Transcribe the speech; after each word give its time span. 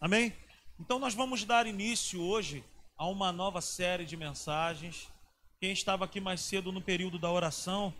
Amém? 0.00 0.32
Então 0.78 0.98
nós 0.98 1.12
vamos 1.12 1.44
dar 1.44 1.66
início 1.66 2.22
hoje 2.22 2.64
a 2.96 3.06
uma 3.06 3.30
nova 3.30 3.60
série 3.60 4.06
de 4.06 4.16
mensagens. 4.16 5.12
Quem 5.60 5.72
estava 5.72 6.06
aqui 6.06 6.18
mais 6.18 6.40
cedo 6.40 6.72
no 6.72 6.80
período 6.80 7.18
da 7.18 7.30
oração 7.30 7.92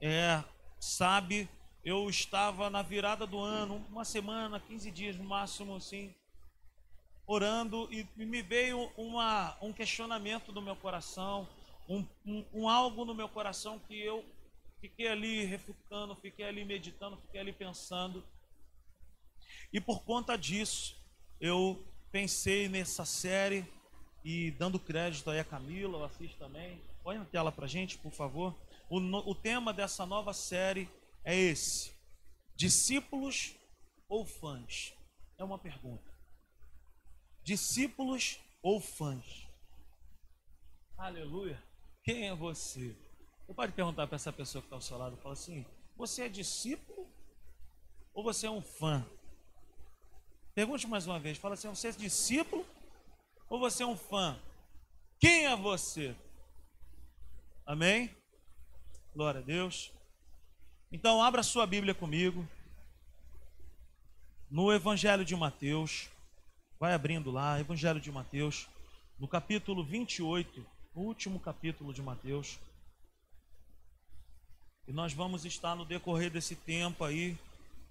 é, 0.00 0.40
sabe, 0.78 1.48
eu 1.84 2.08
estava 2.08 2.70
na 2.70 2.80
virada 2.80 3.26
do 3.26 3.40
ano, 3.40 3.84
uma 3.90 4.04
semana, 4.04 4.60
15 4.60 4.88
dias 4.92 5.16
no 5.16 5.24
máximo, 5.24 5.74
assim, 5.74 6.14
orando 7.26 7.88
e 7.90 8.06
me 8.14 8.40
veio 8.40 8.92
uma, 8.96 9.56
um 9.60 9.72
questionamento 9.72 10.52
no 10.52 10.62
meu 10.62 10.76
coração, 10.76 11.48
um, 11.88 12.06
um, 12.24 12.44
um 12.54 12.68
algo 12.68 13.04
no 13.04 13.16
meu 13.16 13.28
coração 13.28 13.80
que 13.80 14.00
eu 14.00 14.24
fiquei 14.80 15.08
ali 15.08 15.44
refutando, 15.44 16.14
fiquei 16.14 16.44
ali 16.44 16.64
meditando, 16.64 17.16
fiquei 17.16 17.40
ali 17.40 17.52
pensando. 17.52 18.24
E 19.72 19.80
por 19.80 20.04
conta 20.04 20.38
disso, 20.38 20.96
eu 21.40 21.82
pensei 22.10 22.68
nessa 22.68 23.04
série 23.04 23.64
e 24.24 24.50
dando 24.52 24.78
crédito 24.78 25.30
aí 25.30 25.38
a 25.38 25.44
Camila, 25.44 25.98
o 25.98 26.04
Assis 26.04 26.34
também. 26.34 26.80
Põe 27.02 27.18
na 27.18 27.24
tela 27.24 27.52
pra 27.52 27.66
gente, 27.66 27.98
por 27.98 28.12
favor. 28.12 28.54
O, 28.90 28.98
o 28.98 29.34
tema 29.34 29.72
dessa 29.72 30.04
nova 30.04 30.32
série 30.32 30.88
é 31.24 31.36
esse: 31.36 31.92
discípulos 32.56 33.54
ou 34.08 34.24
fãs? 34.24 34.94
É 35.38 35.44
uma 35.44 35.58
pergunta. 35.58 36.12
Discípulos 37.42 38.38
ou 38.62 38.80
fãs? 38.80 39.46
Aleluia. 40.96 41.62
Quem 42.02 42.28
é 42.28 42.34
você? 42.34 42.96
Você 43.46 43.54
pode 43.54 43.72
perguntar 43.72 44.06
para 44.06 44.16
essa 44.16 44.32
pessoa 44.32 44.60
que 44.60 44.66
está 44.66 44.76
ao 44.76 44.82
seu 44.82 44.98
lado, 44.98 45.16
fala 45.18 45.34
assim: 45.34 45.64
você 45.96 46.22
é 46.22 46.28
discípulo 46.28 47.08
ou 48.12 48.24
você 48.24 48.46
é 48.46 48.50
um 48.50 48.60
fã? 48.60 49.06
Pergunte 50.58 50.88
mais 50.88 51.06
uma 51.06 51.20
vez, 51.20 51.38
fala 51.38 51.54
assim: 51.54 51.68
você 51.68 51.86
é 51.86 51.92
discípulo 51.92 52.66
ou 53.48 53.60
você 53.60 53.84
é 53.84 53.86
um 53.86 53.96
fã? 53.96 54.36
Quem 55.20 55.46
é 55.46 55.54
você? 55.54 56.16
Amém? 57.64 58.10
Glória 59.14 59.40
a 59.40 59.44
Deus. 59.44 59.92
Então, 60.90 61.22
abra 61.22 61.44
sua 61.44 61.64
Bíblia 61.64 61.94
comigo. 61.94 62.44
No 64.50 64.72
Evangelho 64.72 65.24
de 65.24 65.36
Mateus. 65.36 66.10
Vai 66.76 66.92
abrindo 66.92 67.30
lá, 67.30 67.60
Evangelho 67.60 68.00
de 68.00 68.10
Mateus, 68.10 68.66
no 69.16 69.28
capítulo 69.28 69.84
28, 69.84 70.66
o 70.92 71.02
último 71.02 71.38
capítulo 71.38 71.94
de 71.94 72.02
Mateus. 72.02 72.58
E 74.88 74.92
nós 74.92 75.12
vamos 75.12 75.44
estar 75.44 75.76
no 75.76 75.84
decorrer 75.84 76.32
desse 76.32 76.56
tempo 76.56 77.04
aí 77.04 77.38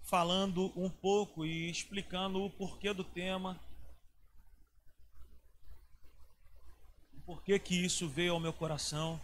falando 0.08 0.72
um 0.76 0.90
pouco 0.90 1.46
e 1.46 1.70
explicando 1.70 2.42
o 2.42 2.50
porquê 2.50 2.94
do 2.94 3.04
tema. 3.04 3.60
O 7.14 7.22
porquê 7.22 7.60
que 7.60 7.76
isso 7.76 8.08
veio 8.08 8.34
ao 8.34 8.40
meu 8.40 8.54
coração. 8.54 9.20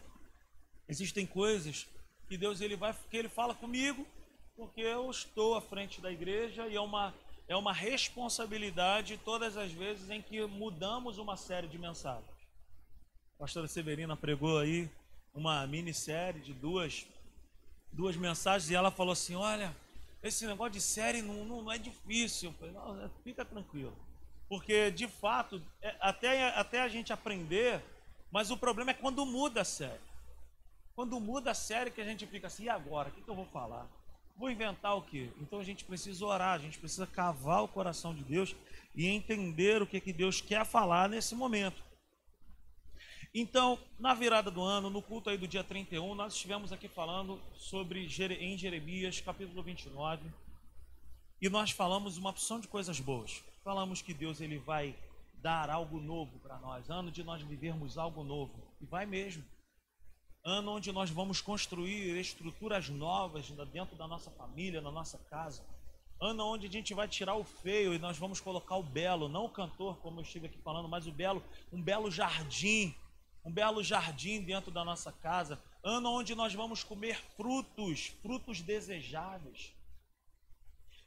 Existem 0.87 1.25
coisas 1.25 1.87
que 2.27 2.37
Deus 2.37 2.59
ele 2.59 2.75
vai 2.75 2.93
que 3.09 3.15
ele 3.15 3.29
fala 3.29 3.55
comigo, 3.55 4.05
porque 4.55 4.81
eu 4.81 5.09
estou 5.09 5.55
à 5.55 5.61
frente 5.61 6.01
da 6.01 6.11
igreja 6.11 6.67
e 6.67 6.75
é 6.75 6.81
uma 6.81 7.13
é 7.47 7.55
uma 7.55 7.73
responsabilidade 7.73 9.17
todas 9.23 9.57
as 9.57 9.71
vezes 9.71 10.09
em 10.09 10.21
que 10.21 10.45
mudamos 10.45 11.17
uma 11.17 11.37
série 11.37 11.67
de 11.67 11.77
mensagens. 11.77 12.29
A 13.35 13.39
pastora 13.39 13.67
Severina 13.67 14.17
pregou 14.17 14.59
aí 14.59 14.89
uma 15.33 15.65
minissérie 15.65 16.41
de 16.41 16.53
duas 16.53 17.05
duas 17.91 18.17
mensagens 18.17 18.69
e 18.69 18.75
ela 18.75 18.91
falou 18.91 19.13
assim: 19.13 19.35
Olha, 19.35 19.73
esse 20.23 20.47
negócio 20.47 20.73
de 20.73 20.81
série 20.81 21.21
não, 21.21 21.43
não, 21.45 21.61
não 21.63 21.71
é 21.71 21.77
difícil. 21.77 22.49
Eu 22.49 22.53
falei: 22.53 22.73
Não, 22.73 23.03
é, 23.03 23.09
fica 23.23 23.43
tranquilo. 23.43 23.93
Porque 24.47 24.89
de 24.91 25.07
fato, 25.07 25.61
é, 25.81 25.95
até, 25.99 26.49
até 26.57 26.81
a 26.81 26.87
gente 26.87 27.11
aprender, 27.11 27.81
mas 28.31 28.49
o 28.49 28.57
problema 28.57 28.91
é 28.91 28.93
quando 28.93 29.25
muda 29.25 29.61
a 29.61 29.65
série. 29.65 30.01
Quando 30.95 31.19
muda 31.19 31.51
a 31.51 31.55
série 31.55 31.91
que 31.91 32.01
a 32.01 32.05
gente 32.05 32.25
fica 32.25 32.47
assim: 32.47 32.63
e 32.63 32.69
agora? 32.69 33.09
O 33.09 33.11
que, 33.11 33.21
que 33.21 33.29
eu 33.29 33.35
vou 33.35 33.45
falar? 33.47 33.87
Vou 34.35 34.49
inventar 34.49 34.97
o 34.97 35.01
quê? 35.01 35.29
Então 35.39 35.59
a 35.59 35.63
gente 35.63 35.83
precisa 35.83 36.25
orar, 36.25 36.55
a 36.55 36.57
gente 36.57 36.79
precisa 36.79 37.05
cavar 37.05 37.63
o 37.63 37.67
coração 37.67 38.15
de 38.15 38.23
Deus 38.23 38.55
e 38.95 39.07
entender 39.07 39.81
o 39.81 39.87
que, 39.87 39.99
que 39.99 40.13
Deus 40.13 40.41
quer 40.41 40.65
falar 40.65 41.07
nesse 41.07 41.35
momento. 41.35 41.83
Então, 43.35 43.79
na 43.97 44.13
virada 44.13 44.51
do 44.51 44.61
ano, 44.61 44.91
no 44.91 45.01
culto 45.01 45.27
aí 45.27 45.39
do 45.39 45.47
dia 45.47 45.63
31, 45.63 46.13
nós 46.13 46.33
estivemos 46.33 46.71
aqui 46.71 46.87
falando 46.87 47.41
sobre 47.55 48.05
em 48.39 48.55
Jeremias, 48.55 49.19
capítulo 49.21 49.63
29, 49.63 50.29
e 51.41 51.49
nós 51.49 51.71
falamos 51.71 52.15
uma 52.15 52.29
opção 52.29 52.59
de 52.59 52.67
coisas 52.67 52.99
boas. 52.99 53.43
Falamos 53.63 54.03
que 54.03 54.13
Deus 54.13 54.39
ele 54.39 54.59
vai 54.59 54.95
dar 55.41 55.71
algo 55.71 55.99
novo 55.99 56.37
para 56.41 56.59
nós, 56.59 56.87
ano 56.91 57.09
de 57.09 57.23
nós 57.23 57.41
vivermos 57.41 57.97
algo 57.97 58.23
novo, 58.23 58.53
e 58.79 58.85
vai 58.85 59.07
mesmo. 59.07 59.43
Ano 60.45 60.73
onde 60.73 60.91
nós 60.91 61.09
vamos 61.09 61.41
construir 61.41 62.15
estruturas 62.19 62.87
novas 62.87 63.49
dentro 63.71 63.95
da 63.95 64.07
nossa 64.07 64.29
família, 64.29 64.79
na 64.79 64.91
nossa 64.91 65.17
casa. 65.17 65.65
Ano 66.21 66.45
onde 66.45 66.67
a 66.67 66.69
gente 66.69 66.93
vai 66.93 67.07
tirar 67.07 67.33
o 67.33 67.43
feio 67.43 67.95
e 67.95 67.99
nós 67.99 68.15
vamos 68.15 68.39
colocar 68.39 68.75
o 68.75 68.83
belo, 68.83 69.27
não 69.27 69.45
o 69.45 69.49
cantor, 69.49 69.97
como 69.97 70.19
eu 70.19 70.23
estive 70.23 70.45
aqui 70.45 70.59
falando, 70.59 70.87
mas 70.87 71.07
o 71.07 71.11
belo, 71.11 71.43
um 71.71 71.81
belo 71.81 72.11
jardim 72.11 72.93
um 73.43 73.51
belo 73.51 73.83
jardim 73.83 74.41
dentro 74.41 74.71
da 74.71 74.85
nossa 74.85 75.11
casa, 75.11 75.61
ano 75.83 76.09
onde 76.09 76.33
nós 76.33 76.53
vamos 76.53 76.83
comer 76.83 77.21
frutos, 77.35 78.07
frutos 78.21 78.61
desejáveis. 78.61 79.73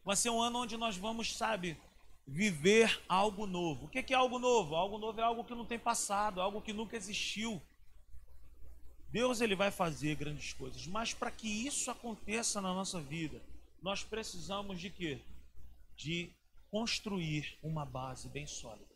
Vai 0.04 0.16
ser 0.16 0.30
um 0.30 0.40
ano 0.40 0.62
onde 0.62 0.76
nós 0.76 0.96
vamos, 0.96 1.36
sabe, 1.36 1.78
viver 2.26 3.02
algo 3.08 3.46
novo. 3.46 3.86
O 3.86 3.88
que 3.88 4.12
é 4.12 4.16
algo 4.16 4.38
novo? 4.38 4.74
Algo 4.74 4.98
novo 4.98 5.20
é 5.20 5.24
algo 5.24 5.44
que 5.44 5.54
não 5.54 5.64
tem 5.64 5.78
passado, 5.78 6.40
algo 6.40 6.60
que 6.60 6.72
nunca 6.72 6.96
existiu. 6.96 7.60
Deus 9.08 9.40
ele 9.40 9.54
vai 9.54 9.70
fazer 9.70 10.14
grandes 10.16 10.52
coisas, 10.52 10.86
mas 10.86 11.14
para 11.14 11.30
que 11.30 11.48
isso 11.48 11.90
aconteça 11.90 12.60
na 12.60 12.74
nossa 12.74 13.00
vida, 13.00 13.40
nós 13.80 14.04
precisamos 14.04 14.78
de 14.80 14.90
quê? 14.90 15.20
De 15.96 16.30
construir 16.70 17.56
uma 17.62 17.86
base 17.86 18.28
bem 18.28 18.46
sólida 18.46 18.95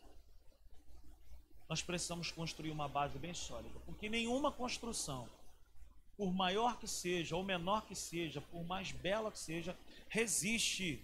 nós 1.70 1.81
precisamos 1.81 2.32
construir 2.32 2.72
uma 2.72 2.88
base 2.88 3.16
bem 3.16 3.32
sólida, 3.32 3.78
porque 3.86 4.08
nenhuma 4.08 4.50
construção, 4.50 5.31
por 6.16 6.34
maior 6.34 6.76
que 6.81 6.88
seja 6.88 7.36
ou 7.36 7.44
menor 7.44 7.86
que 7.86 7.94
seja, 7.94 8.41
por 8.41 8.64
mais 8.64 8.91
bela 8.91 9.31
que 9.31 9.38
seja, 9.38 9.78
resiste 10.08 11.00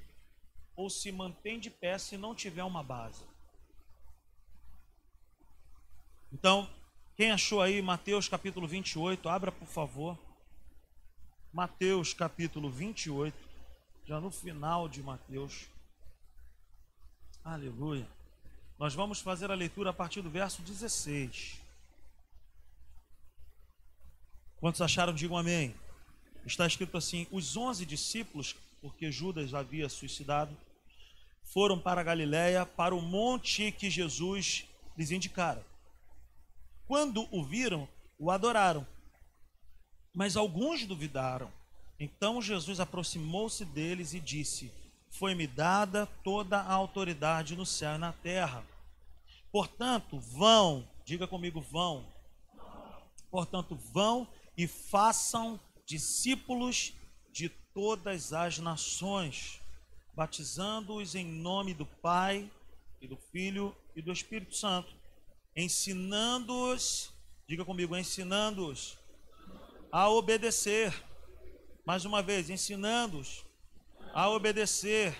ou 0.75 0.91
se 0.91 1.13
mantém 1.13 1.61
de 1.61 1.71
pé 1.71 1.97
se 1.99 2.19
não 2.19 2.35
tiver 2.35 2.65
uma 2.65 2.83
base. 2.83 3.25
Então, 6.33 6.69
quem 7.17 7.31
achou 7.31 7.63
aí 7.63 7.81
Mateus 7.81 8.29
capítulo 8.29 8.67
28, 8.67 9.29
abra 9.29 9.53
por 9.53 9.69
favor. 9.69 10.19
Mateus 11.53 12.13
capítulo 12.13 12.69
28, 12.69 13.39
já 14.05 14.21
no 14.21 14.33
final 14.33 14.89
de 14.89 15.01
Mateus. 15.01 15.69
Aleluia. 17.45 18.16
Nós 18.79 18.95
vamos 18.95 19.21
fazer 19.21 19.51
a 19.51 19.55
leitura 19.55 19.91
a 19.91 19.93
partir 19.93 20.21
do 20.21 20.29
verso 20.29 20.61
16. 20.61 21.61
Quantos 24.57 24.83
acharam, 24.83 25.15
digam 25.15 25.37
amém. 25.37 25.75
Está 26.45 26.67
escrito 26.67 26.97
assim: 26.97 27.27
Os 27.31 27.57
onze 27.57 27.87
discípulos, 27.87 28.55
porque 28.83 29.11
Judas 29.11 29.55
havia 29.55 29.89
suicidado, 29.89 30.55
foram 31.43 31.79
para 31.79 32.03
a 32.03 32.05
Galiléia, 32.05 32.67
para 32.67 32.95
o 32.95 33.01
monte 33.01 33.73
que 33.73 33.89
Jesus 33.89 34.67
lhes 34.97 35.11
indicara. 35.11 35.65
Quando 36.87 37.27
o 37.31 37.43
viram, 37.43 37.89
o 38.19 38.31
adoraram, 38.31 38.87
mas 40.15 40.37
alguns 40.37 40.85
duvidaram. 40.85 41.51
Então 41.99 42.43
Jesus 42.43 42.79
aproximou-se 42.79 43.65
deles 43.65 44.13
e 44.13 44.21
disse: 44.21 44.71
foi-me 45.19 45.47
dada 45.47 46.07
toda 46.23 46.59
a 46.59 46.73
autoridade 46.73 47.57
no 47.57 47.65
céu 47.65 47.95
e 47.95 47.99
na 47.99 48.13
terra. 48.13 48.65
Portanto, 49.51 50.21
vão, 50.21 50.87
diga 51.05 51.27
comigo, 51.27 51.61
vão. 51.61 52.07
Portanto, 53.31 53.75
vão 53.93 54.29
e 54.57 54.67
façam 54.67 55.59
discípulos 55.87 56.93
de 57.33 57.49
todas 57.49 58.33
as 58.33 58.59
nações, 58.59 59.61
batizando-os 60.15 61.15
em 61.15 61.25
nome 61.25 61.73
do 61.73 61.87
Pai 61.87 62.51
e 63.01 63.09
do 63.09 63.17
Filho 63.17 63.75
e 63.95 64.03
do 64.03 64.13
Espírito 64.13 64.55
Santo, 64.55 64.95
ensinando-os, 65.55 67.11
diga 67.49 67.65
comigo, 67.65 67.97
ensinando-os 67.97 68.99
a 69.91 70.11
obedecer. 70.11 70.93
Mais 71.87 72.05
uma 72.05 72.23
vez, 72.23 72.51
ensinando-os 72.51 73.46
a 74.17 74.31
obedecer 74.31 75.15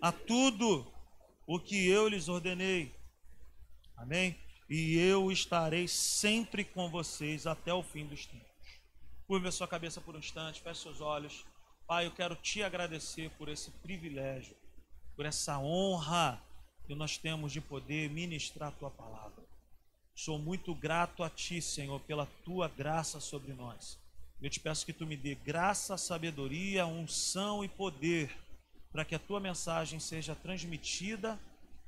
a 0.00 0.12
tudo 0.12 0.86
o 1.44 1.58
que 1.58 1.88
eu 1.88 2.06
lhes 2.06 2.28
ordenei. 2.28 2.94
Amém? 3.96 4.38
E 4.70 4.96
eu 4.96 5.32
estarei 5.32 5.88
sempre 5.88 6.64
com 6.64 6.88
vocês 6.88 7.48
até 7.48 7.74
o 7.74 7.82
fim 7.82 8.06
dos 8.06 8.26
tempos. 8.26 8.46
Curva 9.26 9.48
a 9.48 9.52
sua 9.52 9.66
cabeça 9.66 10.00
por 10.00 10.14
um 10.14 10.20
instante, 10.20 10.60
feche 10.60 10.82
seus 10.82 11.00
olhos. 11.00 11.44
Pai, 11.84 12.06
eu 12.06 12.12
quero 12.12 12.36
te 12.36 12.62
agradecer 12.62 13.28
por 13.30 13.48
esse 13.48 13.72
privilégio, 13.72 14.56
por 15.16 15.26
essa 15.26 15.58
honra 15.58 16.40
que 16.86 16.94
nós 16.94 17.18
temos 17.18 17.50
de 17.50 17.60
poder 17.60 18.08
ministrar 18.08 18.68
a 18.68 18.76
tua 18.76 18.90
palavra. 18.92 19.44
Sou 20.14 20.38
muito 20.38 20.72
grato 20.76 21.24
a 21.24 21.30
ti, 21.30 21.60
Senhor, 21.60 21.98
pela 22.02 22.26
tua 22.44 22.68
graça 22.68 23.18
sobre 23.18 23.52
nós. 23.52 23.98
Eu 24.40 24.48
te 24.48 24.60
peço 24.60 24.86
que 24.86 24.92
tu 24.92 25.04
me 25.04 25.16
dê 25.16 25.34
graça, 25.34 25.96
sabedoria, 25.96 26.86
unção 26.86 27.64
e 27.64 27.68
poder 27.68 28.30
para 28.92 29.04
que 29.04 29.14
a 29.16 29.18
tua 29.18 29.40
mensagem 29.40 29.98
seja 29.98 30.34
transmitida 30.34 31.38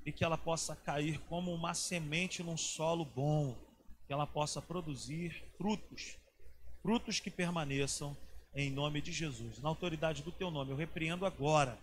e 0.05 0.11
que 0.11 0.25
ela 0.25 0.37
possa 0.37 0.75
cair 0.75 1.21
como 1.29 1.55
uma 1.55 1.75
semente 1.75 2.43
num 2.43 2.57
solo 2.57 3.05
bom, 3.05 3.57
que 4.05 4.13
ela 4.13 4.27
possa 4.27 4.61
produzir 4.61 5.45
frutos, 5.57 6.17
frutos 6.83 7.21
que 7.21 7.31
permaneçam 7.31 8.17
em 8.53 8.69
nome 8.69 9.01
de 9.01 9.13
Jesus. 9.13 9.61
Na 9.61 9.69
autoridade 9.69 10.23
do 10.23 10.33
teu 10.33 10.51
nome, 10.51 10.73
eu 10.73 10.77
repreendo 10.77 11.25
agora 11.25 11.79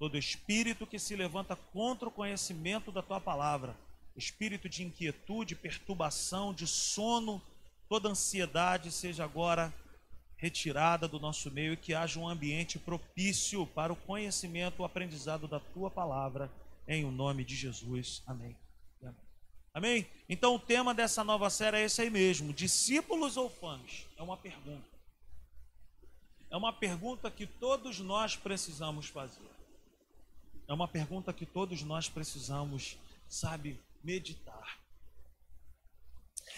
todo 0.00 0.18
espírito 0.18 0.86
que 0.86 0.98
se 0.98 1.14
levanta 1.14 1.54
contra 1.54 2.08
o 2.08 2.12
conhecimento 2.12 2.90
da 2.90 3.02
tua 3.02 3.20
palavra, 3.20 3.76
espírito 4.16 4.68
de 4.68 4.82
inquietude, 4.82 5.54
perturbação, 5.54 6.52
de 6.52 6.66
sono, 6.66 7.40
toda 7.88 8.08
ansiedade 8.08 8.90
seja 8.90 9.22
agora 9.24 9.72
retirada 10.38 11.06
do 11.06 11.20
nosso 11.20 11.50
meio 11.50 11.74
e 11.74 11.76
que 11.76 11.92
haja 11.92 12.18
um 12.18 12.28
ambiente 12.28 12.78
propício 12.78 13.66
para 13.66 13.92
o 13.92 13.96
conhecimento, 13.96 14.80
o 14.80 14.84
aprendizado 14.84 15.46
da 15.46 15.60
tua 15.60 15.90
palavra, 15.90 16.50
em 16.86 17.04
o 17.04 17.10
nome 17.10 17.44
de 17.44 17.54
Jesus. 17.54 18.22
Amém. 18.26 18.56
Amém? 19.74 20.06
Então 20.28 20.54
o 20.54 20.58
tema 20.58 20.94
dessa 20.94 21.22
nova 21.22 21.50
série 21.50 21.76
é 21.76 21.84
esse 21.84 22.00
aí 22.00 22.10
mesmo: 22.10 22.52
discípulos 22.52 23.36
ou 23.36 23.50
fãs? 23.50 24.06
É 24.16 24.22
uma 24.22 24.36
pergunta. 24.36 24.88
É 26.50 26.56
uma 26.56 26.72
pergunta 26.72 27.30
que 27.30 27.46
todos 27.46 28.00
nós 28.00 28.34
precisamos 28.34 29.06
fazer. 29.06 29.48
É 30.66 30.72
uma 30.72 30.88
pergunta 30.88 31.32
que 31.32 31.44
todos 31.44 31.82
nós 31.82 32.08
precisamos, 32.08 32.98
sabe, 33.28 33.78
meditar. 34.02 34.78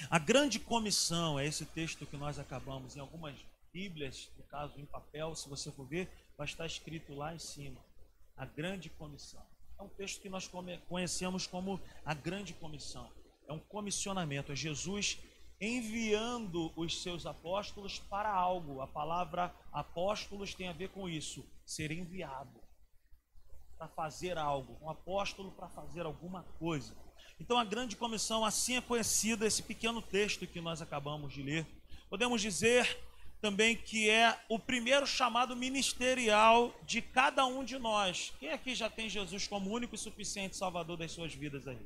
A 0.09 0.19
grande 0.19 0.59
comissão 0.59 1.39
é 1.39 1.47
esse 1.47 1.65
texto 1.65 2.07
que 2.07 2.17
nós 2.17 2.39
acabamos 2.39 2.97
em 2.97 3.01
algumas 3.01 3.35
Bíblias, 3.73 4.31
no 4.37 4.45
caso 4.45 4.79
em 4.79 4.87
papel, 4.87 5.35
se 5.35 5.49
você 5.49 5.71
for 5.71 5.87
ver, 5.87 6.09
vai 6.37 6.47
estar 6.47 6.67
escrito 6.67 7.15
lá 7.15 7.35
em 7.35 7.39
cima: 7.39 7.85
a 8.37 8.45
grande 8.45 8.91
comissão. 8.91 9.45
É 9.79 9.83
um 9.83 9.89
texto 9.89 10.21
que 10.21 10.29
nós 10.29 10.51
conhecemos 10.89 11.47
como 11.47 11.81
a 12.05 12.13
grande 12.13 12.53
comissão. 12.53 13.11
É 13.49 13.53
um 13.53 13.59
comissionamento, 13.59 14.53
é 14.53 14.57
Jesus 14.57 15.19
enviando 15.61 16.73
os 16.77 17.03
seus 17.03 17.27
apóstolos 17.27 17.99
para 17.99 18.33
algo. 18.33 18.81
A 18.81 18.87
palavra 18.87 19.55
apóstolos 19.73 20.55
tem 20.55 20.69
a 20.69 20.73
ver 20.73 20.89
com 20.91 21.09
isso, 21.09 21.45
ser 21.65 21.91
enviado 21.91 22.61
para 23.77 23.89
fazer 23.89 24.37
algo, 24.37 24.79
um 24.83 24.91
apóstolo 24.91 25.53
para 25.53 25.69
fazer 25.69 26.05
alguma 26.05 26.43
coisa. 26.59 26.95
Então 27.39 27.59
a 27.59 27.65
grande 27.65 27.97
comissão, 27.97 28.45
assim 28.45 28.77
é 28.77 28.81
conhecida 28.81 29.47
esse 29.47 29.63
pequeno 29.63 30.03
texto 30.03 30.47
que 30.47 30.61
nós 30.61 30.83
acabamos 30.83 31.33
de 31.33 31.43
ler. 31.43 31.67
Podemos 32.11 32.43
dizer 32.43 32.99
também 33.41 33.75
que 33.75 34.09
é 34.09 34.39
o 34.49 34.59
primeiro 34.59 35.07
chamado 35.07 35.57
ministerial 35.57 36.75
de 36.83 37.01
cada 37.01 37.47
um 37.47 37.65
de 37.65 37.79
nós. 37.79 38.33
Quem 38.39 38.51
aqui 38.53 38.75
já 38.75 38.91
tem 38.91 39.09
Jesus 39.09 39.47
como 39.47 39.71
único 39.71 39.95
e 39.95 39.99
suficiente 39.99 40.57
Salvador 40.57 40.97
das 40.97 41.13
suas 41.13 41.35
vidas 41.35 41.67
aí? 41.67 41.79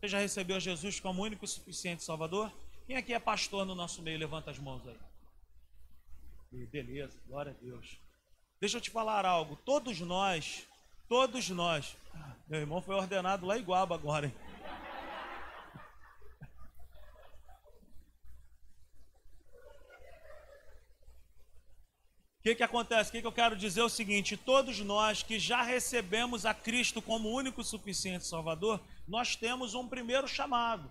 Você 0.00 0.08
já 0.08 0.18
recebeu 0.18 0.58
Jesus 0.58 0.98
como 0.98 1.22
único 1.22 1.44
e 1.44 1.48
suficiente 1.48 2.02
Salvador? 2.02 2.50
Quem 2.86 2.96
aqui 2.96 3.12
é 3.12 3.18
pastor 3.18 3.64
no 3.64 3.74
nosso 3.74 4.02
meio? 4.02 4.18
Levanta 4.18 4.50
as 4.50 4.58
mãos 4.58 4.82
aí. 4.86 6.66
Beleza, 6.66 7.18
glória 7.26 7.52
a 7.52 7.64
Deus. 7.64 7.98
Deixa 8.60 8.78
eu 8.78 8.80
te 8.80 8.90
falar 8.90 9.24
algo. 9.24 9.56
Todos 9.64 10.00
nós, 10.00 10.66
todos 11.08 11.48
nós. 11.50 11.96
Meu 12.48 12.60
irmão 12.60 12.82
foi 12.82 12.94
ordenado 12.94 13.46
lá 13.46 13.58
em 13.58 13.62
Guaba 13.62 13.94
agora, 13.94 14.26
hein? 14.26 14.34
O 22.42 22.44
que, 22.44 22.56
que 22.56 22.62
acontece? 22.64 23.08
O 23.08 23.12
que, 23.12 23.20
que 23.20 23.26
eu 23.26 23.30
quero 23.30 23.54
dizer 23.54 23.82
é 23.82 23.84
o 23.84 23.88
seguinte: 23.88 24.36
todos 24.36 24.80
nós 24.80 25.22
que 25.22 25.38
já 25.38 25.62
recebemos 25.62 26.44
a 26.44 26.52
Cristo 26.52 27.00
como 27.00 27.30
único 27.30 27.62
suficiente 27.62 28.26
Salvador, 28.26 28.80
nós 29.06 29.36
temos 29.36 29.74
um 29.74 29.86
primeiro 29.86 30.26
chamado, 30.26 30.90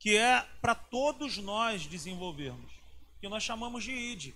que 0.00 0.16
é 0.16 0.44
para 0.60 0.74
todos 0.74 1.38
nós 1.38 1.86
desenvolvermos, 1.86 2.72
que 3.20 3.28
nós 3.28 3.44
chamamos 3.44 3.84
de 3.84 3.92
ID, 3.92 4.34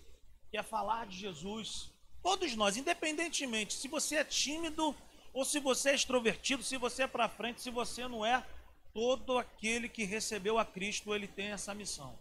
que 0.53 0.57
é 0.57 0.63
falar 0.63 1.09
de 1.09 1.19
Jesus. 1.19 1.91
Todos 2.23 2.55
nós, 2.55 2.77
independentemente 2.77 3.75
se 3.75 3.89
você 3.89 4.19
é 4.19 4.25
tímido 4.25 4.95
ou 5.33 5.45
se 5.45 5.59
você 5.59 5.91
é 5.91 5.95
extrovertido, 5.97 6.63
se 6.63 6.77
você 6.77 7.03
é 7.03 7.07
para 7.09 7.29
frente, 7.29 7.61
se 7.61 7.71
você 7.71 8.07
não 8.07 8.25
é, 8.25 8.47
todo 8.95 9.37
aquele 9.37 9.89
que 9.89 10.05
recebeu 10.05 10.61
a 10.61 10.65
Cristo, 10.65 11.13
ele 11.13 11.27
tem 11.27 11.47
essa 11.47 11.75
missão 11.75 12.17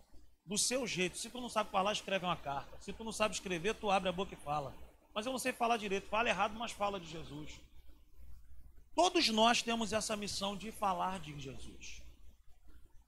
do 0.49 0.57
seu 0.57 0.87
jeito. 0.87 1.15
Se 1.15 1.29
tu 1.29 1.39
não 1.39 1.47
sabe 1.47 1.69
falar, 1.69 1.93
escreve 1.93 2.25
uma 2.25 2.35
carta. 2.35 2.75
Se 2.81 2.91
tu 2.91 3.03
não 3.03 3.11
sabe 3.11 3.35
escrever, 3.35 3.75
tu 3.75 3.91
abre 3.91 4.09
a 4.09 4.11
boca 4.11 4.33
e 4.33 4.37
fala. 4.37 4.73
Mas 5.13 5.27
eu 5.27 5.31
não 5.31 5.37
sei 5.37 5.53
falar 5.53 5.77
direito. 5.77 6.09
Fala 6.09 6.27
errado, 6.27 6.55
mas 6.57 6.71
fala 6.71 6.99
de 6.99 7.05
Jesus. 7.05 7.61
Todos 8.95 9.29
nós 9.29 9.61
temos 9.61 9.93
essa 9.93 10.17
missão 10.17 10.57
de 10.57 10.71
falar 10.71 11.19
de 11.19 11.39
Jesus. 11.39 12.01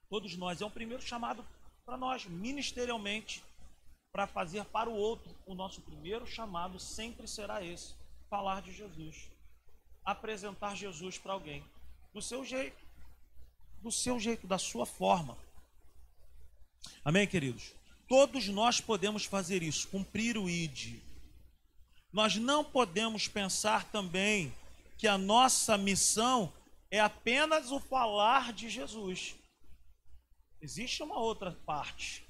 Todos 0.07 0.37
nós. 0.37 0.61
É 0.61 0.65
um 0.65 0.69
primeiro 0.69 1.01
chamado 1.01 1.43
para 1.83 1.97
nós, 1.97 2.25
ministerialmente, 2.25 3.43
para 4.11 4.27
fazer 4.27 4.63
para 4.65 4.87
o 4.87 4.95
outro. 4.95 5.35
O 5.47 5.55
nosso 5.55 5.81
primeiro 5.81 6.27
chamado 6.27 6.79
sempre 6.79 7.27
será 7.27 7.63
esse: 7.63 7.95
falar 8.29 8.61
de 8.61 8.71
Jesus. 8.71 9.31
Apresentar 10.05 10.75
Jesus 10.75 11.17
para 11.17 11.33
alguém. 11.33 11.65
Do 12.13 12.21
seu 12.21 12.45
jeito. 12.45 12.85
Do 13.81 13.91
seu 13.91 14.19
jeito, 14.19 14.45
da 14.45 14.59
sua 14.59 14.85
forma. 14.85 15.35
Amém, 17.03 17.25
queridos? 17.25 17.73
Todos 18.07 18.47
nós 18.47 18.79
podemos 18.79 19.25
fazer 19.25 19.63
isso, 19.63 19.87
cumprir 19.87 20.37
o 20.37 20.47
ID. 20.47 20.99
Nós 22.13 22.35
não 22.35 22.63
podemos 22.63 23.27
pensar 23.27 23.85
também 23.85 24.53
que 24.97 25.07
a 25.07 25.17
nossa 25.17 25.77
missão 25.77 26.53
é 26.91 26.99
apenas 26.99 27.71
o 27.71 27.79
falar 27.79 28.53
de 28.53 28.69
Jesus. 28.69 29.35
Existe 30.61 31.01
uma 31.01 31.17
outra 31.17 31.51
parte. 31.65 32.23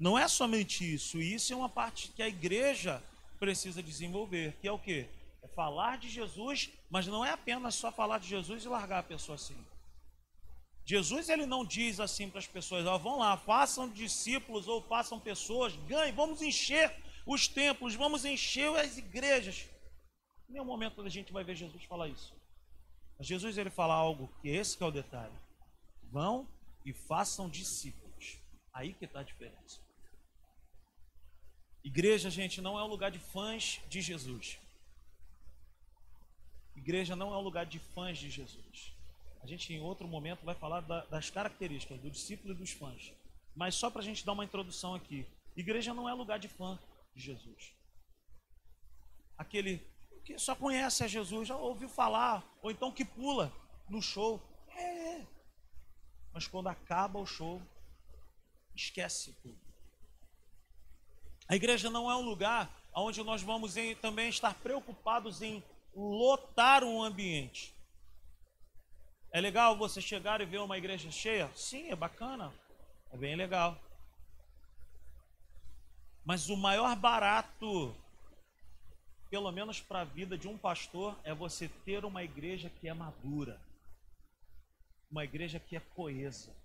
Não 0.00 0.18
é 0.18 0.26
somente 0.26 0.82
isso. 0.94 1.20
Isso 1.20 1.52
é 1.52 1.56
uma 1.56 1.68
parte 1.68 2.08
que 2.08 2.22
a 2.22 2.28
igreja 2.28 3.00
precisa 3.38 3.80
desenvolver, 3.80 4.56
que 4.60 4.66
é 4.66 4.72
o 4.72 4.78
quê? 4.78 5.06
É 5.42 5.48
falar 5.48 5.98
de 5.98 6.08
Jesus, 6.08 6.70
mas 6.90 7.06
não 7.06 7.24
é 7.24 7.30
apenas 7.30 7.76
só 7.76 7.92
falar 7.92 8.18
de 8.18 8.26
Jesus 8.26 8.64
e 8.64 8.68
largar 8.68 8.98
a 8.98 9.04
pessoa 9.04 9.36
assim. 9.36 9.56
Jesus 10.86 11.28
ele 11.28 11.46
não 11.46 11.64
diz 11.64 11.98
assim 11.98 12.30
para 12.30 12.38
as 12.38 12.46
pessoas, 12.46 12.84
vão 13.02 13.18
lá, 13.18 13.36
façam 13.36 13.88
discípulos 13.88 14.68
ou 14.68 14.80
façam 14.80 15.18
pessoas, 15.18 15.74
ganhem, 15.88 16.14
vamos 16.14 16.40
encher 16.40 16.94
os 17.26 17.48
templos, 17.48 17.96
vamos 17.96 18.24
encher 18.24 18.70
as 18.76 18.96
igrejas. 18.96 19.66
Em 20.48 20.52
nenhum 20.52 20.64
momento 20.64 21.02
a 21.02 21.08
gente 21.08 21.32
vai 21.32 21.42
ver 21.42 21.56
Jesus 21.56 21.82
falar 21.84 22.08
isso. 22.08 22.32
Mas 23.18 23.26
Jesus 23.26 23.58
ele 23.58 23.68
fala 23.68 23.94
algo 23.94 24.32
que 24.40 24.48
esse 24.48 24.76
que 24.76 24.84
é 24.84 24.86
o 24.86 24.92
detalhe. 24.92 25.34
Vão 26.04 26.48
e 26.84 26.92
façam 26.92 27.50
discípulos. 27.50 28.38
Aí 28.72 28.94
que 28.94 29.06
está 29.06 29.20
a 29.20 29.24
diferença. 29.24 29.80
Igreja, 31.82 32.30
gente, 32.30 32.60
não 32.60 32.78
é 32.78 32.84
um 32.84 32.88
lugar 32.88 33.10
de 33.10 33.18
fãs 33.18 33.80
de 33.88 34.00
Jesus. 34.00 34.58
Igreja 36.76 37.16
não 37.16 37.34
é 37.34 37.38
um 37.38 37.40
lugar 37.40 37.66
de 37.66 37.80
fãs 37.80 38.18
de 38.18 38.30
Jesus. 38.30 38.95
A 39.46 39.48
gente, 39.48 39.72
em 39.72 39.80
outro 39.80 40.08
momento, 40.08 40.44
vai 40.44 40.56
falar 40.56 40.80
da, 40.80 41.04
das 41.04 41.30
características 41.30 42.00
do 42.00 42.10
discípulo 42.10 42.52
e 42.52 42.56
dos 42.56 42.72
fãs. 42.72 43.12
Mas 43.54 43.76
só 43.76 43.88
para 43.88 44.02
a 44.02 44.04
gente 44.04 44.26
dar 44.26 44.32
uma 44.32 44.44
introdução 44.44 44.92
aqui: 44.92 45.24
igreja 45.56 45.94
não 45.94 46.08
é 46.08 46.12
lugar 46.12 46.40
de 46.40 46.48
fã 46.48 46.76
de 47.14 47.22
Jesus. 47.22 47.72
Aquele 49.38 49.86
que 50.24 50.36
só 50.36 50.56
conhece 50.56 51.04
a 51.04 51.06
Jesus, 51.06 51.46
já 51.46 51.56
ouviu 51.56 51.88
falar, 51.88 52.44
ou 52.60 52.72
então 52.72 52.90
que 52.90 53.04
pula 53.04 53.52
no 53.88 54.02
show. 54.02 54.42
É. 54.76 55.24
Mas 56.32 56.48
quando 56.48 56.66
acaba 56.66 57.20
o 57.20 57.24
show, 57.24 57.62
esquece 58.74 59.32
tudo. 59.44 59.60
A 61.46 61.54
igreja 61.54 61.88
não 61.88 62.10
é 62.10 62.16
um 62.16 62.22
lugar 62.22 62.68
onde 62.92 63.22
nós 63.22 63.42
vamos 63.42 63.76
em, 63.76 63.94
também 63.94 64.28
estar 64.28 64.54
preocupados 64.54 65.40
em 65.40 65.62
lotar 65.94 66.82
um 66.82 67.00
ambiente. 67.00 67.75
É 69.36 69.40
legal 69.42 69.76
você 69.76 70.00
chegar 70.00 70.40
e 70.40 70.46
ver 70.46 70.60
uma 70.60 70.78
igreja 70.78 71.10
cheia? 71.10 71.50
Sim, 71.54 71.90
é 71.90 71.94
bacana. 71.94 72.50
É 73.12 73.18
bem 73.18 73.36
legal. 73.36 73.78
Mas 76.24 76.48
o 76.48 76.56
maior 76.56 76.96
barato, 76.96 77.94
pelo 79.28 79.52
menos 79.52 79.78
para 79.78 80.00
a 80.00 80.04
vida 80.04 80.38
de 80.38 80.48
um 80.48 80.56
pastor, 80.56 81.14
é 81.22 81.34
você 81.34 81.68
ter 81.84 82.06
uma 82.06 82.24
igreja 82.24 82.70
que 82.80 82.88
é 82.88 82.94
madura. 82.94 83.60
Uma 85.10 85.22
igreja 85.22 85.60
que 85.60 85.76
é 85.76 85.80
coesa. 85.80 86.56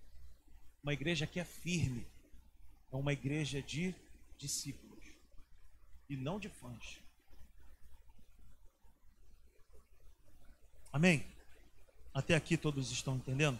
Uma 0.81 0.93
igreja 0.93 1.27
que 1.27 1.41
é 1.41 1.43
firme. 1.43 2.07
É 2.89 2.95
uma 2.95 3.11
igreja 3.11 3.61
de 3.61 3.93
discípulos. 4.37 5.03
E 6.09 6.15
não 6.15 6.39
de 6.39 6.47
fãs. 6.47 7.01
Amém? 10.93 11.40
Até 12.13 12.35
aqui 12.35 12.57
todos 12.57 12.91
estão 12.91 13.15
entendendo? 13.15 13.59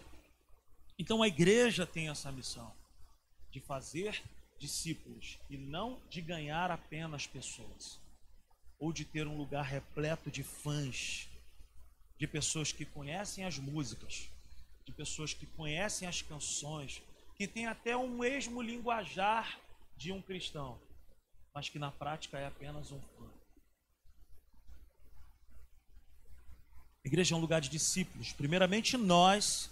Então 1.00 1.24
a 1.24 1.27
igreja 1.27 1.86
tem 1.86 2.10
essa 2.10 2.31
missão 2.31 2.72
de 3.50 3.60
fazer 3.62 4.22
discípulos 4.60 5.39
e 5.50 5.58
não 5.58 6.00
de 6.10 6.22
ganhar 6.22 6.70
apenas 6.70 7.25
pessoas 7.25 8.00
ou 8.77 8.91
de 8.91 9.05
ter 9.05 9.25
um 9.25 9.38
lugar 9.38 9.63
repleto 9.63 10.29
de 10.29 10.43
fãs, 10.43 11.29
de 12.17 12.27
pessoas 12.27 12.72
que 12.72 12.84
conhecem 12.84 13.46
as 13.46 13.58
músicas, 13.58 14.29
de 14.86 14.91
pessoas 14.91 15.34
que 15.34 15.46
conhecem 15.46 16.08
as 16.08 16.22
canções, 16.22 17.01
que 17.36 17.48
têm 17.48 17.67
até 17.67 17.96
o 17.96 18.10
mesmo 18.10 18.62
linguajar 18.62 19.60
de 19.96 20.12
um 20.12 20.22
cristão, 20.22 20.79
mas 21.53 21.70
que 21.70 21.79
na 21.79 21.91
prática 21.91 22.38
é 22.38 22.48
apenas 22.48 22.91
um 22.91 23.00
fã. 23.00 23.30
A 27.03 27.08
igreja 27.08 27.34
é 27.34 27.38
um 27.38 27.41
lugar 27.41 27.62
de 27.62 27.70
discípulos. 27.70 28.31
Primeiramente, 28.31 28.96
nós 28.96 29.70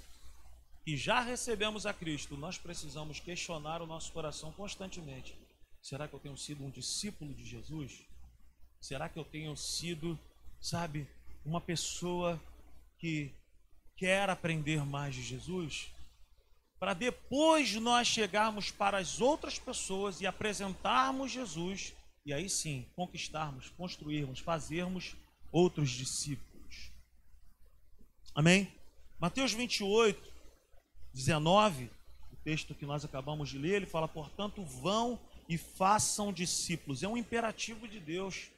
que 0.84 0.98
já 0.98 1.22
recebemos 1.22 1.86
a 1.86 1.94
Cristo, 1.94 2.36
nós 2.36 2.58
precisamos 2.58 3.20
questionar 3.20 3.82
o 3.82 3.86
nosso 3.86 4.12
coração 4.12 4.52
constantemente. 4.54 5.36
Será 5.82 6.08
que 6.08 6.16
eu 6.16 6.20
tenho 6.20 6.36
sido 6.36 6.66
um 6.66 6.72
discípulo 6.72 7.32
de 7.34 7.46
Jesus? 7.46 8.04
Será 8.82 9.08
que 9.08 9.20
eu 9.20 9.24
tenho 9.24 9.56
sido, 9.56 10.18
sabe, 10.60 11.08
uma 11.46 11.62
pessoa 11.62 12.42
que 12.98 13.32
quer 13.96 14.30
aprender 14.30 14.84
mais 14.84 15.14
de 15.14 15.22
Jesus? 15.22 15.92
Para 16.80 16.96
depois 16.96 17.76
nós 17.76 18.08
chegarmos 18.08 18.72
para 18.72 18.98
as 18.98 19.22
outras 19.22 19.60
pessoas 19.60 20.22
e 20.22 20.26
apresentarmos 20.26 21.32
Jesus, 21.32 21.94
e 22.26 22.34
aí 22.34 22.50
sim 22.50 22.88
conquistarmos, 22.96 23.70
construirmos, 23.70 24.40
fazermos 24.40 25.16
outros 25.52 25.92
discípulos. 25.92 26.49
Amém? 28.40 28.72
Mateus 29.20 29.52
28, 29.52 30.32
19, 31.14 31.92
o 32.32 32.38
texto 32.38 32.74
que 32.74 32.86
nós 32.86 33.04
acabamos 33.04 33.50
de 33.50 33.58
ler, 33.58 33.76
ele 33.76 33.86
fala: 33.86 34.08
portanto, 34.08 34.64
vão 34.64 35.20
e 35.50 35.58
façam 35.58 36.32
discípulos. 36.32 37.04
É 37.04 37.08
um 37.10 37.18
imperativo 37.18 37.86
de 37.86 38.00
Deus. 38.00 38.50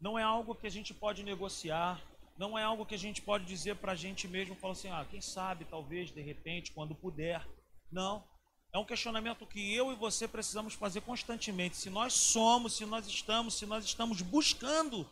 Não 0.00 0.18
é 0.18 0.22
algo 0.22 0.54
que 0.54 0.66
a 0.66 0.70
gente 0.70 0.94
pode 0.94 1.22
negociar, 1.22 2.02
não 2.38 2.58
é 2.58 2.62
algo 2.62 2.86
que 2.86 2.94
a 2.94 2.98
gente 2.98 3.20
pode 3.20 3.44
dizer 3.44 3.76
para 3.76 3.92
a 3.92 3.94
gente 3.94 4.26
mesmo, 4.26 4.56
falar 4.56 4.72
assim, 4.72 4.88
ah, 4.88 5.06
quem 5.10 5.20
sabe, 5.20 5.66
talvez, 5.66 6.10
de 6.10 6.22
repente, 6.22 6.72
quando 6.72 6.94
puder. 6.94 7.46
Não. 7.90 8.26
É 8.72 8.78
um 8.78 8.86
questionamento 8.86 9.46
que 9.46 9.74
eu 9.74 9.92
e 9.92 9.94
você 9.94 10.26
precisamos 10.26 10.72
fazer 10.72 11.02
constantemente. 11.02 11.76
Se 11.76 11.90
nós 11.90 12.14
somos, 12.14 12.78
se 12.78 12.86
nós 12.86 13.06
estamos, 13.06 13.58
se 13.58 13.66
nós 13.66 13.84
estamos 13.84 14.22
buscando 14.22 15.06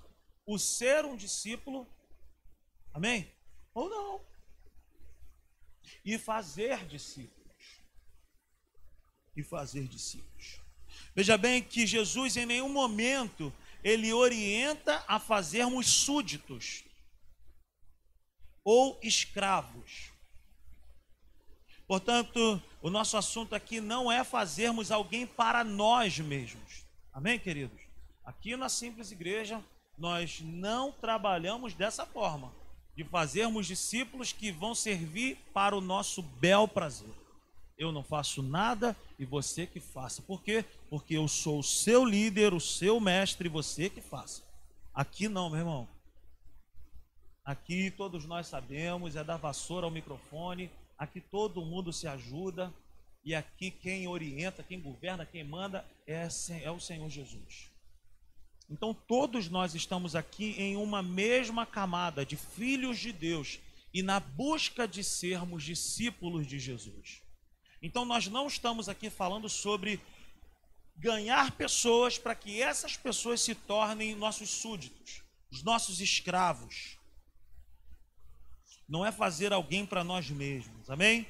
o 0.46 0.58
ser 0.58 1.04
um 1.04 1.14
discípulo, 1.14 1.86
amém? 2.92 3.30
Ou 3.74 3.88
não 3.88 4.30
e 6.04 6.18
fazer 6.18 6.86
discípulos. 6.86 7.80
E 9.36 9.42
fazer 9.42 9.86
discípulos. 9.86 10.60
Veja 11.14 11.36
bem 11.36 11.62
que 11.62 11.86
Jesus 11.86 12.36
em 12.36 12.46
nenhum 12.46 12.68
momento 12.68 13.52
ele 13.82 14.12
orienta 14.12 15.04
a 15.08 15.18
fazermos 15.18 15.86
súditos 15.86 16.84
ou 18.62 18.98
escravos. 19.02 20.10
Portanto, 21.86 22.62
o 22.80 22.90
nosso 22.90 23.16
assunto 23.16 23.54
aqui 23.54 23.80
não 23.80 24.12
é 24.12 24.22
fazermos 24.22 24.90
alguém 24.90 25.26
para 25.26 25.64
nós 25.64 26.18
mesmos. 26.18 26.84
Amém, 27.12 27.38
queridos? 27.38 27.80
Aqui 28.24 28.56
na 28.56 28.68
Simples 28.68 29.10
Igreja, 29.10 29.64
nós 29.98 30.40
não 30.40 30.92
trabalhamos 30.92 31.74
dessa 31.74 32.06
forma 32.06 32.59
de 33.00 33.08
fazermos 33.08 33.66
discípulos 33.66 34.30
que 34.30 34.52
vão 34.52 34.74
servir 34.74 35.38
para 35.54 35.74
o 35.74 35.80
nosso 35.80 36.20
bel 36.20 36.68
prazer. 36.68 37.08
Eu 37.78 37.90
não 37.90 38.02
faço 38.02 38.42
nada 38.42 38.94
e 39.18 39.24
você 39.24 39.66
que 39.66 39.80
faça. 39.80 40.20
Por 40.20 40.42
quê? 40.42 40.66
Porque 40.90 41.16
eu 41.16 41.26
sou 41.26 41.60
o 41.60 41.62
seu 41.62 42.04
líder, 42.04 42.52
o 42.52 42.60
seu 42.60 43.00
mestre 43.00 43.48
você 43.48 43.88
que 43.88 44.02
faça. 44.02 44.42
Aqui 44.92 45.30
não, 45.30 45.48
meu 45.48 45.60
irmão. 45.60 45.88
Aqui 47.42 47.90
todos 47.90 48.26
nós 48.26 48.48
sabemos, 48.48 49.16
é 49.16 49.24
da 49.24 49.38
vassoura 49.38 49.86
ao 49.86 49.90
microfone. 49.90 50.70
Aqui 50.98 51.22
todo 51.22 51.64
mundo 51.64 51.94
se 51.94 52.06
ajuda. 52.06 52.70
E 53.24 53.34
aqui 53.34 53.70
quem 53.70 54.06
orienta, 54.08 54.62
quem 54.62 54.78
governa, 54.78 55.24
quem 55.24 55.42
manda 55.42 55.86
é, 56.06 56.28
é 56.62 56.70
o 56.70 56.78
Senhor 56.78 57.08
Jesus. 57.08 57.70
Então 58.70 58.94
todos 58.94 59.48
nós 59.48 59.74
estamos 59.74 60.14
aqui 60.14 60.54
em 60.56 60.76
uma 60.76 61.02
mesma 61.02 61.66
camada 61.66 62.24
de 62.24 62.36
filhos 62.36 63.00
de 63.00 63.12
Deus 63.12 63.58
e 63.92 64.00
na 64.00 64.20
busca 64.20 64.86
de 64.86 65.02
sermos 65.02 65.64
discípulos 65.64 66.46
de 66.46 66.58
Jesus. 66.60 67.20
Então 67.82 68.04
nós 68.04 68.28
não 68.28 68.46
estamos 68.46 68.88
aqui 68.88 69.10
falando 69.10 69.48
sobre 69.48 70.00
ganhar 70.96 71.50
pessoas 71.52 72.16
para 72.16 72.34
que 72.34 72.62
essas 72.62 72.96
pessoas 72.96 73.40
se 73.40 73.54
tornem 73.54 74.14
nossos 74.14 74.50
súditos, 74.50 75.22
os 75.50 75.62
nossos 75.64 76.00
escravos. 76.00 76.96
Não 78.88 79.04
é 79.04 79.10
fazer 79.10 79.52
alguém 79.52 79.84
para 79.84 80.04
nós 80.04 80.30
mesmos, 80.30 80.88
amém? 80.88 81.26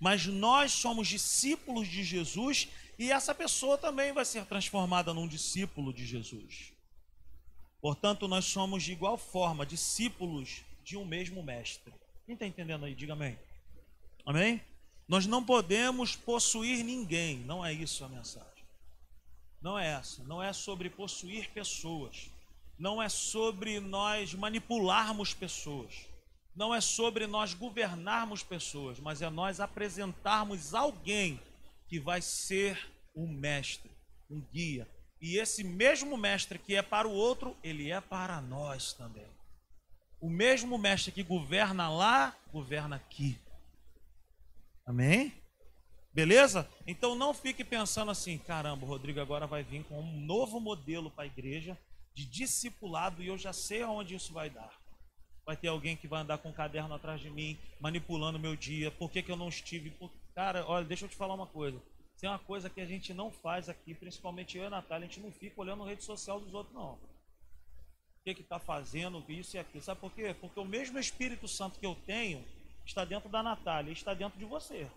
Mas 0.00 0.26
nós 0.26 0.72
somos 0.72 1.08
discípulos 1.08 1.88
de 1.88 2.02
Jesus 2.04 2.68
e 2.98 3.10
essa 3.10 3.34
pessoa 3.34 3.76
também 3.76 4.12
vai 4.12 4.24
ser 4.24 4.44
transformada 4.46 5.12
num 5.12 5.26
discípulo 5.26 5.92
de 5.92 6.06
Jesus. 6.06 6.72
Portanto, 7.80 8.26
nós 8.28 8.44
somos 8.44 8.82
de 8.82 8.92
igual 8.92 9.18
forma 9.18 9.66
discípulos 9.66 10.62
de 10.82 10.96
um 10.96 11.04
mesmo 11.04 11.42
mestre. 11.42 11.92
Quem 12.24 12.34
está 12.34 12.46
entendendo 12.46 12.84
aí? 12.84 12.94
Diga 12.94 13.12
amém. 13.12 13.38
Amém? 14.24 14.62
Nós 15.06 15.26
não 15.26 15.44
podemos 15.44 16.16
possuir 16.16 16.82
ninguém, 16.82 17.38
não 17.40 17.64
é 17.64 17.72
isso 17.72 18.04
a 18.04 18.08
mensagem. 18.08 18.64
Não 19.60 19.78
é 19.78 19.88
essa. 19.88 20.22
Não 20.24 20.42
é 20.42 20.52
sobre 20.52 20.88
possuir 20.88 21.50
pessoas. 21.50 22.30
Não 22.78 23.02
é 23.02 23.08
sobre 23.08 23.80
nós 23.80 24.34
manipularmos 24.34 25.34
pessoas. 25.34 26.06
Não 26.54 26.74
é 26.74 26.80
sobre 26.80 27.26
nós 27.26 27.52
governarmos 27.54 28.42
pessoas, 28.42 29.00
mas 29.00 29.22
é 29.22 29.28
nós 29.28 29.60
apresentarmos 29.60 30.74
alguém 30.74 31.40
que 31.94 32.00
vai 32.00 32.20
ser 32.20 32.90
um 33.14 33.28
mestre, 33.28 33.88
um 34.28 34.40
guia. 34.40 34.88
E 35.20 35.38
esse 35.38 35.62
mesmo 35.62 36.16
mestre 36.16 36.58
que 36.58 36.74
é 36.74 36.82
para 36.82 37.06
o 37.06 37.12
outro, 37.12 37.56
ele 37.62 37.88
é 37.88 38.00
para 38.00 38.40
nós 38.40 38.92
também. 38.94 39.28
O 40.20 40.28
mesmo 40.28 40.76
mestre 40.76 41.12
que 41.12 41.22
governa 41.22 41.88
lá, 41.88 42.36
governa 42.52 42.96
aqui. 42.96 43.38
Amém? 44.84 45.32
Beleza? 46.12 46.68
Então 46.84 47.14
não 47.14 47.32
fique 47.32 47.62
pensando 47.62 48.10
assim, 48.10 48.38
caramba, 48.38 48.84
o 48.84 48.88
Rodrigo 48.88 49.20
agora 49.20 49.46
vai 49.46 49.62
vir 49.62 49.84
com 49.84 50.00
um 50.00 50.20
novo 50.20 50.58
modelo 50.58 51.12
para 51.12 51.22
a 51.22 51.28
igreja 51.28 51.78
de 52.12 52.24
discipulado 52.24 53.22
e 53.22 53.28
eu 53.28 53.38
já 53.38 53.52
sei 53.52 53.82
aonde 53.82 54.16
isso 54.16 54.32
vai 54.32 54.50
dar. 54.50 54.76
Vai 55.46 55.56
ter 55.56 55.68
alguém 55.68 55.96
que 55.96 56.08
vai 56.08 56.22
andar 56.22 56.38
com 56.38 56.48
um 56.48 56.52
caderno 56.52 56.92
atrás 56.92 57.20
de 57.20 57.30
mim, 57.30 57.56
manipulando 57.78 58.36
meu 58.36 58.56
dia. 58.56 58.90
Por 58.90 59.12
que, 59.12 59.22
que 59.22 59.30
eu 59.30 59.36
não 59.36 59.48
estive? 59.48 59.90
Por... 59.90 60.10
Cara, 60.34 60.66
olha, 60.66 60.84
deixa 60.84 61.04
eu 61.04 61.08
te 61.08 61.16
falar 61.16 61.34
uma 61.34 61.46
coisa. 61.46 61.80
Tem 62.18 62.28
uma 62.28 62.38
coisa 62.38 62.70
que 62.70 62.80
a 62.80 62.86
gente 62.86 63.12
não 63.12 63.30
faz 63.30 63.68
aqui, 63.68 63.94
principalmente 63.94 64.56
eu 64.56 64.64
e 64.64 64.66
a 64.66 64.70
Natália, 64.70 65.06
a 65.06 65.08
gente 65.08 65.20
não 65.20 65.30
fica 65.30 65.60
olhando 65.60 65.84
a 65.84 65.86
rede 65.86 66.02
social 66.02 66.40
dos 66.40 66.54
outros, 66.54 66.74
não. 66.74 66.94
O 66.94 68.24
que 68.24 68.30
está 68.40 68.58
fazendo, 68.58 69.22
isso 69.28 69.56
e 69.56 69.58
aquilo. 69.58 69.82
Sabe 69.82 70.00
por 70.00 70.10
quê? 70.12 70.34
Porque 70.40 70.58
o 70.58 70.64
mesmo 70.64 70.98
Espírito 70.98 71.46
Santo 71.46 71.78
que 71.78 71.86
eu 71.86 71.94
tenho 72.06 72.44
está 72.84 73.04
dentro 73.04 73.28
da 73.28 73.42
Natália, 73.42 73.92
está 73.92 74.14
dentro 74.14 74.38
de 74.38 74.44
você. 74.44 74.90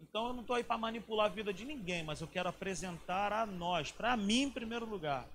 Então 0.00 0.28
eu 0.28 0.32
não 0.32 0.42
estou 0.42 0.56
aí 0.56 0.64
para 0.64 0.78
manipular 0.78 1.26
a 1.26 1.34
vida 1.34 1.52
de 1.52 1.64
ninguém, 1.64 2.02
mas 2.02 2.20
eu 2.20 2.28
quero 2.28 2.48
apresentar 2.48 3.32
a 3.32 3.46
nós, 3.46 3.90
para 3.92 4.16
mim 4.16 4.42
em 4.42 4.50
primeiro 4.50 4.86
lugar, 4.86 5.28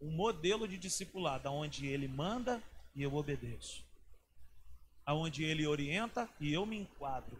um 0.00 0.10
modelo 0.10 0.66
de 0.66 0.78
discipulado, 0.78 1.50
onde 1.50 1.86
ele 1.86 2.08
manda 2.08 2.62
e 2.94 3.02
eu 3.02 3.14
obedeço. 3.14 3.84
Aonde 5.04 5.44
ele 5.44 5.66
orienta 5.66 6.28
e 6.40 6.52
eu 6.52 6.64
me 6.64 6.78
enquadro. 6.78 7.38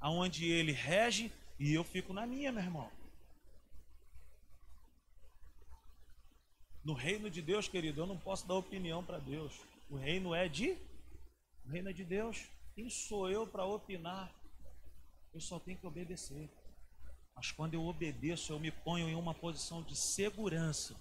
Aonde 0.00 0.46
ele 0.46 0.72
rege 0.72 1.32
e 1.58 1.72
eu 1.72 1.82
fico 1.84 2.12
na 2.12 2.26
minha, 2.26 2.52
meu 2.52 2.62
irmão. 2.62 2.90
No 6.84 6.92
reino 6.92 7.28
de 7.28 7.42
Deus, 7.42 7.66
querido, 7.66 8.02
eu 8.02 8.06
não 8.06 8.18
posso 8.18 8.46
dar 8.46 8.54
opinião 8.54 9.02
para 9.02 9.18
Deus. 9.18 9.52
O 9.90 9.96
reino 9.96 10.34
é 10.34 10.48
de 10.48 10.76
o 11.64 11.68
reino 11.68 11.90
é 11.90 11.92
de 11.92 12.04
Deus. 12.04 12.46
Quem 12.74 12.88
sou 12.88 13.28
eu 13.28 13.46
para 13.46 13.64
opinar? 13.64 14.32
Eu 15.34 15.40
só 15.40 15.58
tenho 15.58 15.76
que 15.76 15.86
obedecer. 15.86 16.48
Mas 17.34 17.50
quando 17.50 17.74
eu 17.74 17.84
obedeço, 17.84 18.52
eu 18.52 18.60
me 18.60 18.70
ponho 18.70 19.08
em 19.08 19.14
uma 19.16 19.34
posição 19.34 19.82
de 19.82 19.96
segurança, 19.96 20.94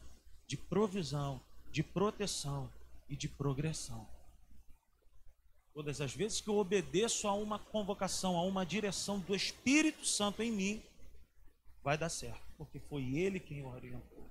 de 0.48 0.58
provisão, 0.58 1.40
de 1.72 1.84
proteção 1.84 2.70
e 3.08 3.16
de 3.16 3.30
progressão. 3.30 4.08
Todas 5.76 6.00
as 6.00 6.16
vezes 6.16 6.40
que 6.40 6.48
eu 6.48 6.56
obedeço 6.56 7.28
a 7.28 7.34
uma 7.34 7.60
convocação, 7.60 8.38
a 8.38 8.44
uma 8.44 8.66
direção 8.66 9.20
do 9.20 9.36
Espírito 9.36 10.06
Santo 10.06 10.42
em 10.42 10.50
mim, 10.50 10.82
vai 11.84 11.98
dar 11.98 12.08
certo, 12.08 12.42
porque 12.58 12.80
foi 12.80 13.04
Ele 13.18 13.42
quem 13.42 13.62
orientou. 13.62 14.26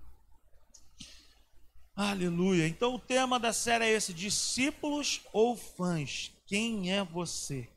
Aleluia. 1.95 2.67
Então 2.67 2.95
o 2.95 2.99
tema 2.99 3.39
da 3.39 3.53
série 3.53 3.85
é 3.85 3.91
esse: 3.91 4.15
discípulos 4.15 5.21
ou 5.35 5.55
fãs? 5.55 6.33
Quem 6.47 6.91
é 6.91 7.05
você? 7.05 7.69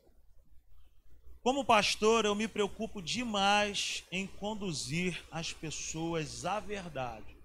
Como 1.42 1.62
pastor, 1.62 2.24
eu 2.24 2.34
me 2.34 2.48
preocupo 2.48 3.02
demais 3.02 4.02
em 4.10 4.26
conduzir 4.26 5.22
as 5.30 5.52
pessoas 5.52 6.46
à 6.46 6.58
verdade, 6.58 7.36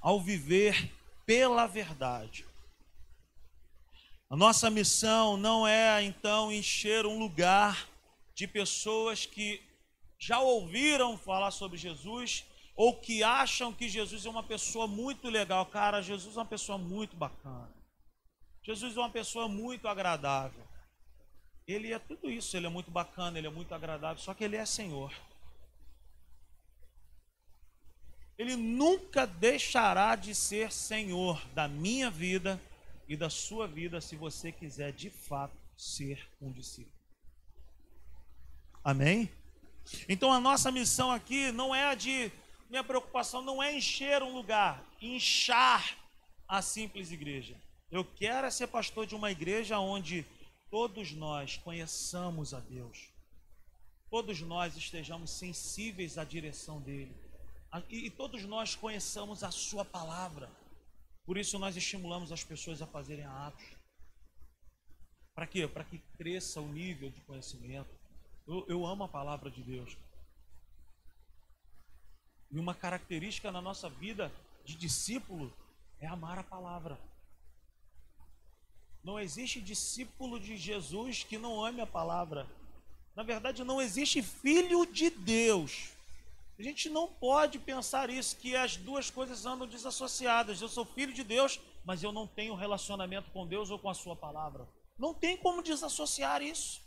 ao 0.00 0.18
viver 0.22 0.90
pela 1.26 1.66
verdade. 1.66 2.46
A 4.34 4.36
nossa 4.36 4.68
missão 4.68 5.36
não 5.36 5.64
é 5.64 6.02
então 6.02 6.50
encher 6.50 7.06
um 7.06 7.20
lugar 7.20 7.88
de 8.34 8.48
pessoas 8.48 9.24
que 9.24 9.62
já 10.18 10.40
ouviram 10.40 11.16
falar 11.16 11.52
sobre 11.52 11.78
Jesus 11.78 12.44
ou 12.74 12.96
que 12.96 13.22
acham 13.22 13.72
que 13.72 13.88
Jesus 13.88 14.26
é 14.26 14.28
uma 14.28 14.42
pessoa 14.42 14.88
muito 14.88 15.30
legal. 15.30 15.64
Cara, 15.66 16.02
Jesus 16.02 16.36
é 16.36 16.40
uma 16.40 16.44
pessoa 16.44 16.76
muito 16.76 17.14
bacana. 17.14 17.70
Jesus 18.60 18.96
é 18.96 18.98
uma 18.98 19.08
pessoa 19.08 19.46
muito 19.46 19.86
agradável. 19.86 20.66
Ele 21.64 21.92
é 21.92 21.98
tudo 22.00 22.28
isso, 22.28 22.56
ele 22.56 22.66
é 22.66 22.70
muito 22.70 22.90
bacana, 22.90 23.38
ele 23.38 23.46
é 23.46 23.50
muito 23.50 23.72
agradável, 23.72 24.20
só 24.20 24.34
que 24.34 24.42
ele 24.42 24.56
é 24.56 24.66
Senhor. 24.66 25.14
Ele 28.36 28.56
nunca 28.56 29.28
deixará 29.28 30.16
de 30.16 30.34
ser 30.34 30.72
Senhor 30.72 31.40
da 31.54 31.68
minha 31.68 32.10
vida 32.10 32.60
e 33.08 33.16
da 33.16 33.28
sua 33.28 33.66
vida 33.66 34.00
se 34.00 34.16
você 34.16 34.50
quiser 34.50 34.92
de 34.92 35.10
fato 35.10 35.56
ser 35.76 36.26
um 36.40 36.50
discípulo. 36.50 36.94
Amém? 38.82 39.30
Então 40.08 40.32
a 40.32 40.40
nossa 40.40 40.70
missão 40.70 41.10
aqui 41.10 41.52
não 41.52 41.74
é 41.74 41.86
a 41.86 41.94
de 41.94 42.32
minha 42.70 42.82
preocupação 42.82 43.42
não 43.42 43.62
é 43.62 43.76
encher 43.76 44.22
um 44.22 44.32
lugar, 44.34 44.84
inchar 45.00 45.96
a 46.48 46.60
simples 46.60 47.12
igreja. 47.12 47.56
Eu 47.90 48.04
quero 48.04 48.46
é 48.46 48.50
ser 48.50 48.66
pastor 48.66 49.06
de 49.06 49.14
uma 49.14 49.30
igreja 49.30 49.78
onde 49.78 50.26
todos 50.70 51.12
nós 51.12 51.56
conheçamos 51.56 52.52
a 52.52 52.58
Deus, 52.58 53.10
todos 54.10 54.40
nós 54.40 54.76
estejamos 54.76 55.30
sensíveis 55.30 56.18
à 56.18 56.24
direção 56.24 56.80
dEle, 56.80 57.14
e, 57.88 58.10
todos 58.10 58.44
nós 58.44 58.74
conheçamos 58.74 59.42
a 59.42 59.50
Sua 59.50 59.84
palavra. 59.84 60.50
Por 61.24 61.38
isso 61.38 61.58
nós 61.58 61.76
estimulamos 61.76 62.30
as 62.30 62.44
pessoas 62.44 62.82
a 62.82 62.86
fazerem 62.86 63.24
atos. 63.24 63.64
Para 65.34 65.46
quê? 65.46 65.66
Para 65.66 65.84
que 65.84 65.98
cresça 66.16 66.60
o 66.60 66.68
nível 66.68 67.10
de 67.10 67.20
conhecimento. 67.22 67.90
Eu, 68.46 68.64
eu 68.68 68.86
amo 68.86 69.04
a 69.04 69.08
palavra 69.08 69.50
de 69.50 69.62
Deus. 69.62 69.96
E 72.50 72.58
uma 72.58 72.74
característica 72.74 73.50
na 73.50 73.60
nossa 73.60 73.88
vida 73.88 74.30
de 74.64 74.76
discípulo 74.76 75.52
é 75.98 76.06
amar 76.06 76.38
a 76.38 76.44
palavra. 76.44 76.98
Não 79.02 79.18
existe 79.18 79.60
discípulo 79.60 80.38
de 80.38 80.56
Jesus 80.56 81.24
que 81.24 81.36
não 81.36 81.64
ame 81.64 81.80
a 81.80 81.86
palavra. 81.86 82.46
Na 83.16 83.22
verdade, 83.22 83.64
não 83.64 83.80
existe 83.80 84.22
filho 84.22 84.86
de 84.86 85.10
Deus. 85.10 85.93
A 86.58 86.62
gente 86.62 86.88
não 86.88 87.08
pode 87.08 87.58
pensar 87.58 88.08
isso, 88.10 88.36
que 88.36 88.54
as 88.54 88.76
duas 88.76 89.10
coisas 89.10 89.44
andam 89.44 89.66
desassociadas. 89.66 90.60
Eu 90.60 90.68
sou 90.68 90.84
filho 90.84 91.12
de 91.12 91.24
Deus, 91.24 91.60
mas 91.84 92.02
eu 92.02 92.12
não 92.12 92.26
tenho 92.26 92.54
relacionamento 92.54 93.30
com 93.32 93.46
Deus 93.46 93.70
ou 93.70 93.78
com 93.78 93.88
a 93.88 93.94
Sua 93.94 94.14
palavra. 94.14 94.68
Não 94.96 95.12
tem 95.12 95.36
como 95.36 95.62
desassociar 95.62 96.42
isso. 96.42 96.80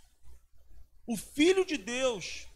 O 1.06 1.18
filho 1.18 1.66
de 1.66 1.78
Deus, 1.78 2.48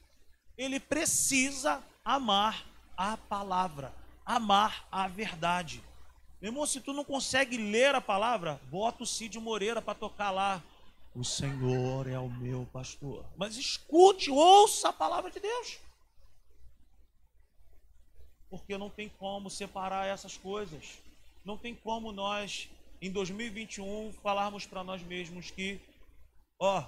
ele 0.58 0.80
precisa 0.80 1.84
amar 2.04 2.66
a 2.96 3.18
palavra, 3.18 3.94
amar 4.26 4.88
a 4.90 5.08
verdade. 5.08 5.84
Meu 6.42 6.50
irmão, 6.52 6.66
se 6.66 6.80
tu 6.80 6.94
não 6.94 7.04
consegue 7.04 7.58
ler 7.58 7.94
a 7.94 8.02
palavra, 8.02 8.60
bota 8.70 9.04
o 9.04 9.06
Cid 9.06 9.38
Moreira 9.38 9.82
para 9.82 9.94
tocar 9.94 10.32
lá. 10.32 10.64
O 11.14 11.26
Senhor 11.26 12.08
é 12.08 12.18
o 12.18 12.30
meu 12.30 12.66
pastor. 12.72 13.26
Mas 13.38 13.58
escute, 13.58 14.32
ouça 14.32 14.90
a 14.90 14.94
palavra 14.94 15.30
de 15.30 15.40
Deus. 15.40 15.78
Porque 18.52 18.78
não 18.78 18.90
tem 18.90 19.10
como 19.10 19.50
separar 19.50 20.06
essas 20.06 20.38
coisas. 20.38 21.00
Não 21.44 21.58
tem 21.58 21.74
como 21.74 22.12
nós, 22.12 22.70
em 23.02 23.10
2021, 23.10 24.14
falarmos 24.22 24.68
para 24.68 24.84
nós 24.84 25.02
mesmos 25.02 25.50
que, 25.50 25.82
ó, 26.60 26.88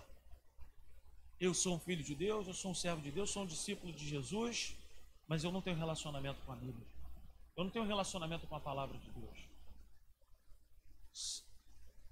eu 1.39 1.54
sou 1.54 1.76
um 1.76 1.80
filho 1.80 2.04
de 2.04 2.13
Deus, 2.13 2.47
eu 2.47 2.54
sou 2.54 2.71
um 2.71 2.76
servo 2.76 3.02
de 3.02 3.10
Deus, 3.10 3.32
sou 3.32 3.43
um 3.43 3.47
discípulo 3.47 3.91
de 3.91 4.08
Jesus, 4.08 4.76
mas 5.28 5.43
eu 5.43 5.52
não 5.52 5.62
tenho 5.62 5.78
relacionamento 5.78 6.39
com 6.45 6.52
a 6.52 6.56
Bíblia. 6.56 6.86
Eu 7.56 7.63
não 7.63 7.71
tenho 7.71 7.86
relacionamento 7.86 8.45
com 8.45 8.56
a 8.56 8.60
palavra 8.60 8.97
de 8.97 9.10
Deus. 9.10 9.49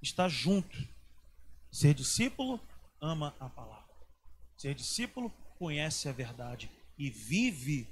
Está 0.01 0.27
junto. 0.29 0.77
Ser 1.71 1.93
discípulo 1.93 2.59
ama 3.01 3.35
a 3.39 3.49
palavra. 3.49 3.91
Ser 4.57 4.75
discípulo 4.75 5.29
conhece 5.57 6.07
a 6.07 6.11
verdade 6.11 6.71
e 6.97 7.09
vive 7.09 7.87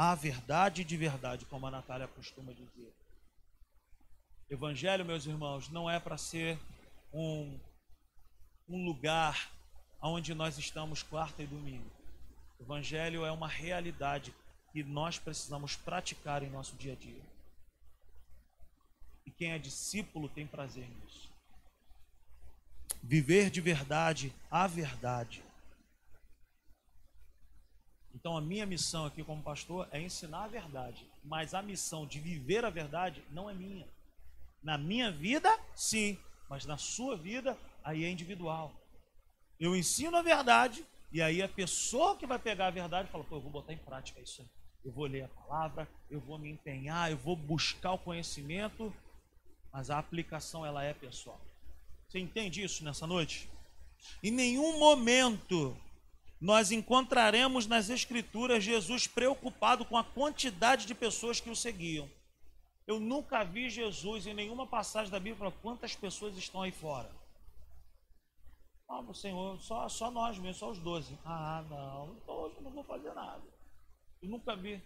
a 0.00 0.14
verdade 0.14 0.84
de 0.84 0.96
verdade, 0.96 1.44
como 1.46 1.66
a 1.66 1.72
Natália 1.72 2.06
costuma 2.06 2.52
dizer. 2.52 2.94
Evangelho, 4.48 5.04
meus 5.04 5.26
irmãos, 5.26 5.68
não 5.70 5.90
é 5.90 5.98
para 5.98 6.16
ser 6.16 6.56
um, 7.12 7.58
um 8.68 8.84
lugar 8.84 9.50
onde 10.00 10.32
nós 10.34 10.56
estamos 10.56 11.02
quarta 11.02 11.42
e 11.42 11.48
domingo. 11.48 11.90
Evangelho 12.60 13.24
é 13.24 13.32
uma 13.32 13.48
realidade 13.48 14.32
que 14.70 14.84
nós 14.84 15.18
precisamos 15.18 15.74
praticar 15.74 16.44
em 16.44 16.50
nosso 16.50 16.76
dia 16.76 16.92
a 16.92 16.96
dia. 16.96 17.22
E 19.26 19.32
quem 19.32 19.50
é 19.50 19.58
discípulo 19.58 20.28
tem 20.28 20.46
prazer 20.46 20.88
nisso. 20.88 21.28
Viver 23.02 23.50
de 23.50 23.60
verdade 23.60 24.32
a 24.48 24.68
verdade. 24.68 25.42
Então 28.14 28.36
a 28.36 28.40
minha 28.40 28.66
missão 28.66 29.06
aqui 29.06 29.22
como 29.22 29.42
pastor 29.42 29.88
é 29.90 30.00
ensinar 30.00 30.44
a 30.44 30.48
verdade, 30.48 31.06
mas 31.22 31.54
a 31.54 31.62
missão 31.62 32.06
de 32.06 32.18
viver 32.18 32.64
a 32.64 32.70
verdade 32.70 33.22
não 33.30 33.48
é 33.48 33.54
minha. 33.54 33.86
Na 34.62 34.76
minha 34.76 35.10
vida, 35.10 35.48
sim, 35.74 36.18
mas 36.48 36.64
na 36.64 36.76
sua 36.76 37.16
vida, 37.16 37.56
aí 37.84 38.04
é 38.04 38.10
individual. 38.10 38.72
Eu 39.60 39.76
ensino 39.76 40.16
a 40.16 40.22
verdade 40.22 40.84
e 41.12 41.22
aí 41.22 41.42
a 41.42 41.48
pessoa 41.48 42.16
que 42.16 42.26
vai 42.26 42.38
pegar 42.38 42.66
a 42.66 42.70
verdade 42.70 43.08
fala: 43.08 43.24
pô, 43.24 43.36
eu 43.36 43.40
vou 43.40 43.50
botar 43.50 43.72
em 43.72 43.78
prática 43.78 44.20
isso 44.20 44.42
aí 44.42 44.48
eu 44.84 44.92
vou 44.92 45.06
ler 45.06 45.24
a 45.24 45.28
palavra, 45.28 45.88
eu 46.10 46.20
vou 46.20 46.38
me 46.38 46.50
empenhar, 46.50 47.10
eu 47.10 47.16
vou 47.18 47.36
buscar 47.36 47.92
o 47.92 47.98
conhecimento, 47.98 48.92
mas 49.72 49.90
a 49.90 49.98
aplicação 49.98 50.64
ela 50.64 50.82
é 50.82 50.94
pessoal. 50.94 51.40
Você 52.08 52.18
entende 52.18 52.62
isso 52.62 52.82
nessa 52.84 53.06
noite? 53.06 53.50
Em 54.22 54.30
nenhum 54.30 54.78
momento 54.78 55.76
nós 56.40 56.70
encontraremos 56.70 57.66
nas 57.66 57.90
Escrituras 57.90 58.62
Jesus 58.62 59.06
preocupado 59.06 59.84
com 59.84 59.96
a 59.96 60.04
quantidade 60.04 60.86
de 60.86 60.94
pessoas 60.94 61.40
que 61.40 61.50
o 61.50 61.56
seguiam. 61.56 62.08
Eu 62.86 63.00
nunca 63.00 63.44
vi 63.44 63.68
Jesus 63.68 64.26
em 64.26 64.34
nenhuma 64.34 64.66
passagem 64.66 65.10
da 65.10 65.20
Bíblia 65.20 65.50
quantas 65.62 65.94
pessoas 65.94 66.36
estão 66.36 66.62
aí 66.62 66.72
fora. 66.72 67.10
Ah, 68.88 69.04
Senhor, 69.12 69.60
só, 69.60 69.86
só 69.88 70.10
nós 70.10 70.38
mesmo, 70.38 70.54
só 70.54 70.70
os 70.70 70.78
doze. 70.78 71.18
Ah, 71.24 71.62
não, 71.68 72.16
então 72.16 72.34
hoje 72.34 72.56
eu 72.56 72.62
não 72.62 72.70
vou 72.70 72.84
fazer 72.84 73.12
nada. 73.12 73.42
Eu 74.22 74.30
nunca 74.30 74.56
vi 74.56 74.80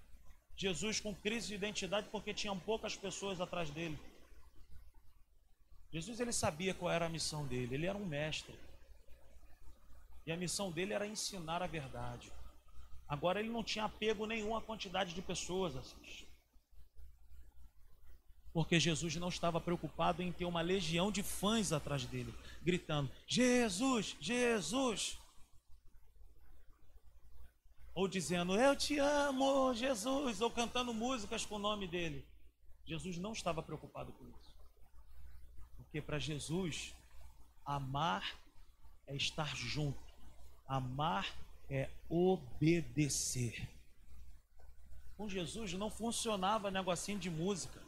Jesus 0.56 0.98
com 0.98 1.14
crise 1.14 1.48
de 1.48 1.54
identidade 1.54 2.08
porque 2.10 2.34
tinham 2.34 2.58
poucas 2.58 2.96
pessoas 2.96 3.40
atrás 3.40 3.70
dele. 3.70 3.98
Jesus 5.92 6.18
ele 6.18 6.32
sabia 6.32 6.74
qual 6.74 6.90
era 6.90 7.06
a 7.06 7.10
missão 7.10 7.46
dele, 7.46 7.74
ele 7.74 7.86
era 7.86 7.96
um 7.96 8.04
mestre. 8.04 8.58
E 10.26 10.32
a 10.32 10.36
missão 10.36 10.70
dele 10.70 10.92
era 10.92 11.06
ensinar 11.06 11.62
a 11.62 11.66
verdade. 11.66 12.32
Agora 13.08 13.40
ele 13.40 13.50
não 13.50 13.62
tinha 13.62 13.84
apego 13.84 14.26
nenhum 14.26 14.56
à 14.56 14.62
quantidade 14.62 15.14
de 15.14 15.22
pessoas. 15.22 15.76
Assim. 15.76 16.26
Porque 18.52 18.78
Jesus 18.78 19.16
não 19.16 19.28
estava 19.28 19.60
preocupado 19.60 20.22
em 20.22 20.32
ter 20.32 20.44
uma 20.44 20.60
legião 20.60 21.10
de 21.10 21.22
fãs 21.22 21.72
atrás 21.72 22.06
dele, 22.06 22.34
gritando: 22.62 23.10
Jesus, 23.26 24.16
Jesus 24.20 25.18
ou 27.94 28.08
dizendo 28.08 28.58
eu 28.58 28.74
te 28.74 28.98
amo, 28.98 29.74
Jesus, 29.74 30.40
ou 30.40 30.50
cantando 30.50 30.94
músicas 30.94 31.44
com 31.44 31.56
o 31.56 31.58
nome 31.58 31.86
dele. 31.86 32.26
Jesus 32.84 33.18
não 33.18 33.32
estava 33.32 33.62
preocupado 33.62 34.12
com 34.12 34.24
isso. 34.24 34.56
Porque 35.76 36.00
para 36.00 36.18
Jesus, 36.18 36.94
amar 37.64 38.38
é 39.06 39.14
estar 39.14 39.54
junto, 39.54 40.11
amar 40.76 41.26
é 41.68 41.90
obedecer. 42.08 43.68
Com 45.16 45.28
Jesus 45.28 45.74
não 45.74 45.90
funcionava 45.90 46.70
negocinho 46.70 47.18
de 47.18 47.28
música, 47.28 47.82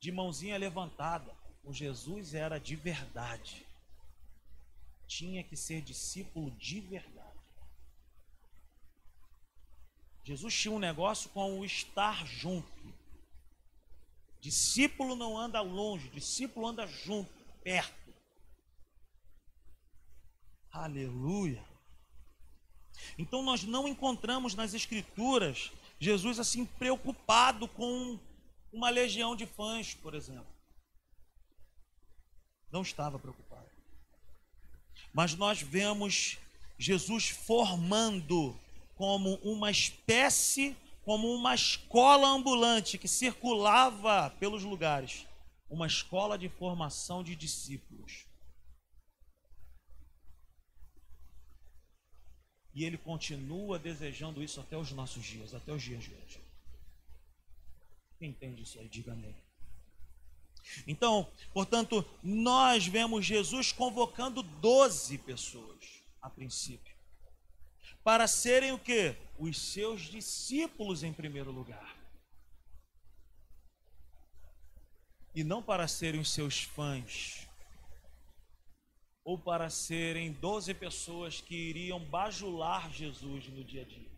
de 0.00 0.10
mãozinha 0.10 0.56
levantada. 0.56 1.30
Com 1.62 1.72
Jesus 1.72 2.32
era 2.32 2.58
de 2.58 2.74
verdade. 2.74 3.66
Tinha 5.06 5.44
que 5.44 5.56
ser 5.56 5.82
discípulo 5.82 6.50
de 6.52 6.80
verdade. 6.80 7.20
Jesus 10.24 10.54
tinha 10.54 10.72
um 10.72 10.78
negócio 10.78 11.28
com 11.30 11.60
o 11.60 11.64
estar 11.64 12.26
junto. 12.26 12.80
Discípulo 14.40 15.14
não 15.14 15.36
anda 15.36 15.60
longe, 15.60 16.08
discípulo 16.08 16.66
anda 16.66 16.86
junto, 16.86 17.30
perto. 17.62 17.99
Aleluia. 20.72 21.64
Então 23.18 23.42
nós 23.42 23.64
não 23.64 23.88
encontramos 23.88 24.54
nas 24.54 24.74
escrituras 24.74 25.72
Jesus 25.98 26.38
assim 26.38 26.64
preocupado 26.64 27.68
com 27.68 28.18
uma 28.72 28.88
legião 28.88 29.36
de 29.36 29.46
fãs, 29.46 29.94
por 29.94 30.14
exemplo. 30.14 30.46
Não 32.70 32.82
estava 32.82 33.18
preocupado. 33.18 33.68
Mas 35.12 35.34
nós 35.34 35.60
vemos 35.60 36.38
Jesus 36.78 37.28
formando 37.28 38.58
como 38.94 39.34
uma 39.42 39.70
espécie, 39.70 40.76
como 41.04 41.34
uma 41.34 41.54
escola 41.54 42.28
ambulante 42.28 42.96
que 42.96 43.08
circulava 43.08 44.30
pelos 44.38 44.62
lugares 44.62 45.26
uma 45.70 45.86
escola 45.86 46.36
de 46.36 46.48
formação 46.48 47.22
de 47.22 47.36
discípulos. 47.36 48.26
E 52.74 52.84
ele 52.84 52.96
continua 52.96 53.78
desejando 53.78 54.42
isso 54.42 54.60
até 54.60 54.76
os 54.76 54.92
nossos 54.92 55.24
dias, 55.24 55.54
até 55.54 55.72
os 55.72 55.82
dias 55.82 56.04
de 56.04 56.14
hoje. 56.14 56.40
Quem 58.18 58.30
entende 58.30 58.62
isso 58.62 58.78
aí, 58.78 58.88
diga 58.88 59.12
amém. 59.12 59.34
Então, 60.86 61.30
portanto, 61.52 62.04
nós 62.22 62.86
vemos 62.86 63.24
Jesus 63.24 63.72
convocando 63.72 64.42
12 64.42 65.18
pessoas, 65.18 66.04
a 66.20 66.28
princípio, 66.28 66.94
para 68.04 68.28
serem 68.28 68.72
o 68.72 68.78
que? 68.78 69.16
Os 69.38 69.58
seus 69.58 70.02
discípulos 70.02 71.02
em 71.02 71.12
primeiro 71.12 71.50
lugar. 71.50 71.96
E 75.34 75.44
não 75.44 75.62
para 75.62 75.86
serem 75.86 76.20
os 76.20 76.30
seus 76.30 76.62
fãs, 76.62 77.46
ou 79.30 79.38
para 79.38 79.70
serem 79.70 80.32
12 80.32 80.74
pessoas 80.74 81.40
que 81.40 81.54
iriam 81.54 82.00
bajular 82.00 82.90
Jesus 82.92 83.46
no 83.46 83.62
dia 83.62 83.82
a 83.82 83.84
dia. 83.84 84.10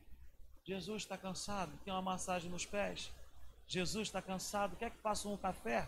Jesus 0.65 1.03
está 1.03 1.19
cansado, 1.19 1.79
tem 1.85 1.93
uma 1.93 2.01
massagem 2.01 2.51
nos 2.51 2.65
pés. 2.65 3.13
Jesus 3.67 4.09
está 4.09 4.23
cansado, 4.23 4.75
quer 4.75 4.91
que 4.91 4.97
faça 5.03 5.29
um 5.29 5.37
café? 5.37 5.87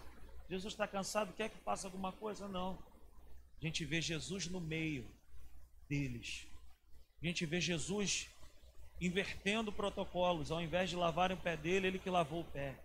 Jesus 0.51 0.75
está 0.75 0.87
cansado, 0.87 1.33
quer 1.33 1.49
que 1.49 1.57
faça 1.61 1.87
alguma 1.87 2.13
coisa? 2.13 2.47
Não. 2.47 2.79
A 3.59 3.65
gente 3.65 3.83
vê 3.87 3.99
Jesus 3.99 4.47
no 4.47 4.61
meio 4.61 5.09
deles. 5.89 6.47
A 7.23 7.27
gente 7.27 7.47
vê 7.47 7.63
Jesus 7.63 8.29
invertendo 9.01 9.73
protocolos, 9.73 10.51
ao 10.51 10.61
invés 10.61 10.91
de 10.91 10.97
lavarem 10.97 11.35
o 11.35 11.41
pé 11.41 11.57
dele, 11.57 11.87
ele 11.87 11.99
que 11.99 12.11
lavou 12.11 12.43
o 12.43 12.51
pé. 12.53 12.79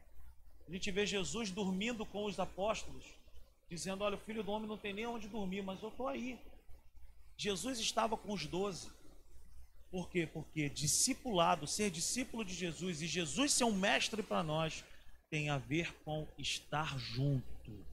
A 0.65 0.71
gente 0.71 0.89
vê 0.89 1.05
Jesus 1.05 1.51
dormindo 1.51 2.05
com 2.05 2.23
os 2.23 2.39
apóstolos, 2.39 3.18
dizendo: 3.69 4.03
Olha, 4.03 4.15
o 4.15 4.19
filho 4.19 4.43
do 4.43 4.51
homem 4.51 4.67
não 4.67 4.77
tem 4.77 4.93
nem 4.93 5.05
onde 5.05 5.27
dormir, 5.27 5.61
mas 5.61 5.81
eu 5.81 5.89
estou 5.89 6.07
aí. 6.07 6.39
Jesus 7.37 7.79
estava 7.79 8.17
com 8.17 8.33
os 8.33 8.45
doze. 8.45 8.91
Por 9.91 10.09
quê? 10.09 10.27
Porque 10.27 10.69
discipulado, 10.69 11.65
ser 11.65 11.89
discípulo 11.89 12.43
de 12.43 12.53
Jesus 12.53 13.01
e 13.01 13.07
Jesus 13.07 13.53
ser 13.53 13.63
um 13.63 13.73
mestre 13.73 14.21
para 14.21 14.43
nós, 14.43 14.83
tem 15.29 15.49
a 15.49 15.57
ver 15.57 15.93
com 16.03 16.27
estar 16.37 16.97
junto 16.99 17.85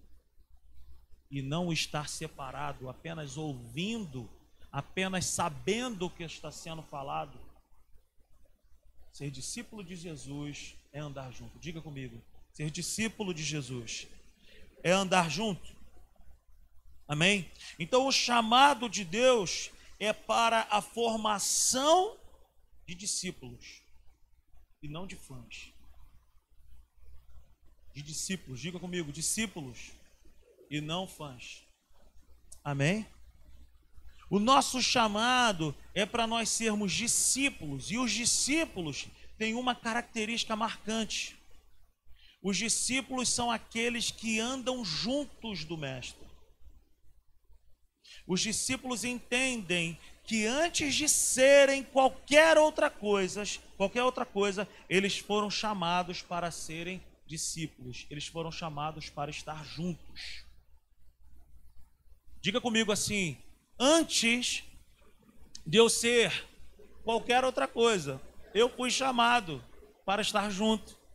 e 1.30 1.42
não 1.42 1.72
estar 1.72 2.08
separado, 2.08 2.88
apenas 2.88 3.36
ouvindo, 3.36 4.28
apenas 4.70 5.26
sabendo 5.26 6.06
o 6.06 6.10
que 6.10 6.22
está 6.22 6.50
sendo 6.50 6.82
falado. 6.82 7.38
Ser 9.12 9.30
discípulo 9.30 9.82
de 9.82 9.96
Jesus 9.96 10.76
é 10.92 10.98
andar 10.98 11.32
junto. 11.32 11.58
Diga 11.58 11.80
comigo. 11.80 12.22
Ser 12.52 12.70
discípulo 12.70 13.32
de 13.32 13.42
Jesus 13.42 14.06
é 14.82 14.90
andar 14.90 15.30
junto. 15.30 15.74
Amém? 17.08 17.50
Então, 17.78 18.06
o 18.06 18.12
chamado 18.12 18.88
de 18.88 19.04
Deus 19.04 19.70
é 19.98 20.12
para 20.12 20.66
a 20.70 20.82
formação 20.82 22.16
de 22.86 22.94
discípulos 22.94 23.82
e 24.82 24.88
não 24.88 25.06
de 25.06 25.16
fãs. 25.16 25.72
De 27.94 28.02
discípulos, 28.02 28.60
diga 28.60 28.78
comigo, 28.78 29.12
discípulos 29.12 29.92
e 30.70 30.80
não 30.80 31.06
fãs. 31.06 31.66
Amém? 32.62 33.06
O 34.28 34.40
nosso 34.40 34.82
chamado 34.82 35.74
é 35.94 36.04
para 36.04 36.26
nós 36.26 36.48
sermos 36.48 36.92
discípulos, 36.92 37.90
e 37.90 37.98
os 37.98 38.10
discípulos 38.10 39.06
têm 39.38 39.54
uma 39.54 39.74
característica 39.74 40.56
marcante. 40.56 41.35
Os 42.46 42.56
discípulos 42.56 43.28
são 43.28 43.50
aqueles 43.50 44.12
que 44.12 44.38
andam 44.38 44.84
juntos 44.84 45.64
do 45.64 45.76
Mestre. 45.76 46.24
Os 48.24 48.40
discípulos 48.40 49.02
entendem 49.02 49.98
que 50.22 50.46
antes 50.46 50.94
de 50.94 51.08
serem 51.08 51.82
qualquer 51.82 52.56
outra 52.56 52.88
coisa, 52.88 53.42
qualquer 53.76 54.04
outra 54.04 54.24
coisa, 54.24 54.68
eles 54.88 55.18
foram 55.18 55.50
chamados 55.50 56.22
para 56.22 56.52
serem 56.52 57.02
discípulos. 57.26 58.06
Eles 58.08 58.28
foram 58.28 58.52
chamados 58.52 59.10
para 59.10 59.28
estar 59.28 59.64
juntos. 59.64 60.44
Diga 62.40 62.60
comigo 62.60 62.92
assim: 62.92 63.36
antes 63.76 64.62
de 65.66 65.78
eu 65.78 65.88
ser 65.88 66.46
qualquer 67.02 67.44
outra 67.44 67.66
coisa, 67.66 68.22
eu 68.54 68.68
fui 68.68 68.88
chamado 68.88 69.60
para 70.04 70.22
estar 70.22 70.48
junto. 70.48 71.05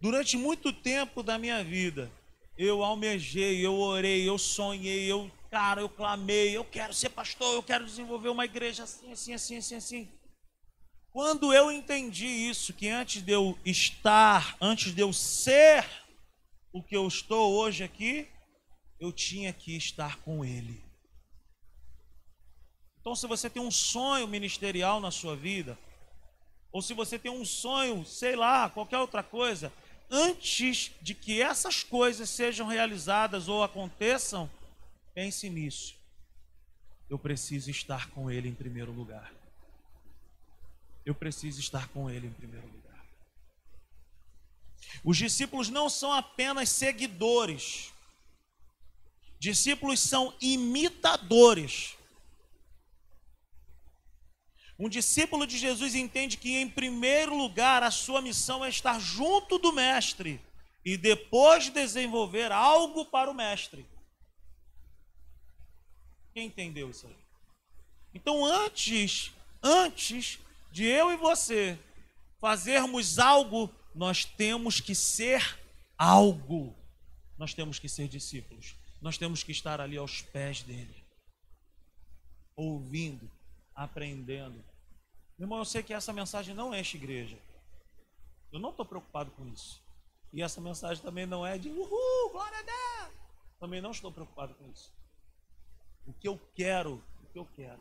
Durante 0.00 0.36
muito 0.36 0.72
tempo 0.72 1.22
da 1.22 1.38
minha 1.38 1.62
vida, 1.64 2.10
eu 2.56 2.84
almejei, 2.84 3.64
eu 3.64 3.74
orei, 3.74 4.28
eu 4.28 4.38
sonhei, 4.38 5.10
eu, 5.10 5.30
cara, 5.50 5.80
eu 5.80 5.88
clamei, 5.88 6.56
eu 6.56 6.64
quero 6.64 6.94
ser 6.94 7.08
pastor, 7.08 7.54
eu 7.54 7.62
quero 7.62 7.84
desenvolver 7.84 8.28
uma 8.28 8.44
igreja 8.44 8.84
assim, 8.84 9.10
assim, 9.10 9.34
assim, 9.34 9.56
assim, 9.56 9.74
assim. 9.74 10.08
Quando 11.10 11.52
eu 11.52 11.72
entendi 11.72 12.26
isso, 12.26 12.72
que 12.72 12.88
antes 12.88 13.22
de 13.22 13.32
eu 13.32 13.58
estar, 13.64 14.56
antes 14.60 14.94
de 14.94 15.00
eu 15.00 15.12
ser 15.12 15.84
o 16.72 16.82
que 16.82 16.96
eu 16.96 17.08
estou 17.08 17.54
hoje 17.54 17.82
aqui, 17.82 18.28
eu 19.00 19.12
tinha 19.12 19.52
que 19.52 19.76
estar 19.76 20.18
com 20.20 20.44
Ele. 20.44 20.80
Então, 23.00 23.16
se 23.16 23.26
você 23.26 23.48
tem 23.48 23.62
um 23.62 23.70
sonho 23.70 24.28
ministerial 24.28 25.00
na 25.00 25.10
sua 25.10 25.34
vida, 25.34 25.78
ou 26.70 26.82
se 26.82 26.94
você 26.94 27.18
tem 27.18 27.32
um 27.32 27.44
sonho, 27.44 28.04
sei 28.04 28.36
lá, 28.36 28.68
qualquer 28.68 28.98
outra 28.98 29.22
coisa, 29.22 29.72
antes 30.10 30.90
de 31.02 31.14
que 31.14 31.42
essas 31.42 31.82
coisas 31.82 32.30
sejam 32.30 32.66
realizadas 32.66 33.48
ou 33.48 33.62
aconteçam, 33.62 34.50
pense 35.14 35.48
nisso. 35.50 35.96
Eu 37.10 37.18
preciso 37.18 37.70
estar 37.70 38.10
com 38.10 38.30
Ele 38.30 38.48
em 38.48 38.54
primeiro 38.54 38.92
lugar. 38.92 39.32
Eu 41.04 41.14
preciso 41.14 41.60
estar 41.60 41.88
com 41.88 42.10
Ele 42.10 42.26
em 42.26 42.32
primeiro 42.32 42.66
lugar. 42.66 42.78
Os 45.04 45.16
discípulos 45.16 45.68
não 45.68 45.88
são 45.88 46.12
apenas 46.12 46.68
seguidores, 46.68 47.92
discípulos 49.38 50.00
são 50.00 50.34
imitadores. 50.40 51.97
Um 54.78 54.88
discípulo 54.88 55.44
de 55.44 55.58
Jesus 55.58 55.94
entende 55.96 56.36
que, 56.36 56.56
em 56.56 56.68
primeiro 56.68 57.36
lugar, 57.36 57.82
a 57.82 57.90
sua 57.90 58.22
missão 58.22 58.64
é 58.64 58.68
estar 58.68 59.00
junto 59.00 59.58
do 59.58 59.72
Mestre 59.72 60.40
e 60.84 60.96
depois 60.96 61.68
desenvolver 61.68 62.52
algo 62.52 63.04
para 63.04 63.28
o 63.28 63.34
Mestre. 63.34 63.84
Quem 66.32 66.46
entendeu 66.46 66.90
isso 66.90 67.08
aí? 67.08 67.16
Então, 68.14 68.44
antes, 68.44 69.32
antes 69.60 70.38
de 70.70 70.84
eu 70.84 71.10
e 71.10 71.16
você 71.16 71.76
fazermos 72.40 73.18
algo, 73.18 73.68
nós 73.92 74.24
temos 74.24 74.80
que 74.80 74.94
ser 74.94 75.58
algo. 75.96 76.76
Nós 77.36 77.52
temos 77.52 77.80
que 77.80 77.88
ser 77.88 78.06
discípulos. 78.06 78.76
Nós 79.02 79.18
temos 79.18 79.42
que 79.42 79.50
estar 79.50 79.80
ali 79.80 79.96
aos 79.96 80.22
pés 80.22 80.62
dele, 80.62 81.04
ouvindo, 82.56 83.30
aprendendo. 83.78 84.64
Irmão, 85.38 85.58
eu 85.58 85.64
sei 85.64 85.82
que 85.82 85.94
essa 85.94 86.12
mensagem 86.12 86.54
não 86.54 86.74
enche 86.74 86.96
igreja. 86.96 87.38
Eu 88.52 88.58
não 88.58 88.70
estou 88.70 88.84
preocupado 88.84 89.30
com 89.30 89.46
isso. 89.46 89.80
E 90.32 90.42
essa 90.42 90.60
mensagem 90.60 91.02
também 91.02 91.26
não 91.26 91.46
é 91.46 91.56
de 91.56 91.68
uhul, 91.68 92.30
glória 92.32 92.58
a 92.58 92.62
Deus. 92.62 93.14
Também 93.60 93.80
não 93.80 93.92
estou 93.92 94.10
preocupado 94.10 94.54
com 94.54 94.68
isso. 94.70 94.92
O 96.06 96.12
que 96.12 96.26
eu 96.26 96.40
quero, 96.54 97.02
o 97.22 97.26
que 97.32 97.38
eu 97.38 97.46
quero 97.54 97.80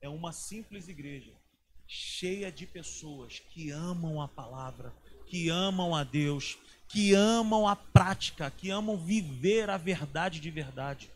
é 0.00 0.08
uma 0.08 0.32
simples 0.32 0.88
igreja 0.88 1.32
cheia 1.86 2.52
de 2.52 2.66
pessoas 2.66 3.38
que 3.38 3.70
amam 3.70 4.20
a 4.20 4.28
palavra, 4.28 4.92
que 5.26 5.48
amam 5.48 5.94
a 5.94 6.04
Deus, 6.04 6.58
que 6.88 7.14
amam 7.14 7.66
a 7.66 7.74
prática, 7.74 8.50
que 8.50 8.70
amam 8.70 8.96
viver 8.96 9.70
a 9.70 9.78
verdade 9.78 10.38
de 10.38 10.50
verdade. 10.50 11.10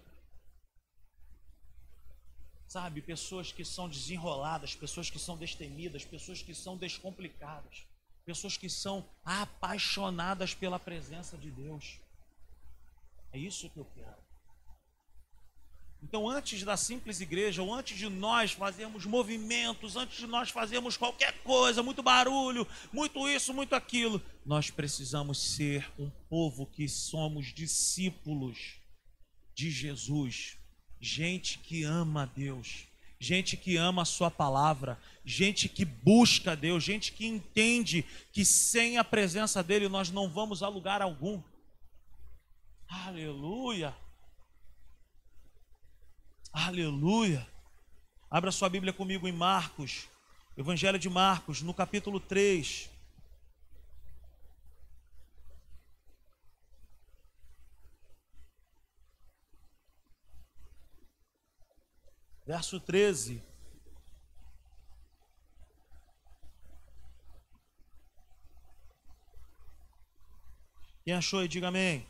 Sabe, 2.68 3.00
pessoas 3.00 3.50
que 3.50 3.64
são 3.64 3.88
desenroladas, 3.88 4.74
pessoas 4.74 5.09
que 5.09 5.18
são 5.18 5.38
destemidas, 5.38 6.04
pessoas 6.04 6.42
que 6.42 6.54
são 6.54 6.76
descomplicadas, 6.76 7.87
pessoas 8.26 8.59
que 8.59 8.68
são 8.68 9.09
apaixonadas 9.24 10.52
pela 10.52 10.78
presença 10.78 11.38
de 11.38 11.50
Deus. 11.50 11.98
É 13.33 13.38
isso 13.38 13.70
que 13.70 13.78
eu 13.78 13.87
quero. 13.87 14.28
Então, 16.02 16.28
antes 16.28 16.62
da 16.62 16.76
simples 16.76 17.22
igreja, 17.22 17.62
ou 17.62 17.72
antes 17.72 17.96
de 17.96 18.07
nós 18.09 18.52
fazermos 18.52 19.07
movimentos, 19.07 19.96
antes 19.96 20.18
de 20.18 20.26
nós 20.26 20.50
fazermos 20.50 20.94
qualquer 20.94 21.42
coisa, 21.42 21.83
muito 21.83 22.02
barulho, 22.02 22.68
muito 22.92 23.26
isso, 23.26 23.54
muito 23.54 23.74
aquilo, 23.74 24.22
nós 24.44 24.70
precisamos 24.70 25.38
ser 25.38 25.90
um 25.98 26.11
povo 26.28 26.66
que 26.66 26.87
somos 26.87 27.46
discípulos 27.46 28.78
de 29.54 29.70
Jesus, 29.70 30.57
gente 31.00 31.58
que 31.58 31.84
ama 31.84 32.22
a 32.22 32.26
Deus, 32.26 32.87
gente 33.18 33.56
que 33.56 33.76
ama 33.76 34.02
a 34.02 34.04
Sua 34.04 34.30
palavra, 34.30 34.98
gente 35.24 35.68
que 35.68 35.84
busca 35.84 36.56
Deus, 36.56 36.82
gente 36.82 37.12
que 37.12 37.26
entende 37.26 38.04
que 38.32 38.44
sem 38.44 38.98
a 38.98 39.04
presença 39.04 39.62
dEle 39.62 39.88
nós 39.88 40.11
não 40.11 40.28
vamos 40.28 40.62
a 40.62 40.68
lugar 40.68 41.02
algum. 41.02 41.42
Aleluia! 42.88 43.94
Aleluia! 46.52 47.46
Abra 48.30 48.50
sua 48.50 48.68
Bíblia 48.68 48.92
comigo 48.92 49.26
em 49.28 49.32
Marcos, 49.32 50.08
Evangelho 50.56 50.98
de 50.98 51.08
Marcos, 51.08 51.62
no 51.62 51.72
capítulo 51.72 52.20
3. 52.20 52.90
Verso 62.48 62.80
13. 62.80 63.42
Quem 71.04 71.12
achou 71.12 71.40
aí, 71.40 71.46
diga 71.46 71.68
amém. 71.68 72.06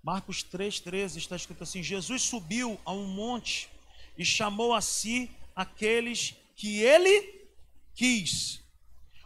Marcos 0.00 0.44
3,13 0.44 1.16
está 1.16 1.34
escrito 1.34 1.64
assim: 1.64 1.82
Jesus 1.82 2.22
subiu 2.22 2.80
a 2.84 2.92
um 2.92 3.08
monte 3.08 3.68
e 4.16 4.24
chamou 4.24 4.72
a 4.72 4.80
si 4.80 5.28
aqueles 5.56 6.36
que 6.54 6.84
ele 6.84 7.48
quis, 7.96 8.62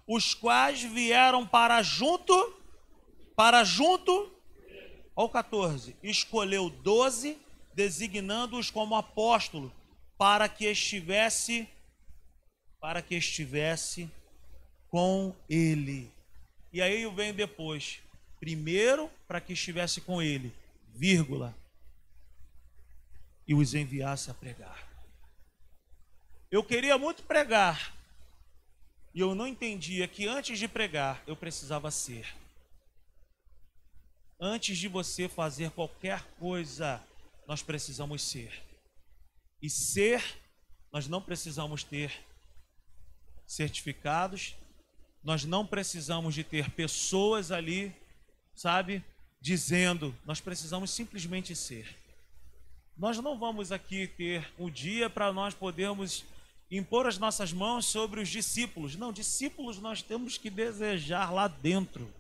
os 0.06 0.32
quais 0.32 0.80
vieram 0.80 1.46
para 1.46 1.82
junto, 1.82 2.32
para 3.36 3.64
junto, 3.64 4.32
ao 5.14 5.28
14, 5.28 5.94
escolheu 6.02 6.70
doze, 6.70 7.36
designando-os 7.74 8.70
como 8.70 8.96
apóstolo, 8.96 9.70
para 10.20 10.50
que 10.50 10.66
estivesse, 10.66 11.66
para 12.78 13.00
que 13.00 13.14
estivesse 13.14 14.06
com 14.90 15.34
ele. 15.48 16.12
E 16.70 16.82
aí 16.82 17.10
vem 17.14 17.32
depois, 17.32 18.02
primeiro 18.38 19.10
para 19.26 19.40
que 19.40 19.54
estivesse 19.54 20.02
com 20.02 20.20
ele, 20.20 20.54
vírgula, 20.88 21.56
e 23.48 23.54
os 23.54 23.72
enviasse 23.72 24.30
a 24.30 24.34
pregar. 24.34 24.86
Eu 26.50 26.62
queria 26.62 26.98
muito 26.98 27.22
pregar, 27.22 27.96
e 29.14 29.20
eu 29.20 29.34
não 29.34 29.46
entendia 29.46 30.06
que 30.06 30.28
antes 30.28 30.58
de 30.58 30.68
pregar 30.68 31.22
eu 31.26 31.34
precisava 31.34 31.90
ser. 31.90 32.36
Antes 34.38 34.76
de 34.76 34.86
você 34.86 35.30
fazer 35.30 35.70
qualquer 35.70 36.22
coisa, 36.38 37.02
nós 37.46 37.62
precisamos 37.62 38.20
ser. 38.22 38.68
E 39.62 39.68
ser, 39.68 40.22
nós 40.92 41.06
não 41.06 41.20
precisamos 41.20 41.84
ter 41.84 42.12
certificados, 43.46 44.54
nós 45.22 45.44
não 45.44 45.66
precisamos 45.66 46.34
de 46.34 46.42
ter 46.42 46.70
pessoas 46.70 47.50
ali, 47.50 47.94
sabe, 48.54 49.04
dizendo, 49.40 50.14
nós 50.24 50.40
precisamos 50.40 50.90
simplesmente 50.90 51.54
ser. 51.54 51.96
Nós 52.96 53.18
não 53.18 53.38
vamos 53.38 53.72
aqui 53.72 54.06
ter 54.06 54.52
um 54.58 54.70
dia 54.70 55.08
para 55.08 55.32
nós 55.32 55.54
podermos 55.54 56.24
impor 56.70 57.06
as 57.06 57.18
nossas 57.18 57.52
mãos 57.52 57.86
sobre 57.86 58.20
os 58.20 58.28
discípulos. 58.28 58.94
Não, 58.94 59.12
discípulos 59.12 59.78
nós 59.78 60.02
temos 60.02 60.38
que 60.38 60.48
desejar 60.48 61.32
lá 61.32 61.48
dentro. 61.48 62.12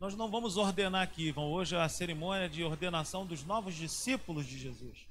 Nós 0.00 0.14
não 0.16 0.30
vamos 0.30 0.56
ordenar 0.56 1.02
aqui, 1.02 1.30
vão 1.30 1.50
hoje 1.52 1.76
a 1.76 1.88
cerimônia 1.88 2.48
de 2.48 2.64
ordenação 2.64 3.24
dos 3.24 3.44
novos 3.44 3.74
discípulos 3.74 4.46
de 4.46 4.58
Jesus. 4.58 5.06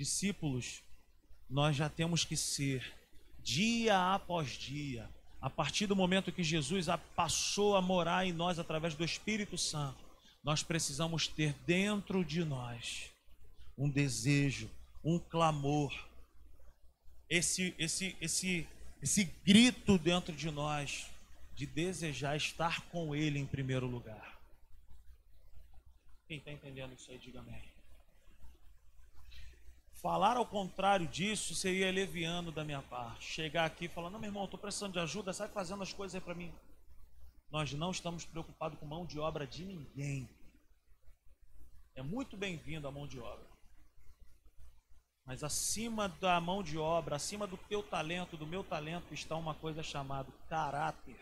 Discípulos, 0.00 0.82
nós 1.46 1.76
já 1.76 1.86
temos 1.86 2.24
que 2.24 2.34
ser 2.34 2.96
dia 3.38 4.14
após 4.14 4.48
dia 4.52 5.06
a 5.38 5.50
partir 5.50 5.86
do 5.86 5.94
momento 5.94 6.32
que 6.32 6.42
Jesus 6.42 6.86
passou 7.14 7.76
a 7.76 7.82
morar 7.82 8.24
em 8.24 8.32
nós 8.32 8.58
através 8.58 8.94
do 8.94 9.04
Espírito 9.04 9.58
Santo, 9.58 10.02
nós 10.42 10.62
precisamos 10.62 11.28
ter 11.28 11.52
dentro 11.66 12.24
de 12.24 12.42
nós 12.46 13.10
um 13.76 13.90
desejo, 13.90 14.70
um 15.04 15.18
clamor, 15.18 15.92
esse, 17.28 17.74
esse, 17.78 18.16
esse, 18.22 18.66
esse 19.02 19.24
grito 19.44 19.98
dentro 19.98 20.34
de 20.34 20.50
nós 20.50 21.10
de 21.54 21.66
desejar 21.66 22.38
estar 22.38 22.88
com 22.88 23.14
Ele 23.14 23.38
em 23.38 23.46
primeiro 23.46 23.86
lugar. 23.86 24.40
Quem 26.26 26.38
está 26.38 26.52
entendendo 26.52 26.94
isso 26.94 27.10
aí, 27.10 27.18
diga 27.18 27.40
amém. 27.40 27.79
Falar 30.00 30.38
ao 30.38 30.46
contrário 30.46 31.06
disso 31.06 31.54
seria 31.54 31.92
leviano 31.92 32.50
da 32.50 32.64
minha 32.64 32.80
parte. 32.80 33.26
Chegar 33.26 33.66
aqui 33.66 33.84
e 33.84 33.88
falar: 33.88 34.08
Não, 34.08 34.18
meu 34.18 34.28
irmão, 34.28 34.44
estou 34.44 34.58
precisando 34.58 34.94
de 34.94 34.98
ajuda, 34.98 35.32
sai 35.32 35.48
fazendo 35.48 35.82
as 35.82 35.92
coisas 35.92 36.14
aí 36.14 36.20
para 36.20 36.34
mim. 36.34 36.52
Nós 37.50 37.72
não 37.72 37.90
estamos 37.90 38.24
preocupados 38.24 38.78
com 38.78 38.86
mão 38.86 39.04
de 39.04 39.18
obra 39.18 39.46
de 39.46 39.64
ninguém. 39.64 40.28
É 41.94 42.02
muito 42.02 42.36
bem-vindo 42.36 42.88
a 42.88 42.90
mão 42.90 43.06
de 43.06 43.18
obra. 43.18 43.46
Mas 45.26 45.44
acima 45.44 46.08
da 46.08 46.40
mão 46.40 46.62
de 46.62 46.78
obra, 46.78 47.16
acima 47.16 47.46
do 47.46 47.56
teu 47.56 47.82
talento, 47.82 48.36
do 48.36 48.46
meu 48.46 48.64
talento, 48.64 49.12
está 49.12 49.36
uma 49.36 49.54
coisa 49.54 49.82
chamada 49.82 50.32
caráter 50.48 51.20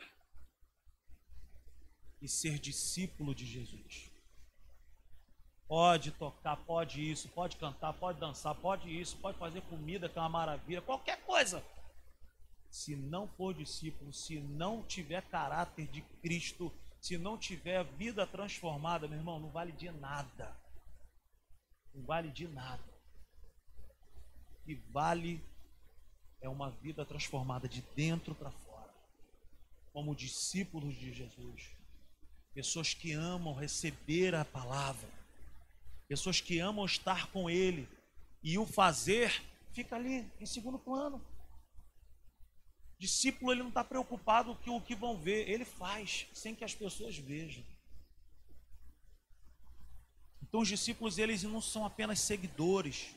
e 2.22 2.28
ser 2.28 2.58
discípulo 2.58 3.34
de 3.34 3.44
Jesus. 3.44 4.07
Pode 5.68 6.12
tocar, 6.12 6.56
pode 6.56 7.10
isso, 7.10 7.28
pode 7.28 7.58
cantar, 7.58 7.92
pode 7.92 8.18
dançar, 8.18 8.54
pode 8.54 8.88
isso, 8.88 9.18
pode 9.18 9.36
fazer 9.36 9.60
comida, 9.62 10.08
que 10.08 10.18
é 10.18 10.22
uma 10.22 10.28
maravilha, 10.30 10.80
qualquer 10.80 11.22
coisa. 11.26 11.62
Se 12.70 12.96
não 12.96 13.28
for 13.28 13.52
discípulo, 13.52 14.10
se 14.10 14.40
não 14.40 14.82
tiver 14.82 15.22
caráter 15.28 15.86
de 15.88 16.00
Cristo, 16.22 16.72
se 17.02 17.18
não 17.18 17.36
tiver 17.36 17.84
vida 17.84 18.26
transformada, 18.26 19.06
meu 19.06 19.18
irmão, 19.18 19.38
não 19.38 19.50
vale 19.50 19.72
de 19.72 19.90
nada. 19.90 20.56
Não 21.94 22.02
vale 22.02 22.30
de 22.30 22.48
nada. 22.48 22.82
O 24.52 24.64
que 24.64 24.74
vale 24.90 25.44
é 26.40 26.48
uma 26.48 26.70
vida 26.70 27.04
transformada 27.04 27.68
de 27.68 27.82
dentro 27.94 28.34
para 28.34 28.50
fora. 28.50 28.94
Como 29.92 30.14
discípulos 30.14 30.96
de 30.96 31.12
Jesus. 31.12 31.76
Pessoas 32.54 32.94
que 32.94 33.12
amam 33.12 33.54
receber 33.54 34.34
a 34.34 34.46
palavra 34.46 35.17
pessoas 36.08 36.40
que 36.40 36.58
amam 36.58 36.86
estar 36.86 37.30
com 37.30 37.48
Ele, 37.50 37.88
e 38.42 38.58
o 38.58 38.66
fazer 38.66 39.42
fica 39.72 39.96
ali 39.96 40.30
em 40.40 40.46
segundo 40.46 40.78
plano. 40.78 41.24
Discípulo, 42.98 43.52
ele 43.52 43.62
não 43.62 43.68
está 43.68 43.84
preocupado 43.84 44.56
com 44.56 44.76
o 44.76 44.82
que 44.82 44.94
vão 44.94 45.16
ver, 45.16 45.48
ele 45.48 45.64
faz 45.64 46.26
sem 46.32 46.54
que 46.54 46.64
as 46.64 46.74
pessoas 46.74 47.16
vejam. 47.16 47.64
Então, 50.42 50.60
os 50.60 50.68
discípulos, 50.68 51.18
eles 51.18 51.42
não 51.42 51.60
são 51.60 51.84
apenas 51.84 52.20
seguidores. 52.20 53.14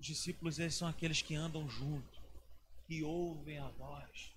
Os 0.00 0.06
discípulos, 0.06 0.58
eles 0.58 0.74
são 0.74 0.88
aqueles 0.88 1.22
que 1.22 1.34
andam 1.34 1.68
junto, 1.68 2.20
que 2.86 3.04
ouvem 3.04 3.58
a 3.58 3.68
voz, 3.68 4.32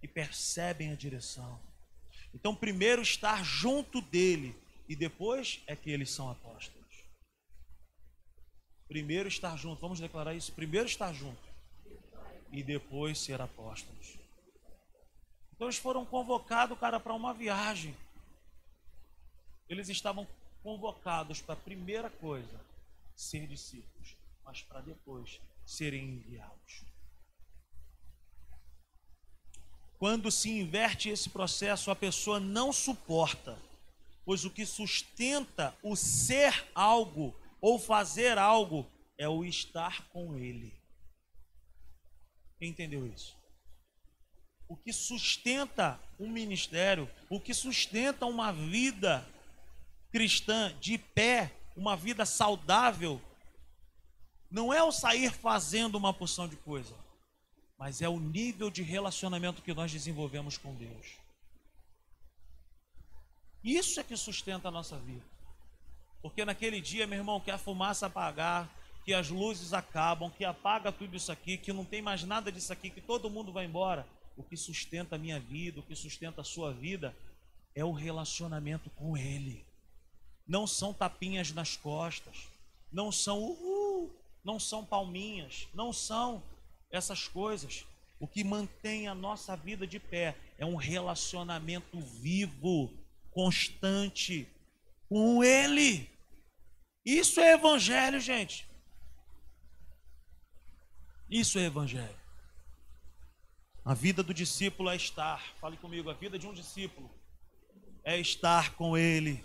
que 0.00 0.06
percebem 0.06 0.92
a 0.92 0.94
direção. 0.94 1.60
Então, 2.32 2.54
primeiro 2.54 3.02
estar 3.02 3.42
junto 3.44 4.00
dele 4.00 4.54
e 4.90 4.96
depois 4.96 5.62
é 5.68 5.76
que 5.76 5.88
eles 5.88 6.10
são 6.10 6.28
apóstolos. 6.28 7.04
Primeiro 8.88 9.28
estar 9.28 9.56
junto, 9.56 9.80
vamos 9.80 10.00
declarar 10.00 10.34
isso. 10.34 10.52
Primeiro 10.52 10.88
estar 10.88 11.12
junto 11.12 11.48
e 12.50 12.60
depois 12.60 13.16
ser 13.20 13.40
apóstolos. 13.40 14.18
Então 15.54 15.68
eles 15.68 15.78
foram 15.78 16.04
convocados, 16.04 16.76
cara, 16.76 16.98
para 16.98 17.14
uma 17.14 17.32
viagem. 17.32 17.96
Eles 19.68 19.88
estavam 19.88 20.26
convocados 20.60 21.40
para 21.40 21.54
a 21.54 21.56
primeira 21.56 22.10
coisa, 22.10 22.60
ser 23.14 23.46
discípulos, 23.46 24.16
mas 24.44 24.60
para 24.60 24.80
depois 24.80 25.40
serem 25.64 26.16
enviados. 26.16 26.82
Quando 29.98 30.32
se 30.32 30.50
inverte 30.50 31.10
esse 31.10 31.30
processo, 31.30 31.92
a 31.92 31.94
pessoa 31.94 32.40
não 32.40 32.72
suporta 32.72 33.69
pois 34.30 34.44
o 34.44 34.50
que 34.52 34.64
sustenta 34.64 35.76
o 35.82 35.96
ser 35.96 36.70
algo 36.72 37.36
ou 37.60 37.80
fazer 37.80 38.38
algo 38.38 38.88
é 39.18 39.28
o 39.28 39.44
estar 39.44 40.08
com 40.10 40.36
Ele. 40.36 40.72
Quem 42.56 42.70
entendeu 42.70 43.04
isso? 43.08 43.36
o 44.68 44.76
que 44.76 44.92
sustenta 44.92 46.00
um 46.16 46.30
ministério, 46.30 47.10
o 47.28 47.40
que 47.40 47.52
sustenta 47.52 48.24
uma 48.24 48.52
vida 48.52 49.28
cristã 50.12 50.72
de 50.78 50.96
pé, 50.96 51.52
uma 51.76 51.96
vida 51.96 52.24
saudável, 52.24 53.20
não 54.48 54.72
é 54.72 54.80
o 54.80 54.92
sair 54.92 55.32
fazendo 55.32 55.96
uma 55.96 56.14
porção 56.14 56.46
de 56.46 56.54
coisa, 56.54 56.94
mas 57.76 58.00
é 58.00 58.08
o 58.08 58.20
nível 58.20 58.70
de 58.70 58.80
relacionamento 58.80 59.60
que 59.60 59.74
nós 59.74 59.90
desenvolvemos 59.90 60.56
com 60.56 60.72
Deus. 60.76 61.19
Isso 63.62 64.00
é 64.00 64.04
que 64.04 64.16
sustenta 64.16 64.68
a 64.68 64.70
nossa 64.70 64.96
vida. 64.98 65.24
Porque 66.22 66.44
naquele 66.44 66.80
dia, 66.80 67.06
meu 67.06 67.18
irmão, 67.18 67.40
que 67.40 67.50
a 67.50 67.58
fumaça 67.58 68.06
apagar, 68.06 68.68
que 69.04 69.14
as 69.14 69.30
luzes 69.30 69.72
acabam, 69.72 70.30
que 70.30 70.44
apaga 70.44 70.92
tudo 70.92 71.16
isso 71.16 71.32
aqui, 71.32 71.56
que 71.56 71.72
não 71.72 71.84
tem 71.84 72.02
mais 72.02 72.22
nada 72.24 72.52
disso 72.52 72.72
aqui, 72.72 72.90
que 72.90 73.00
todo 73.00 73.30
mundo 73.30 73.52
vai 73.52 73.64
embora 73.64 74.06
o 74.36 74.42
que 74.42 74.56
sustenta 74.56 75.16
a 75.16 75.18
minha 75.18 75.40
vida, 75.40 75.80
o 75.80 75.82
que 75.82 75.94
sustenta 75.94 76.40
a 76.40 76.44
sua 76.44 76.72
vida, 76.72 77.14
é 77.74 77.84
o 77.84 77.92
relacionamento 77.92 78.90
com 78.90 79.16
Ele. 79.16 79.64
Não 80.46 80.66
são 80.66 80.92
tapinhas 80.92 81.52
nas 81.52 81.76
costas, 81.76 82.48
não 82.92 83.12
são 83.12 83.38
uhul, 83.38 84.10
não 84.44 84.58
são 84.58 84.84
palminhas, 84.84 85.68
não 85.74 85.92
são 85.92 86.42
essas 86.90 87.28
coisas. 87.28 87.84
O 88.18 88.26
que 88.26 88.44
mantém 88.44 89.08
a 89.08 89.14
nossa 89.14 89.56
vida 89.56 89.86
de 89.86 89.98
pé 89.98 90.36
é 90.58 90.66
um 90.66 90.76
relacionamento 90.76 91.98
vivo, 92.00 92.90
constante 93.30 94.48
com 95.08 95.42
Ele. 95.42 96.08
Isso 97.04 97.40
é 97.40 97.54
evangelho, 97.54 98.20
gente. 98.20 98.68
Isso 101.30 101.58
é 101.58 101.66
evangelho. 101.66 102.18
A 103.84 103.94
vida 103.94 104.22
do 104.22 104.34
discípulo 104.34 104.90
é 104.90 104.96
estar, 104.96 105.54
fale 105.56 105.76
comigo, 105.76 106.10
a 106.10 106.14
vida 106.14 106.38
de 106.38 106.46
um 106.46 106.52
discípulo 106.52 107.10
é 108.04 108.18
estar 108.18 108.74
com 108.74 108.96
Ele. 108.96 109.44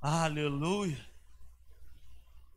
Aleluia. 0.00 1.04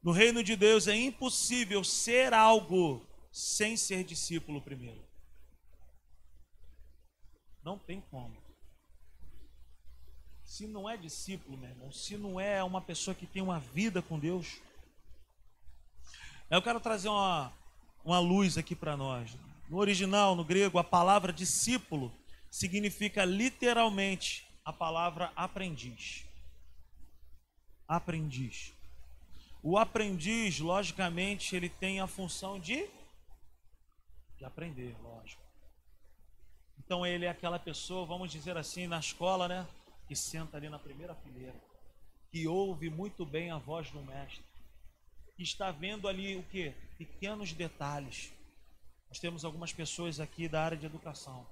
No 0.04 0.12
reino 0.12 0.44
de 0.44 0.56
Deus 0.56 0.88
é 0.88 0.96
impossível 0.96 1.84
ser 1.84 2.34
algo 2.34 3.06
sem 3.32 3.76
ser 3.76 4.04
discípulo 4.04 4.62
primeiro. 4.62 5.06
Não 7.64 7.78
tem 7.78 8.00
como. 8.00 8.47
Se 10.58 10.66
não 10.66 10.90
é 10.90 10.98
discípulo, 10.98 11.56
meu 11.56 11.70
irmão, 11.70 11.92
se 11.92 12.18
não 12.18 12.40
é 12.40 12.64
uma 12.64 12.82
pessoa 12.82 13.14
que 13.14 13.28
tem 13.28 13.44
uma 13.44 13.60
vida 13.60 14.02
com 14.02 14.18
Deus, 14.18 14.58
eu 16.50 16.60
quero 16.64 16.80
trazer 16.80 17.10
uma, 17.10 17.54
uma 18.04 18.18
luz 18.18 18.58
aqui 18.58 18.76
para 18.76 18.98
nós. 18.98 19.38
No 19.70 19.78
original, 19.78 20.36
no 20.36 20.44
grego, 20.44 20.80
a 20.80 20.84
palavra 20.84 21.32
discípulo 21.32 22.12
significa 22.50 23.24
literalmente 23.24 24.48
a 24.66 24.74
palavra 24.74 25.32
aprendiz. 25.36 26.26
Aprendiz. 27.88 28.74
O 29.62 29.78
aprendiz, 29.78 30.60
logicamente, 30.60 31.56
ele 31.56 31.70
tem 31.70 32.00
a 32.00 32.08
função 32.08 32.60
de, 32.60 32.90
de 34.40 34.44
aprender, 34.44 34.96
lógico. 35.04 35.44
Então 36.80 37.06
ele 37.06 37.26
é 37.26 37.30
aquela 37.30 37.60
pessoa, 37.60 38.08
vamos 38.08 38.32
dizer 38.32 38.58
assim, 38.58 38.88
na 38.88 38.98
escola, 38.98 39.48
né? 39.48 39.68
Que 40.08 40.16
senta 40.16 40.58
ali 40.58 40.70
na 40.70 40.80
primeira 40.80 41.16
fileira, 41.16 41.60
que 42.32 42.48
ouve 42.48 42.90
muito 42.90 43.26
bem 43.26 43.52
a 43.52 43.58
voz 43.58 43.92
do 43.92 44.02
mestre, 44.02 44.44
que 45.36 45.44
está 45.44 45.72
vendo 45.72 46.08
ali 46.08 46.36
o 46.36 46.44
que? 46.44 46.72
Pequenos 46.98 47.54
detalhes 47.54 48.32
nós 49.10 49.20
temos 49.20 49.46
algumas 49.46 49.72
pessoas 49.72 50.20
aqui 50.20 50.48
da 50.48 50.62
área 50.64 50.78
de 50.78 50.86
educação. 50.86 51.48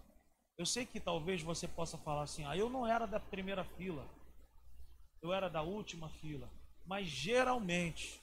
Eu 0.57 0.65
sei 0.65 0.85
que 0.85 0.99
talvez 0.99 1.41
você 1.41 1.67
possa 1.67 1.97
falar 1.97 2.23
assim: 2.23 2.45
ah, 2.45 2.55
eu 2.55 2.69
não 2.69 2.85
era 2.85 3.05
da 3.05 3.19
primeira 3.19 3.63
fila, 3.63 4.07
eu 5.21 5.33
era 5.33 5.49
da 5.49 5.61
última 5.61 6.09
fila. 6.21 6.49
Mas 6.85 7.07
geralmente, 7.07 8.21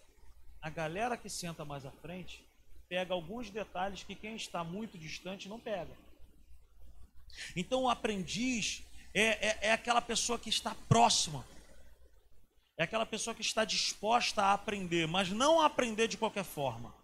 a 0.61 0.71
galera 0.71 1.17
que 1.17 1.29
senta 1.29 1.65
mais 1.65 1.85
à 1.85 1.91
frente 1.91 2.47
pega 2.89 3.15
alguns 3.15 3.51
detalhes 3.51 4.03
que 4.05 4.15
quem 4.15 4.37
está 4.37 4.63
muito 4.63 4.99
distante 4.99 5.49
não 5.49 5.59
pega. 5.59 5.97
Então, 7.57 7.85
o 7.85 7.89
aprendiz 7.89 8.85
é, 9.15 9.49
é, 9.49 9.59
é 9.69 9.73
aquela 9.73 10.01
pessoa 10.01 10.39
que 10.39 10.49
está 10.49 10.75
próxima, 10.89 11.45
é 12.77 12.85
aquela 12.85 13.07
pessoa 13.07 13.35
que 13.35 13.43
está 13.43 13.65
disposta 13.65 14.43
a 14.43 14.53
aprender, 14.53 15.07
mas 15.07 15.31
não 15.31 15.61
a 15.61 15.67
aprender 15.67 16.09
de 16.09 16.17
qualquer 16.17 16.45
forma. 16.45 16.95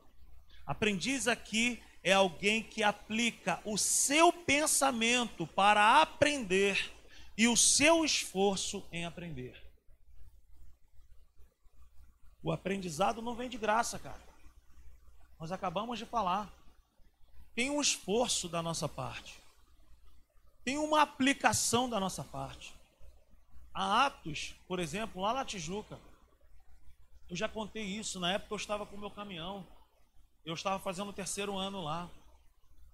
Aprendiz 0.66 1.28
aqui 1.28 1.82
é 2.02 2.12
alguém 2.12 2.62
que 2.62 2.82
aplica 2.82 3.60
o 3.64 3.76
seu 3.76 4.32
pensamento 4.32 5.46
para 5.46 6.00
aprender 6.00 6.92
e 7.36 7.46
o 7.46 7.56
seu 7.56 8.04
esforço 8.04 8.86
em 8.90 9.04
aprender. 9.04 9.62
O 12.42 12.50
aprendizado 12.50 13.20
não 13.20 13.34
vem 13.34 13.48
de 13.48 13.58
graça, 13.58 13.98
cara. 13.98 14.22
Nós 15.38 15.52
acabamos 15.52 15.98
de 15.98 16.06
falar. 16.06 16.52
Tem 17.54 17.70
um 17.70 17.80
esforço 17.80 18.48
da 18.48 18.62
nossa 18.62 18.88
parte. 18.88 19.38
Tem 20.68 20.76
uma 20.76 21.00
aplicação 21.00 21.88
da 21.88 21.98
nossa 21.98 22.22
parte. 22.22 22.74
Há 23.72 24.04
Atos, 24.04 24.54
por 24.68 24.78
exemplo, 24.78 25.22
lá 25.22 25.32
na 25.32 25.42
Tijuca. 25.42 25.98
Eu 27.26 27.34
já 27.34 27.48
contei 27.48 27.84
isso 27.84 28.20
na 28.20 28.34
época 28.34 28.52
eu 28.52 28.58
estava 28.58 28.84
com 28.84 28.94
o 28.94 29.00
meu 29.00 29.10
caminhão 29.10 29.66
eu 30.44 30.52
estava 30.52 30.78
fazendo 30.78 31.08
o 31.08 31.12
terceiro 31.14 31.56
ano 31.56 31.80
lá. 31.80 32.06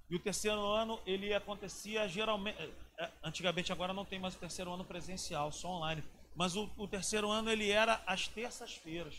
E 0.09 0.15
o 0.15 0.21
terceiro 0.21 0.65
ano 0.65 1.01
ele 1.05 1.35
acontecia 1.35 2.07
geralmente. 2.07 2.57
Eh, 2.61 2.71
eh, 3.01 3.11
antigamente 3.25 3.73
agora 3.73 3.93
não 3.93 4.05
tem 4.05 4.21
mais 4.21 4.37
o 4.37 4.39
terceiro 4.39 4.73
ano 4.73 4.85
presencial, 4.85 5.51
só 5.51 5.71
online. 5.71 6.05
Mas 6.37 6.55
o, 6.55 6.71
o 6.77 6.87
terceiro 6.87 7.29
ano 7.29 7.51
ele 7.51 7.71
era 7.71 8.01
às 8.07 8.29
terças-feiras. 8.29 9.17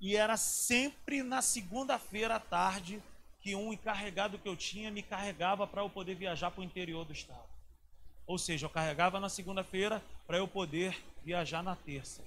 E 0.00 0.16
era 0.16 0.36
sempre 0.36 1.22
na 1.22 1.40
segunda-feira 1.40 2.34
à 2.34 2.40
tarde 2.40 3.00
que 3.40 3.54
um 3.54 3.72
encarregado 3.72 4.40
que 4.40 4.48
eu 4.48 4.56
tinha 4.56 4.90
me 4.90 5.04
carregava 5.04 5.68
para 5.68 5.82
eu 5.82 5.88
poder 5.88 6.16
viajar 6.16 6.50
para 6.50 6.62
o 6.62 6.64
interior 6.64 7.04
do 7.04 7.12
estado. 7.12 7.49
Ou 8.30 8.38
seja, 8.38 8.66
eu 8.66 8.70
carregava 8.70 9.18
na 9.18 9.28
segunda-feira 9.28 10.00
para 10.24 10.38
eu 10.38 10.46
poder 10.46 10.96
viajar 11.24 11.64
na 11.64 11.74
terça. 11.74 12.22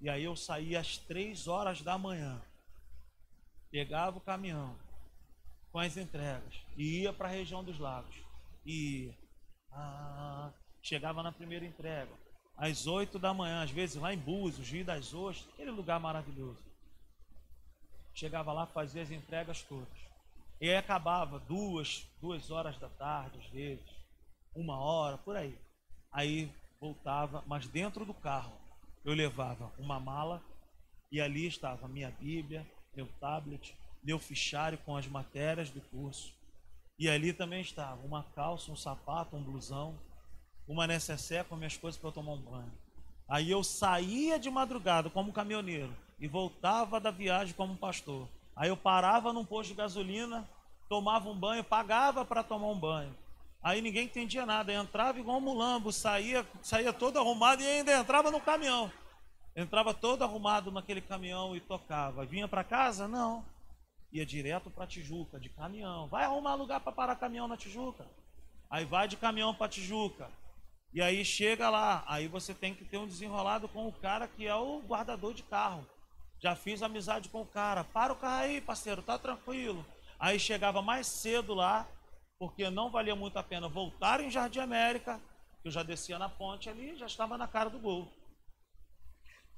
E 0.00 0.08
aí 0.08 0.22
eu 0.22 0.36
saía 0.36 0.78
às 0.78 0.98
três 0.98 1.48
horas 1.48 1.82
da 1.82 1.98
manhã 1.98 2.40
pegava 3.68 4.18
o 4.18 4.20
caminhão 4.20 4.76
com 5.72 5.80
as 5.80 5.96
entregas 5.96 6.54
e 6.76 7.02
ia 7.02 7.12
para 7.12 7.26
a 7.26 7.32
região 7.32 7.64
dos 7.64 7.76
lagos. 7.76 8.14
E 8.64 9.12
ah, 9.72 10.52
chegava 10.80 11.24
na 11.24 11.32
primeira 11.32 11.66
entrega, 11.66 12.12
às 12.56 12.86
8 12.86 13.18
da 13.18 13.34
manhã, 13.34 13.64
às 13.64 13.72
vezes 13.72 14.00
lá 14.00 14.14
em 14.14 14.18
Búzios, 14.18 14.70
Rio 14.70 14.84
das 14.84 15.12
Ostras, 15.12 15.52
aquele 15.52 15.72
lugar 15.72 15.98
maravilhoso. 15.98 16.62
Chegava 18.14 18.52
lá, 18.52 18.64
fazia 18.64 19.02
as 19.02 19.10
entregas 19.10 19.62
todas. 19.62 19.98
E 20.60 20.68
aí 20.68 20.76
acabava 20.76 21.40
duas, 21.40 22.06
duas 22.20 22.48
horas 22.48 22.78
da 22.78 22.88
tarde, 22.88 23.40
às 23.40 23.46
vezes, 23.46 23.97
uma 24.54 24.78
hora, 24.78 25.18
por 25.18 25.36
aí. 25.36 25.58
Aí 26.12 26.52
voltava, 26.80 27.42
mas 27.46 27.66
dentro 27.66 28.04
do 28.04 28.14
carro 28.14 28.52
eu 29.04 29.14
levava 29.14 29.72
uma 29.78 29.98
mala 29.98 30.42
e 31.10 31.20
ali 31.20 31.46
estava 31.46 31.88
minha 31.88 32.10
Bíblia, 32.10 32.66
meu 32.94 33.06
tablet, 33.20 33.74
meu 34.02 34.18
fichário 34.18 34.78
com 34.78 34.96
as 34.96 35.06
matérias 35.06 35.70
do 35.70 35.80
curso. 35.80 36.34
E 36.98 37.08
ali 37.08 37.32
também 37.32 37.60
estava 37.60 38.04
uma 38.04 38.22
calça, 38.22 38.72
um 38.72 38.76
sapato, 38.76 39.36
um 39.36 39.42
blusão, 39.42 39.98
uma 40.66 40.86
necessaire 40.86 41.48
com 41.48 41.56
minhas 41.56 41.76
coisas 41.76 42.00
para 42.00 42.12
tomar 42.12 42.32
um 42.32 42.42
banho. 42.42 42.72
Aí 43.28 43.50
eu 43.50 43.62
saía 43.62 44.38
de 44.38 44.50
madrugada 44.50 45.08
como 45.10 45.32
caminhoneiro 45.32 45.94
e 46.18 46.26
voltava 46.26 46.98
da 46.98 47.10
viagem 47.10 47.54
como 47.54 47.76
pastor. 47.76 48.28
Aí 48.56 48.68
eu 48.68 48.76
parava 48.76 49.32
num 49.32 49.44
posto 49.44 49.70
de 49.70 49.76
gasolina, 49.76 50.48
tomava 50.88 51.28
um 51.28 51.38
banho, 51.38 51.62
pagava 51.62 52.24
para 52.24 52.42
tomar 52.42 52.68
um 52.68 52.78
banho. 52.78 53.14
Aí 53.62 53.80
ninguém 53.80 54.04
entendia 54.04 54.46
nada, 54.46 54.72
entrava 54.72 55.18
igual 55.18 55.38
um 55.38 55.40
mulambo, 55.40 55.92
saía, 55.92 56.46
saía 56.62 56.92
todo 56.92 57.18
arrumado 57.18 57.62
e 57.62 57.66
ainda 57.66 57.92
entrava 57.92 58.30
no 58.30 58.40
caminhão. 58.40 58.90
Entrava 59.54 59.92
todo 59.92 60.22
arrumado 60.22 60.70
naquele 60.70 61.00
caminhão 61.00 61.56
e 61.56 61.60
tocava. 61.60 62.24
Vinha 62.24 62.46
para 62.46 62.62
casa? 62.62 63.08
Não. 63.08 63.44
Ia 64.12 64.24
direto 64.24 64.70
para 64.70 64.86
Tijuca, 64.86 65.40
de 65.40 65.48
caminhão. 65.48 66.06
Vai 66.06 66.24
arrumar 66.24 66.54
lugar 66.54 66.80
para 66.80 66.92
parar 66.92 67.16
caminhão 67.16 67.48
na 67.48 67.56
Tijuca. 67.56 68.06
Aí 68.70 68.84
vai 68.84 69.08
de 69.08 69.16
caminhão 69.16 69.52
para 69.52 69.68
Tijuca. 69.68 70.30
E 70.94 71.02
aí 71.02 71.24
chega 71.24 71.68
lá. 71.68 72.04
Aí 72.06 72.28
você 72.28 72.54
tem 72.54 72.72
que 72.72 72.84
ter 72.84 72.98
um 72.98 73.06
desenrolado 73.06 73.68
com 73.68 73.88
o 73.88 73.92
cara 73.92 74.28
que 74.28 74.46
é 74.46 74.54
o 74.54 74.80
guardador 74.80 75.34
de 75.34 75.42
carro. 75.42 75.84
Já 76.40 76.54
fiz 76.54 76.82
amizade 76.82 77.28
com 77.28 77.42
o 77.42 77.46
cara. 77.46 77.82
Para 77.82 78.12
o 78.12 78.16
carro 78.16 78.44
aí, 78.44 78.60
parceiro, 78.60 79.02
tá 79.02 79.18
tranquilo. 79.18 79.84
Aí 80.20 80.38
chegava 80.38 80.80
mais 80.80 81.06
cedo 81.06 81.52
lá, 81.52 81.86
porque 82.38 82.70
não 82.70 82.90
valia 82.90 83.16
muito 83.16 83.36
a 83.36 83.42
pena 83.42 83.68
voltar 83.68 84.20
em 84.20 84.30
Jardim 84.30 84.60
América, 84.60 85.20
que 85.60 85.68
eu 85.68 85.72
já 85.72 85.82
descia 85.82 86.18
na 86.18 86.28
ponte 86.28 86.70
ali, 86.70 86.96
já 86.96 87.06
estava 87.06 87.36
na 87.36 87.48
cara 87.48 87.68
do 87.68 87.80
gol. 87.80 88.08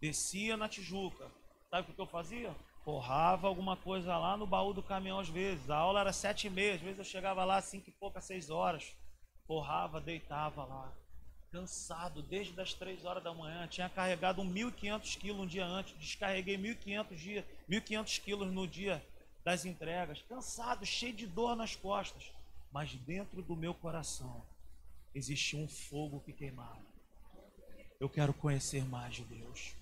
Descia 0.00 0.56
na 0.56 0.68
Tijuca. 0.68 1.30
Sabe 1.68 1.90
o 1.90 1.94
que 1.94 2.00
eu 2.00 2.06
fazia? 2.06 2.56
Forrava 2.82 3.46
alguma 3.46 3.76
coisa 3.76 4.16
lá 4.16 4.36
no 4.36 4.46
baú 4.46 4.72
do 4.72 4.82
caminhão 4.82 5.20
às 5.20 5.28
vezes. 5.28 5.68
A 5.68 5.76
aula 5.76 6.00
era 6.00 6.12
sete 6.12 6.46
e 6.46 6.50
meia, 6.50 6.74
às 6.74 6.80
vezes 6.80 6.98
eu 6.98 7.04
chegava 7.04 7.44
lá 7.44 7.60
cinco 7.60 7.90
e 7.90 7.92
poucas, 7.92 8.24
seis 8.24 8.48
horas. 8.48 8.96
forrava, 9.46 10.00
deitava 10.00 10.64
lá, 10.64 10.92
cansado 11.52 12.22
desde 12.22 12.58
as 12.60 12.72
três 12.72 13.04
horas 13.04 13.22
da 13.22 13.34
manhã. 13.34 13.66
Tinha 13.68 13.90
carregado 13.90 14.42
1.500 14.42 15.18
quilos 15.18 15.40
um 15.42 15.46
dia 15.46 15.66
antes, 15.66 15.98
descarreguei 15.98 16.56
1.500 16.56 17.14
dia, 17.16 17.46
1.500 17.68 18.20
quilos 18.22 18.52
no 18.52 18.66
dia 18.66 19.04
das 19.44 19.64
entregas, 19.64 20.22
cansado, 20.22 20.86
cheio 20.86 21.12
de 21.14 21.26
dor 21.26 21.56
nas 21.56 21.74
costas, 21.74 22.30
mas 22.72 22.94
dentro 22.94 23.42
do 23.42 23.56
meu 23.56 23.74
coração 23.74 24.42
existia 25.14 25.58
um 25.58 25.68
fogo 25.68 26.20
que 26.20 26.32
queimava. 26.32 26.80
Eu 27.98 28.08
quero 28.08 28.32
conhecer 28.32 28.84
mais 28.84 29.14
de 29.14 29.24
Deus. 29.24 29.74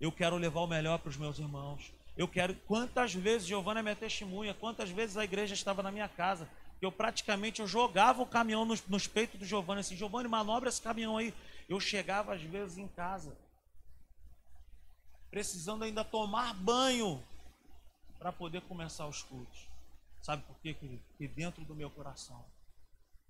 Eu 0.00 0.12
quero 0.12 0.36
levar 0.36 0.60
o 0.60 0.66
melhor 0.66 0.98
para 0.98 1.08
os 1.08 1.16
meus 1.16 1.38
irmãos. 1.38 1.92
Eu 2.16 2.28
quero. 2.28 2.54
Quantas 2.66 3.14
vezes, 3.14 3.46
Giovana 3.46 3.80
é 3.80 3.82
minha 3.82 3.96
testemunha, 3.96 4.54
quantas 4.54 4.90
vezes 4.90 5.16
a 5.16 5.24
igreja 5.24 5.54
estava 5.54 5.82
na 5.82 5.90
minha 5.90 6.08
casa, 6.08 6.48
eu 6.80 6.92
praticamente 6.92 7.60
eu 7.60 7.66
jogava 7.66 8.22
o 8.22 8.26
caminhão 8.26 8.64
nos, 8.64 8.86
nos 8.86 9.06
peitos 9.06 9.40
do 9.40 9.46
Giovanni, 9.46 9.80
assim, 9.80 9.96
Giovanni, 9.96 10.28
manobra 10.28 10.68
esse 10.68 10.80
caminhão 10.80 11.16
aí. 11.16 11.34
Eu 11.68 11.80
chegava 11.80 12.34
às 12.34 12.42
vezes 12.42 12.78
em 12.78 12.86
casa, 12.88 13.36
precisando 15.30 15.84
ainda 15.84 16.04
tomar 16.04 16.54
banho 16.54 17.22
para 18.18 18.30
poder 18.30 18.60
começar 18.62 19.06
os 19.06 19.22
cultos. 19.22 19.68
Sabe 20.26 20.42
por 20.42 20.58
quê, 20.58 20.74
querido? 20.74 21.04
Porque 21.06 21.28
dentro 21.28 21.64
do 21.64 21.72
meu 21.72 21.88
coração 21.88 22.44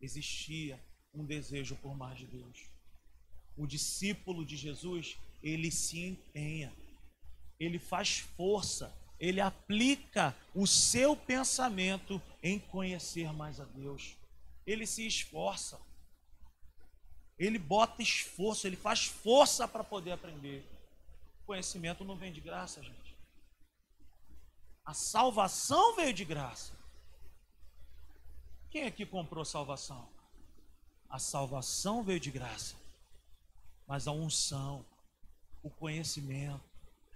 existia 0.01 0.82
um 1.12 1.26
desejo 1.26 1.76
por 1.76 1.94
mais 1.94 2.18
de 2.18 2.26
Deus. 2.26 2.70
O 3.55 3.66
discípulo 3.66 4.47
de 4.47 4.57
Jesus, 4.57 5.18
ele 5.42 5.70
se 5.70 6.03
empenha, 6.03 6.74
ele 7.61 7.78
faz 7.78 8.20
força, 8.20 8.97
ele 9.20 9.42
aplica 9.42 10.34
o 10.55 10.66
seu 10.66 11.14
pensamento 11.14 12.18
em 12.42 12.59
conhecer 12.59 13.30
mais 13.30 13.61
a 13.61 13.66
Deus. 13.66 14.16
Ele 14.66 14.86
se 14.86 15.07
esforça. 15.07 15.78
Ele 17.38 17.59
bota 17.59 18.01
esforço, 18.01 18.66
ele 18.66 18.74
faz 18.74 19.05
força 19.05 19.68
para 19.68 19.84
poder 19.84 20.12
aprender. 20.12 20.64
conhecimento 21.44 22.07
não 22.07 22.16
vem 22.16 22.32
de 22.32 22.40
graça, 22.40 22.82
gente. 22.82 23.14
A 24.82 24.94
salvação 24.94 25.94
veio 25.94 26.14
de 26.14 26.24
graça. 26.24 26.86
Quem 28.77 28.85
aqui 28.85 29.07
comprou 29.07 29.43
salvação? 29.43 30.07
A 31.09 31.18
salvação 31.18 32.05
veio 32.05 32.20
de 32.20 32.31
graça. 32.31 32.77
Mas 33.89 34.07
a 34.07 34.12
unção, 34.12 34.85
o 35.62 35.70
conhecimento, 35.70 36.61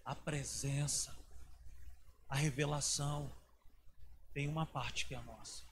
a 0.02 0.14
presença, 0.14 1.14
a 2.30 2.34
revelação 2.34 3.30
tem 4.32 4.48
uma 4.48 4.64
parte 4.64 5.04
que 5.04 5.14
é 5.14 5.20
nossa. 5.20 5.62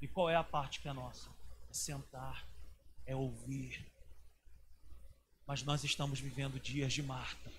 E 0.00 0.06
qual 0.06 0.30
é 0.30 0.36
a 0.36 0.44
parte 0.44 0.78
que 0.78 0.88
é 0.88 0.92
nossa? 0.92 1.28
É 1.68 1.74
sentar, 1.74 2.46
é 3.04 3.16
ouvir. 3.16 3.84
Mas 5.44 5.64
nós 5.64 5.82
estamos 5.82 6.20
vivendo 6.20 6.60
dias 6.60 6.92
de 6.92 7.02
Marta. 7.02 7.50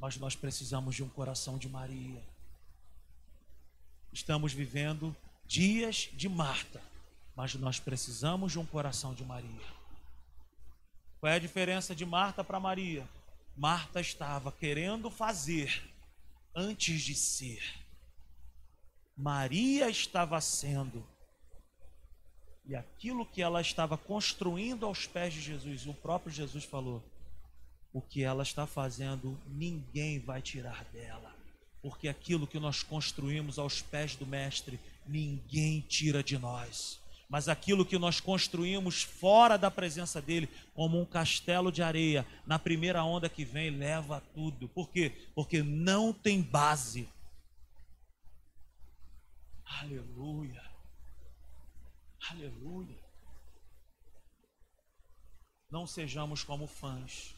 Mas 0.00 0.16
nós 0.16 0.34
precisamos 0.34 0.96
de 0.96 1.04
um 1.04 1.08
coração 1.08 1.56
de 1.56 1.68
Maria. 1.68 2.24
Estamos 4.12 4.52
vivendo 4.52 5.14
dias 5.46 6.08
de 6.12 6.28
Marta, 6.28 6.82
mas 7.34 7.54
nós 7.54 7.78
precisamos 7.78 8.52
de 8.52 8.58
um 8.58 8.66
coração 8.66 9.14
de 9.14 9.24
Maria. 9.24 9.76
Qual 11.20 11.32
é 11.32 11.36
a 11.36 11.40
diferença 11.40 11.94
de 11.94 12.04
Marta 12.04 12.44
para 12.44 12.60
Maria? 12.60 13.08
Marta 13.56 14.00
estava 14.00 14.52
querendo 14.52 15.10
fazer 15.10 15.82
antes 16.54 17.02
de 17.02 17.14
ser. 17.14 17.62
Maria 19.16 19.88
estava 19.88 20.40
sendo. 20.40 21.06
E 22.66 22.74
aquilo 22.74 23.24
que 23.24 23.40
ela 23.40 23.60
estava 23.60 23.96
construindo 23.96 24.84
aos 24.84 25.06
pés 25.06 25.32
de 25.32 25.40
Jesus, 25.40 25.86
o 25.86 25.94
próprio 25.94 26.32
Jesus 26.32 26.64
falou: 26.64 27.02
o 27.92 28.02
que 28.02 28.22
ela 28.22 28.42
está 28.42 28.66
fazendo, 28.66 29.40
ninguém 29.46 30.18
vai 30.18 30.42
tirar 30.42 30.84
dela. 30.86 31.34
Porque 31.80 32.08
aquilo 32.08 32.46
que 32.46 32.58
nós 32.58 32.82
construímos 32.82 33.58
aos 33.58 33.80
pés 33.80 34.16
do 34.16 34.26
Mestre, 34.26 34.78
ninguém 35.08 35.80
tira 35.80 36.22
de 36.22 36.38
nós 36.38 37.00
mas 37.28 37.48
aquilo 37.48 37.84
que 37.84 37.98
nós 37.98 38.20
construímos 38.20 39.02
fora 39.02 39.58
da 39.58 39.70
presença 39.70 40.22
dele, 40.22 40.48
como 40.74 41.00
um 41.00 41.04
castelo 41.04 41.72
de 41.72 41.82
areia, 41.82 42.26
na 42.46 42.58
primeira 42.58 43.02
onda 43.02 43.28
que 43.28 43.44
vem, 43.44 43.70
leva 43.70 44.20
tudo. 44.32 44.68
Por 44.68 44.90
quê? 44.90 45.10
Porque 45.34 45.62
não 45.62 46.12
tem 46.12 46.40
base. 46.40 47.08
Aleluia. 49.64 50.62
Aleluia. 52.30 52.96
Não 55.68 55.84
sejamos 55.84 56.44
como 56.44 56.68
fãs. 56.68 57.34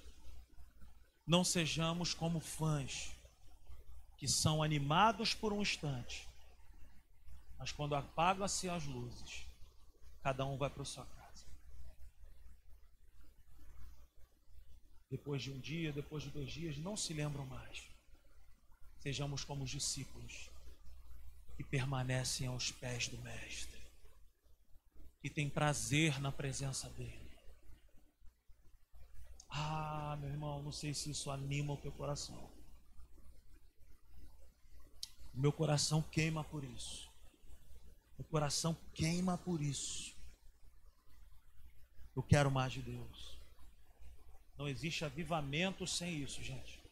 Não 1.27 1.43
sejamos 1.43 2.13
como 2.13 2.41
fãs 2.41 3.17
que 4.19 4.27
são 4.27 4.63
animados 4.63 5.33
por 5.33 5.53
um 5.53 5.63
instante, 5.63 6.28
mas 7.59 7.73
quando 7.73 7.95
apagam-se 7.95 8.69
as 8.69 8.85
luzes, 8.85 9.49
Cada 10.23 10.45
um 10.45 10.57
vai 10.57 10.69
para 10.69 10.85
sua 10.85 11.07
casa. 11.07 11.47
Depois 15.11 15.43
de 15.43 15.51
um 15.51 15.59
dia, 15.59 15.93
depois 15.93 16.23
de 16.23 16.31
dois 16.31 16.53
dias, 16.53 16.77
não 16.77 16.97
se 16.97 17.15
lembram 17.15 17.47
mais. 17.47 17.89
Sejamos 18.99 19.45
como 19.45 19.65
os 19.65 19.71
discípulos 19.71 20.51
que 21.57 21.65
permanecem 21.65 22.47
aos 22.47 22.71
pés 22.71 23.09
do 23.09 23.17
Mestre, 23.19 23.81
que 25.23 25.31
têm 25.31 25.49
prazer 25.49 26.21
na 26.21 26.31
presença 26.31 26.91
dEle. 26.91 27.29
Ah, 29.49 30.17
meu 30.21 30.29
irmão, 30.29 30.63
não 30.63 30.73
sei 30.73 30.93
se 30.93 31.11
isso 31.11 31.31
anima 31.31 31.73
o 31.73 31.79
teu 31.79 31.91
coração. 31.91 32.53
Meu 35.33 35.53
coração 35.53 36.03
queima 36.03 36.45
por 36.45 36.63
isso. 36.65 37.08
O 38.19 38.25
coração 38.25 38.77
queima 38.93 39.39
por 39.39 39.63
isso. 39.63 40.15
Eu 42.15 42.23
quero 42.23 42.51
mais 42.51 42.73
de 42.73 42.83
Deus. 42.83 43.39
Não 44.59 44.69
existe 44.69 45.05
avivamento 45.05 45.87
sem 45.87 46.21
isso, 46.23 46.43
gente. 46.43 46.83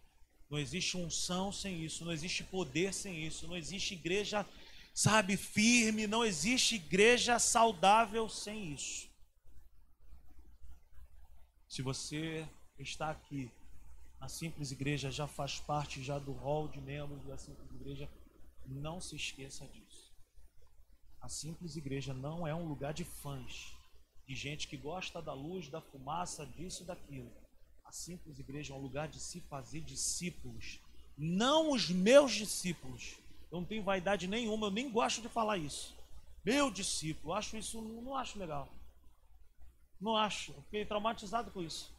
Não 0.49 0.59
existe 0.59 0.97
unção 0.97 1.51
sem 1.51 1.85
isso. 1.85 2.05
Não 2.05 2.13
existe 2.13 2.45
poder 2.45 2.95
sem 2.95 3.27
isso. 3.27 3.49
Não 3.49 3.57
existe 3.57 3.95
igreja, 3.95 4.47
sabe, 4.95 5.37
firme. 5.37 6.07
Não 6.07 6.25
existe 6.25 6.77
igreja 6.77 7.41
saudável 7.41 8.29
sem 8.29 8.73
isso. 8.73 9.09
Se 11.69 11.83
você 11.83 12.49
está 12.79 13.11
aqui 13.11 13.51
na 14.21 14.29
simples 14.29 14.71
igreja, 14.71 15.11
já 15.11 15.27
faz 15.27 15.59
parte 15.59 16.03
já 16.03 16.19
do 16.19 16.33
hall 16.33 16.69
de 16.69 16.81
membros 16.81 17.23
da 17.25 17.37
simples 17.37 17.71
igreja, 17.73 18.09
não 18.65 19.01
se 19.01 19.17
esqueça 19.17 19.67
disso. 19.67 19.86
A 21.27 21.29
simples 21.29 21.75
igreja 21.75 22.15
não 22.15 22.47
é 22.47 22.55
um 22.55 22.69
lugar 22.69 22.95
de 22.95 23.03
fãs 23.03 23.73
de 24.29 24.37
gente 24.37 24.69
que 24.69 24.77
gosta 24.77 25.21
da 25.21 25.33
luz, 25.33 25.69
da 25.69 25.81
fumaça, 25.81 26.47
disso 26.47 26.85
daquilo. 26.85 27.33
A 27.85 27.91
simples 27.91 28.39
igreja 28.39 28.73
é 28.73 28.77
um 28.77 28.81
lugar 28.81 29.09
de 29.09 29.19
se 29.19 29.41
fazer 29.41 29.81
discípulos, 29.81 30.79
não 31.19 31.73
os 31.73 31.91
meus 31.91 32.33
discípulos. 32.33 33.17
Eu 33.51 33.59
não 33.59 33.67
tenho 33.67 33.83
vaidade 33.83 34.29
nenhuma, 34.29 34.69
eu 34.69 34.71
nem 34.71 34.89
gosto 34.89 35.21
de 35.21 35.29
falar 35.29 35.59
isso. 35.59 35.97
Meu 36.45 36.71
discípulo, 36.71 37.35
acho 37.35 37.57
isso, 37.57 37.83
não 37.83 38.15
acho 38.15 38.39
legal. 38.39 38.69
Não 40.01 40.17
acho, 40.17 40.53
fiquei 40.67 40.87
traumatizado 40.87 41.51
com 41.51 41.61
isso. 41.61 41.93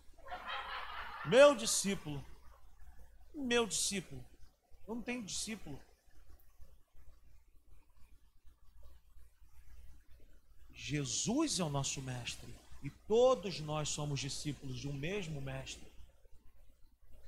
Meu 1.25 1.53
discípulo, 1.53 2.23
meu 3.35 3.67
discípulo, 3.67 4.23
eu 4.87 4.95
não 4.95 5.01
tenho 5.01 5.21
discípulo. 5.21 5.77
Jesus 10.77 11.59
é 11.59 11.63
o 11.63 11.69
nosso 11.69 12.01
mestre 12.01 12.53
e 12.83 12.89
todos 13.07 13.59
nós 13.59 13.89
somos 13.89 14.19
discípulos 14.19 14.79
de 14.79 14.87
um 14.87 14.93
mesmo 14.93 15.41
mestre. 15.41 15.85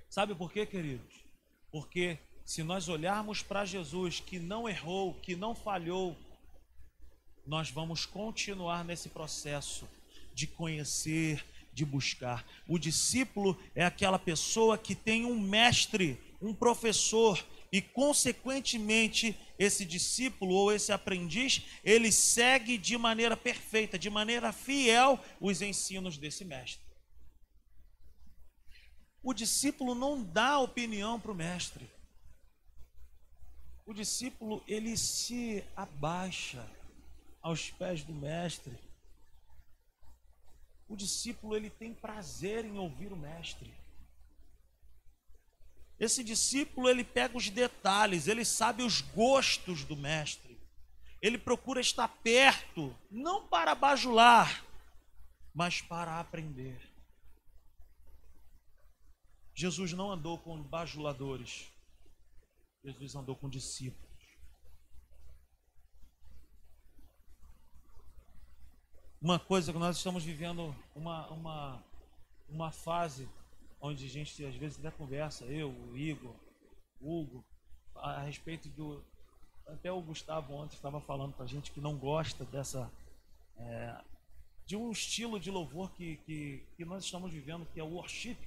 Sabe 0.07 0.35
por 0.35 0.53
quê, 0.53 0.65
queridos? 0.65 1.25
Porque 1.71 2.19
se 2.45 2.63
nós 2.63 2.87
olharmos 2.87 3.41
para 3.41 3.65
Jesus 3.65 4.19
que 4.19 4.39
não 4.39 4.69
errou, 4.69 5.15
que 5.15 5.35
não 5.35 5.55
falhou, 5.55 6.15
nós 7.45 7.71
vamos 7.71 8.05
continuar 8.05 8.85
nesse 8.85 9.09
processo 9.09 9.89
de 10.33 10.45
conhecer, 10.45 11.43
de 11.73 11.83
buscar. 11.83 12.45
O 12.67 12.77
discípulo 12.77 13.59
é 13.75 13.83
aquela 13.83 14.19
pessoa 14.19 14.77
que 14.77 14.93
tem 14.93 15.25
um 15.25 15.39
mestre, 15.39 16.19
um 16.39 16.53
professor, 16.53 17.43
e 17.71 17.81
consequentemente 17.81 19.37
esse 19.59 19.85
discípulo 19.85 20.55
ou 20.55 20.71
esse 20.71 20.91
aprendiz, 20.91 21.63
ele 21.83 22.11
segue 22.11 22.77
de 22.77 22.97
maneira 22.97 23.35
perfeita, 23.35 23.99
de 23.99 24.09
maneira 24.09 24.53
fiel 24.53 25.19
os 25.39 25.61
ensinos 25.61 26.17
desse 26.17 26.45
mestre. 26.45 26.87
O 29.21 29.33
discípulo 29.33 29.93
não 29.93 30.23
dá 30.23 30.57
opinião 30.59 31.19
para 31.19 31.31
o 31.33 31.35
mestre. 31.35 31.91
O 33.85 33.93
discípulo 33.93 34.63
ele 34.65 34.95
se 34.95 35.61
abaixa 35.75 36.65
aos 37.41 37.69
pés 37.69 38.03
do 38.03 38.13
mestre 38.13 38.77
O 40.89 40.95
discípulo 40.95 41.55
ele 41.55 41.69
tem 41.69 41.93
prazer 41.93 42.65
em 42.65 42.79
ouvir 42.79 43.13
o 43.13 43.15
mestre. 43.15 43.71
Esse 45.99 46.23
discípulo 46.23 46.87
ele 46.87 47.03
pega 47.03 47.37
os 47.37 47.49
detalhes, 47.49 48.27
ele 48.27 48.45
sabe 48.45 48.83
os 48.83 49.01
gostos 49.01 49.83
do 49.83 49.97
mestre. 49.97 50.57
Ele 51.21 51.37
procura 51.37 51.81
estar 51.81 52.07
perto, 52.07 52.95
não 53.11 53.45
para 53.47 53.75
bajular, 53.75 54.63
mas 55.53 55.81
para 55.81 56.19
aprender. 56.19 56.79
Jesus 59.53 59.91
não 59.91 60.09
andou 60.09 60.37
com 60.37 60.63
bajuladores. 60.63 61.69
Jesus 62.81 63.13
andou 63.15 63.35
com 63.35 63.49
discípulos. 63.49 64.07
Uma 69.21 69.37
coisa 69.37 69.73
que 69.73 69.79
nós 69.79 69.97
estamos 69.97 70.23
vivendo 70.23 70.73
uma, 70.95 71.27
uma, 71.27 71.83
uma 72.47 72.71
fase 72.71 73.27
onde 73.81 74.05
a 74.05 74.09
gente 74.09 74.45
às 74.45 74.55
vezes 74.55 74.79
até 74.79 74.91
conversa, 74.91 75.45
eu, 75.45 75.69
o 75.69 75.97
Igor, 75.97 76.35
o 76.99 77.21
Hugo, 77.21 77.45
a, 77.95 78.21
respeito 78.21 78.69
do. 78.69 79.03
Até 79.67 79.91
o 79.91 80.01
Gustavo 80.01 80.53
ontem 80.53 80.75
estava 80.75 80.99
falando 81.01 81.33
para 81.33 81.45
a 81.45 81.47
gente 81.47 81.71
que 81.71 81.79
não 81.79 81.97
gosta 81.97 82.43
dessa. 82.45 82.91
É, 83.57 84.01
de 84.65 84.75
um 84.75 84.91
estilo 84.91 85.39
de 85.39 85.49
louvor 85.49 85.91
que, 85.91 86.17
que, 86.17 86.63
que, 86.75 86.85
nós 86.85 87.03
estamos 87.03 87.31
vivendo, 87.31 87.65
que 87.73 87.79
é 87.79 87.83
o 87.83 87.93
worship, 87.93 88.37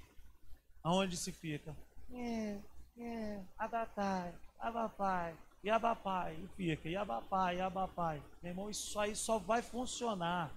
aonde 0.83 1.17
se 1.17 1.33
fica. 1.33 1.77
É, 2.13 2.61
é, 2.97 3.45
abapai, 3.59 4.33
abapai, 4.59 5.37
e 5.65 5.71
abapai, 5.71 6.37
e 6.37 6.49
fica, 6.57 6.89
e 6.89 6.97
abapai, 6.97 7.57
e 7.57 7.61
abapai. 7.61 8.23
Meu 8.41 8.53
irmão, 8.53 8.71
isso 8.71 8.99
aí 9.01 9.17
só 9.17 9.39
vai 9.39 9.63
funcionar 9.63 10.53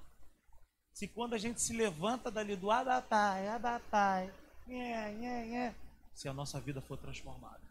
se 0.94 1.08
quando 1.08 1.34
a 1.34 1.38
gente 1.38 1.62
se 1.62 1.74
levanta 1.74 2.32
dali 2.32 2.56
do 2.56 2.72
abapai, 2.72 3.48
abapai, 3.50 4.34
nhé, 4.68 5.14
nhé, 5.14 5.46
nhé, 5.46 5.76
se 6.14 6.30
a 6.30 6.34
nossa 6.34 6.60
vida 6.60 6.82
for 6.82 6.98
transformada. 6.98 7.62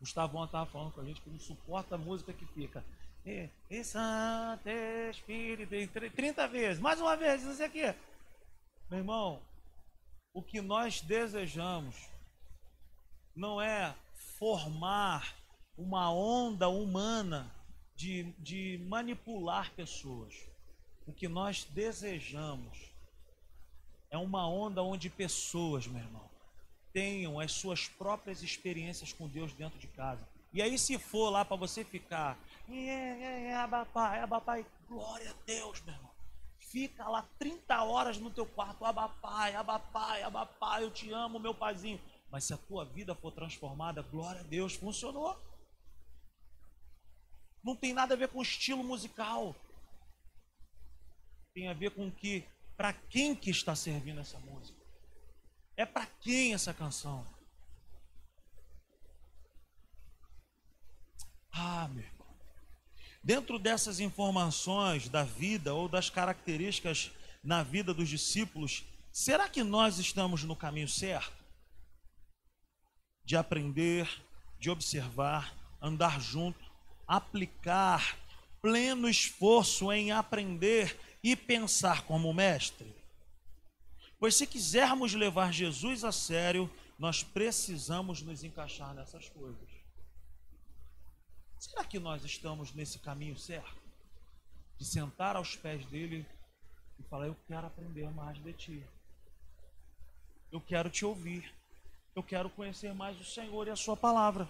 Gustavo 0.00 0.44
estava 0.44 0.66
falando 0.66 0.92
com 0.92 1.00
a 1.00 1.04
gente 1.04 1.20
que 1.20 1.30
não 1.30 1.38
suporta 1.38 1.94
a 1.94 1.98
música 1.98 2.32
que 2.32 2.44
fica. 2.46 2.84
E, 3.24 3.48
e 3.70 3.84
Santo 3.84 4.68
Espírito, 4.68 5.70
30 6.10 6.48
vezes, 6.48 6.80
mais 6.80 7.00
uma 7.00 7.16
vez, 7.16 7.42
isso 7.44 7.62
aqui. 7.62 7.94
Meu 8.90 8.98
irmão, 8.98 9.40
o 10.34 10.42
que 10.42 10.60
nós 10.60 11.00
desejamos 11.00 12.08
não 13.34 13.62
é 13.62 13.94
formar 14.38 15.36
uma 15.76 16.12
onda 16.12 16.68
humana 16.68 17.54
de, 17.94 18.24
de 18.38 18.78
manipular 18.88 19.72
pessoas. 19.72 20.34
O 21.06 21.12
que 21.12 21.28
nós 21.28 21.64
desejamos 21.64 22.91
é 24.12 24.18
uma 24.18 24.46
onda 24.46 24.82
onde 24.82 25.08
pessoas, 25.08 25.86
meu 25.86 26.02
irmão, 26.02 26.30
tenham 26.92 27.40
as 27.40 27.50
suas 27.50 27.88
próprias 27.88 28.42
experiências 28.42 29.10
com 29.10 29.26
Deus 29.26 29.54
dentro 29.54 29.78
de 29.78 29.86
casa. 29.86 30.28
E 30.52 30.60
aí, 30.60 30.78
se 30.78 30.98
for 30.98 31.30
lá 31.30 31.46
para 31.46 31.56
você 31.56 31.82
ficar, 31.82 32.38
é, 32.70 33.54
abapai, 33.54 34.20
abapai, 34.20 34.66
glória 34.86 35.30
a 35.30 35.34
Deus, 35.46 35.80
meu 35.80 35.94
irmão. 35.94 36.10
Fica 36.58 37.08
lá 37.08 37.26
30 37.38 37.82
horas 37.84 38.18
no 38.18 38.30
teu 38.30 38.44
quarto, 38.44 38.84
abapai, 38.84 39.54
abapai, 39.54 40.22
abapai, 40.22 40.84
eu 40.84 40.90
te 40.90 41.10
amo, 41.10 41.38
meu 41.38 41.54
paizinho. 41.54 41.98
Mas 42.30 42.44
se 42.44 42.52
a 42.52 42.58
tua 42.58 42.84
vida 42.84 43.14
for 43.14 43.32
transformada, 43.32 44.02
glória 44.02 44.42
a 44.42 44.44
Deus, 44.44 44.74
funcionou. 44.74 45.40
Não 47.64 47.74
tem 47.74 47.94
nada 47.94 48.12
a 48.12 48.16
ver 48.16 48.28
com 48.28 48.42
estilo 48.42 48.84
musical. 48.84 49.56
Tem 51.54 51.68
a 51.68 51.72
ver 51.72 51.92
com 51.92 52.10
que 52.10 52.46
para 52.82 52.94
quem 52.94 53.32
que 53.32 53.48
está 53.48 53.76
servindo 53.76 54.20
essa 54.20 54.40
música? 54.40 54.76
É 55.76 55.86
para 55.86 56.04
quem 56.04 56.52
essa 56.52 56.74
canção? 56.74 57.24
Ah, 61.52 61.86
meu 61.92 62.02
irmão. 62.02 62.26
Dentro 63.22 63.56
dessas 63.56 64.00
informações 64.00 65.08
da 65.08 65.22
vida 65.22 65.72
ou 65.72 65.88
das 65.88 66.10
características 66.10 67.12
na 67.40 67.62
vida 67.62 67.94
dos 67.94 68.08
discípulos, 68.08 68.82
será 69.12 69.48
que 69.48 69.62
nós 69.62 70.00
estamos 70.00 70.42
no 70.42 70.56
caminho 70.56 70.88
certo? 70.88 71.40
De 73.24 73.36
aprender, 73.36 74.10
de 74.58 74.70
observar, 74.70 75.54
andar 75.80 76.20
junto, 76.20 76.58
aplicar 77.06 78.18
pleno 78.60 79.08
esforço 79.08 79.92
em 79.92 80.10
aprender 80.10 80.98
e 81.22 81.36
pensar 81.36 82.04
como 82.04 82.32
mestre? 82.32 82.94
Pois 84.18 84.34
se 84.34 84.46
quisermos 84.46 85.14
levar 85.14 85.52
Jesus 85.52 86.04
a 86.04 86.12
sério, 86.12 86.70
nós 86.98 87.22
precisamos 87.22 88.22
nos 88.22 88.44
encaixar 88.44 88.94
nessas 88.94 89.28
coisas. 89.28 89.68
Será 91.58 91.84
que 91.84 91.98
nós 91.98 92.24
estamos 92.24 92.72
nesse 92.72 92.98
caminho 92.98 93.36
certo? 93.36 93.82
De 94.78 94.84
sentar 94.84 95.36
aos 95.36 95.56
pés 95.56 95.84
dele 95.86 96.26
e 96.98 97.02
falar: 97.04 97.26
Eu 97.26 97.36
quero 97.46 97.66
aprender 97.66 98.10
mais 98.10 98.36
de 98.42 98.52
ti. 98.52 98.86
Eu 100.50 100.60
quero 100.60 100.90
te 100.90 101.04
ouvir. 101.04 101.52
Eu 102.14 102.22
quero 102.22 102.50
conhecer 102.50 102.92
mais 102.94 103.18
o 103.20 103.24
Senhor 103.24 103.66
e 103.66 103.70
a 103.70 103.76
Sua 103.76 103.96
palavra. 103.96 104.48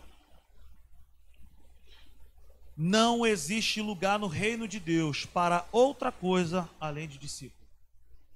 Não 2.77 3.27
existe 3.27 3.83
lugar 3.83 4.19
no 4.19 4.27
reino 4.27 4.67
de 4.67 4.81
Deus 4.81 5.27
para 5.27 5.67
outra 5.71 6.11
coisa 6.11 6.69
além 6.81 7.07
de 7.07 7.19
discípulo. 7.19 7.69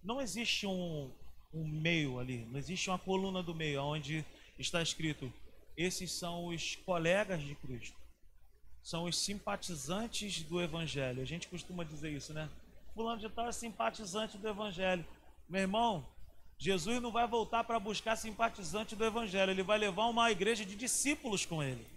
Não 0.03 0.21
existe 0.21 0.67
um, 0.67 1.11
um 1.53 1.67
meio 1.67 2.19
ali, 2.19 2.47
não 2.51 2.59
existe 2.59 2.91
uma 2.91 2.99
coluna 2.99 3.43
do 3.43 3.55
meio 3.55 3.83
onde 3.83 4.25
está 4.59 4.83
escrito: 4.83 5.33
esses 5.77 6.13
são 6.13 6.47
os 6.47 6.77
colegas 6.77 7.43
de 7.43 7.55
Cristo, 7.55 7.97
são 8.83 9.05
os 9.05 9.19
simpatizantes 9.19 10.43
do 10.43 10.61
Evangelho. 10.61 11.23
A 11.23 11.27
gente 11.27 11.49
costuma 11.49 11.83
dizer 11.83 12.13
isso, 12.13 12.35
né? 12.35 12.49
Fulano 12.95 13.21
de 13.21 13.29
tal 13.31 13.49
é 13.49 13.53
simpatizante 13.53 14.37
do 14.37 14.49
Evangelho. 14.49 15.05
Meu 15.49 15.63
irmão, 15.63 16.07
Jesus 16.59 17.01
não 17.01 17.11
vai 17.11 17.27
voltar 17.27 17.65
para 17.65 17.81
buscar 17.81 18.17
simpatizante 18.17 18.95
do 18.95 19.05
Evangelho, 19.05 19.51
ele 19.51 19.63
vai 19.63 19.79
levar 19.79 20.07
uma 20.07 20.31
igreja 20.31 20.65
de 20.65 20.77
discípulos 20.77 21.47
com 21.47 21.63
ele. 21.63 21.96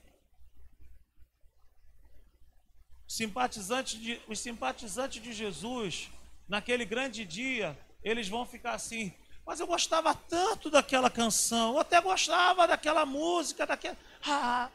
Simpatizantes 3.10 3.99
de, 3.99 4.22
os 4.28 4.39
simpatizantes 4.39 5.22
de 5.22 5.34
Jesus, 5.34 6.12
naquele 6.47 6.86
grande 6.86 7.26
dia, 7.26 7.76
eles 8.03 8.30
vão 8.30 8.45
ficar 8.45 8.74
assim. 8.74 9.12
Mas 9.43 9.60
eu 9.60 9.66
gostava 9.66 10.14
tanto 10.14 10.70
daquela 10.70 11.10
canção, 11.10 11.74
eu 11.74 11.80
até 11.80 11.99
gostava 11.99 12.68
daquela 12.68 13.07
música, 13.07 13.66
daquela. 13.66 13.97
Ah, 14.24 14.70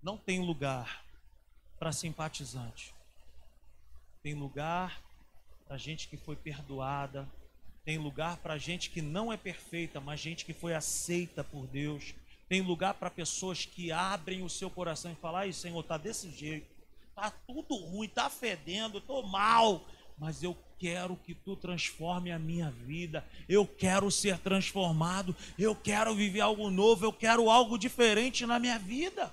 não 0.00 0.16
tem 0.16 0.38
lugar 0.38 1.04
para 1.80 1.90
simpatizante. 1.90 2.94
Tem 4.22 4.34
lugar 4.34 5.02
para 5.66 5.76
gente 5.76 6.06
que 6.06 6.16
foi 6.16 6.36
perdoada. 6.36 7.28
Tem 7.84 7.98
lugar 7.98 8.36
para 8.36 8.56
gente 8.56 8.88
que 8.88 9.02
não 9.02 9.32
é 9.32 9.36
perfeita, 9.36 10.00
mas 10.00 10.20
gente 10.20 10.44
que 10.44 10.54
foi 10.54 10.74
aceita 10.74 11.42
por 11.42 11.66
Deus. 11.66 12.14
Tem 12.48 12.60
lugar 12.60 12.94
para 12.94 13.10
pessoas 13.10 13.64
que 13.64 13.90
abrem 13.90 14.42
o 14.42 14.48
seu 14.48 14.70
coração 14.70 15.10
e 15.10 15.16
falam: 15.16 15.40
Ai, 15.40 15.52
Senhor, 15.52 15.80
está 15.80 15.98
desse 15.98 16.30
jeito 16.30 16.71
Tá 17.14 17.30
tudo 17.30 17.76
ruim, 17.76 18.08
tá 18.08 18.30
fedendo, 18.30 19.00
tô 19.00 19.22
mal, 19.22 19.86
mas 20.16 20.42
eu 20.42 20.56
quero 20.78 21.16
que 21.16 21.34
tu 21.34 21.54
transforme 21.56 22.32
a 22.32 22.38
minha 22.38 22.70
vida. 22.70 23.24
Eu 23.48 23.66
quero 23.66 24.10
ser 24.10 24.38
transformado, 24.38 25.36
eu 25.58 25.76
quero 25.76 26.14
viver 26.14 26.40
algo 26.40 26.70
novo, 26.70 27.04
eu 27.04 27.12
quero 27.12 27.50
algo 27.50 27.78
diferente 27.78 28.46
na 28.46 28.58
minha 28.58 28.78
vida. 28.78 29.32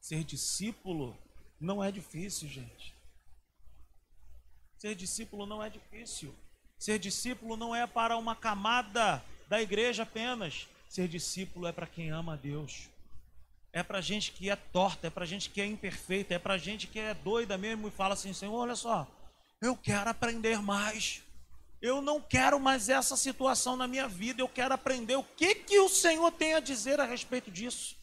Ser 0.00 0.22
discípulo 0.22 1.16
não 1.58 1.82
é 1.82 1.90
difícil, 1.90 2.48
gente. 2.48 2.94
Ser 4.76 4.94
discípulo 4.94 5.46
não 5.46 5.62
é 5.62 5.70
difícil. 5.70 6.34
Ser 6.78 6.98
discípulo 6.98 7.56
não 7.56 7.74
é 7.74 7.86
para 7.86 8.16
uma 8.18 8.36
camada 8.36 9.24
da 9.48 9.62
igreja 9.62 10.02
apenas. 10.02 10.68
Ser 10.88 11.08
discípulo 11.08 11.66
é 11.66 11.72
para 11.72 11.86
quem 11.86 12.10
ama 12.10 12.34
a 12.34 12.36
Deus 12.36 12.93
é 13.74 13.82
para 13.82 14.00
gente 14.00 14.30
que 14.30 14.48
é 14.48 14.54
torta, 14.54 15.08
é 15.08 15.10
para 15.10 15.26
gente 15.26 15.50
que 15.50 15.60
é 15.60 15.66
imperfeita, 15.66 16.32
é 16.32 16.38
para 16.38 16.56
gente 16.56 16.86
que 16.86 17.00
é 17.00 17.12
doida 17.12 17.58
mesmo 17.58 17.88
e 17.88 17.90
fala 17.90 18.14
assim: 18.14 18.32
Senhor, 18.32 18.54
olha 18.54 18.76
só, 18.76 19.04
eu 19.60 19.76
quero 19.76 20.08
aprender 20.08 20.62
mais. 20.62 21.22
Eu 21.82 22.00
não 22.00 22.20
quero 22.20 22.58
mais 22.60 22.88
essa 22.88 23.16
situação 23.16 23.74
na 23.76 23.88
minha 23.88 24.06
vida, 24.06 24.40
eu 24.40 24.48
quero 24.48 24.72
aprender 24.72 25.16
o 25.16 25.24
que, 25.24 25.56
que 25.56 25.80
o 25.80 25.88
Senhor 25.88 26.30
tem 26.30 26.54
a 26.54 26.60
dizer 26.60 27.00
a 27.00 27.04
respeito 27.04 27.50
disso. 27.50 27.96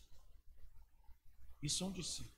Isso 1.63 1.83
é 1.85 1.87
um 1.87 1.91
discípulo. 1.91 2.35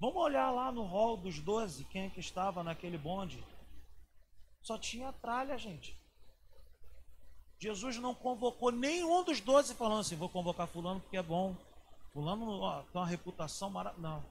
Vamos 0.00 0.16
olhar 0.16 0.50
lá 0.50 0.72
no 0.72 0.82
hall 0.82 1.16
dos 1.16 1.38
doze, 1.38 1.84
quem 1.84 2.06
é 2.06 2.10
que 2.10 2.18
estava 2.18 2.64
naquele 2.64 2.98
bonde? 2.98 3.42
Só 4.60 4.76
tinha 4.76 5.12
tralha, 5.12 5.56
gente. 5.56 5.96
Jesus 7.62 7.96
não 7.98 8.12
convocou 8.12 8.72
nenhum 8.72 9.22
dos 9.22 9.40
doze 9.40 9.72
falando 9.76 10.00
assim, 10.00 10.16
vou 10.16 10.28
convocar 10.28 10.66
fulano 10.66 10.98
porque 10.98 11.16
é 11.16 11.22
bom. 11.22 11.56
Fulano 12.12 12.58
ó, 12.58 12.82
tem 12.82 13.00
uma 13.00 13.06
reputação 13.06 13.70
maravilhosa. 13.70 14.02
Não. 14.02 14.24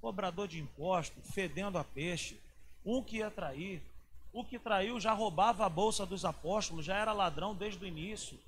cobrador 0.00 0.48
de 0.48 0.58
imposto, 0.58 1.20
fedendo 1.20 1.76
a 1.76 1.84
peixe, 1.84 2.40
um 2.82 3.02
que 3.02 3.18
ia 3.18 3.30
trair, 3.30 3.82
o 4.32 4.42
que 4.42 4.58
traiu 4.58 4.98
já 4.98 5.12
roubava 5.12 5.66
a 5.66 5.68
bolsa 5.68 6.06
dos 6.06 6.24
apóstolos, 6.24 6.86
já 6.86 6.96
era 6.96 7.12
ladrão 7.12 7.54
desde 7.54 7.84
o 7.84 7.86
início. 7.86 8.40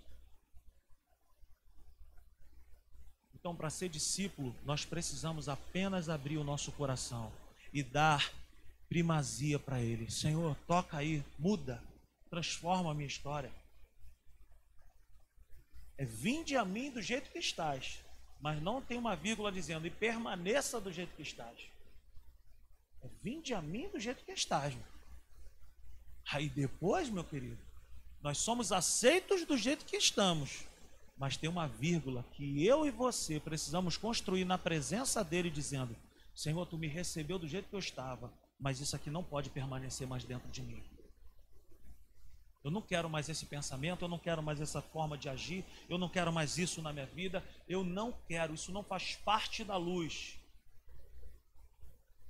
Então, 3.34 3.54
para 3.54 3.68
ser 3.68 3.90
discípulo, 3.90 4.56
nós 4.64 4.82
precisamos 4.82 5.46
apenas 5.46 6.08
abrir 6.08 6.38
o 6.38 6.44
nosso 6.44 6.72
coração 6.72 7.30
e 7.70 7.82
dar 7.82 8.32
primazia 8.88 9.58
para 9.58 9.78
Ele. 9.78 10.10
Senhor, 10.10 10.56
toca 10.66 10.96
aí, 10.96 11.22
muda, 11.38 11.82
transforma 12.30 12.92
a 12.92 12.94
minha 12.94 13.06
história. 13.06 13.52
É 16.02 16.04
vinde 16.04 16.56
a 16.56 16.64
mim 16.64 16.90
do 16.90 17.00
jeito 17.00 17.30
que 17.30 17.38
estás, 17.38 18.00
mas 18.40 18.60
não 18.60 18.82
tem 18.82 18.98
uma 18.98 19.14
vírgula 19.14 19.52
dizendo 19.52 19.86
e 19.86 19.90
permaneça 19.90 20.80
do 20.80 20.90
jeito 20.90 21.14
que 21.14 21.22
estás. 21.22 21.56
É 23.04 23.08
vinde 23.22 23.54
a 23.54 23.62
mim 23.62 23.88
do 23.88 24.00
jeito 24.00 24.24
que 24.24 24.32
estás. 24.32 24.76
Aí 26.32 26.48
depois, 26.48 27.08
meu 27.08 27.22
querido, 27.22 27.56
nós 28.20 28.38
somos 28.38 28.72
aceitos 28.72 29.44
do 29.44 29.56
jeito 29.56 29.84
que 29.84 29.96
estamos. 29.96 30.64
Mas 31.16 31.36
tem 31.36 31.48
uma 31.48 31.68
vírgula 31.68 32.24
que 32.32 32.66
eu 32.66 32.84
e 32.84 32.90
você 32.90 33.38
precisamos 33.38 33.96
construir 33.96 34.44
na 34.44 34.58
presença 34.58 35.22
dele, 35.22 35.50
dizendo: 35.50 35.96
Senhor, 36.34 36.66
tu 36.66 36.76
me 36.76 36.88
recebeu 36.88 37.38
do 37.38 37.46
jeito 37.46 37.68
que 37.68 37.76
eu 37.76 37.78
estava, 37.78 38.36
mas 38.58 38.80
isso 38.80 38.96
aqui 38.96 39.08
não 39.08 39.22
pode 39.22 39.50
permanecer 39.50 40.08
mais 40.08 40.24
dentro 40.24 40.50
de 40.50 40.62
mim. 40.62 40.82
Eu 42.64 42.70
não 42.70 42.80
quero 42.80 43.10
mais 43.10 43.28
esse 43.28 43.44
pensamento, 43.46 44.04
eu 44.04 44.08
não 44.08 44.18
quero 44.18 44.42
mais 44.42 44.60
essa 44.60 44.80
forma 44.80 45.18
de 45.18 45.28
agir, 45.28 45.64
eu 45.88 45.98
não 45.98 46.08
quero 46.08 46.32
mais 46.32 46.58
isso 46.58 46.80
na 46.80 46.92
minha 46.92 47.06
vida, 47.06 47.44
eu 47.68 47.82
não 47.82 48.12
quero, 48.28 48.54
isso 48.54 48.70
não 48.70 48.84
faz 48.84 49.16
parte 49.16 49.64
da 49.64 49.76
luz. 49.76 50.38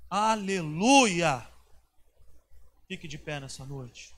Aleluia! 0.09 1.47
Fique 2.89 3.07
de 3.07 3.19
pé 3.19 3.41
nessa 3.41 3.65
noite. 3.65 4.15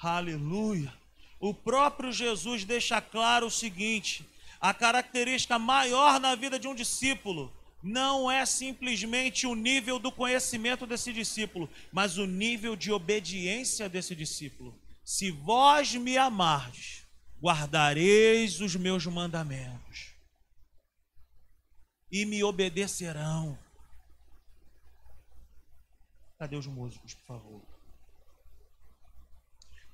Aleluia! 0.00 0.92
O 1.38 1.52
próprio 1.52 2.12
Jesus 2.12 2.64
deixa 2.64 3.00
claro 3.00 3.46
o 3.46 3.50
seguinte: 3.50 4.26
a 4.58 4.72
característica 4.72 5.58
maior 5.58 6.18
na 6.18 6.34
vida 6.34 6.58
de 6.58 6.66
um 6.66 6.74
discípulo 6.74 7.52
não 7.82 8.30
é 8.30 8.44
simplesmente 8.46 9.46
o 9.46 9.54
nível 9.54 9.98
do 9.98 10.10
conhecimento 10.10 10.86
desse 10.86 11.12
discípulo, 11.12 11.68
mas 11.92 12.16
o 12.16 12.26
nível 12.26 12.74
de 12.74 12.90
obediência 12.90 13.88
desse 13.88 14.14
discípulo. 14.14 14.74
Se 15.06 15.30
vós 15.30 15.94
me 15.94 16.18
amardes, 16.18 17.06
guardareis 17.40 18.60
os 18.60 18.74
meus 18.74 19.06
mandamentos 19.06 20.14
e 22.10 22.26
me 22.26 22.42
obedecerão. 22.42 23.56
Cadê 26.38 26.56
os 26.56 26.66
músicos, 26.66 27.14
por 27.14 27.26
favor? 27.26 27.62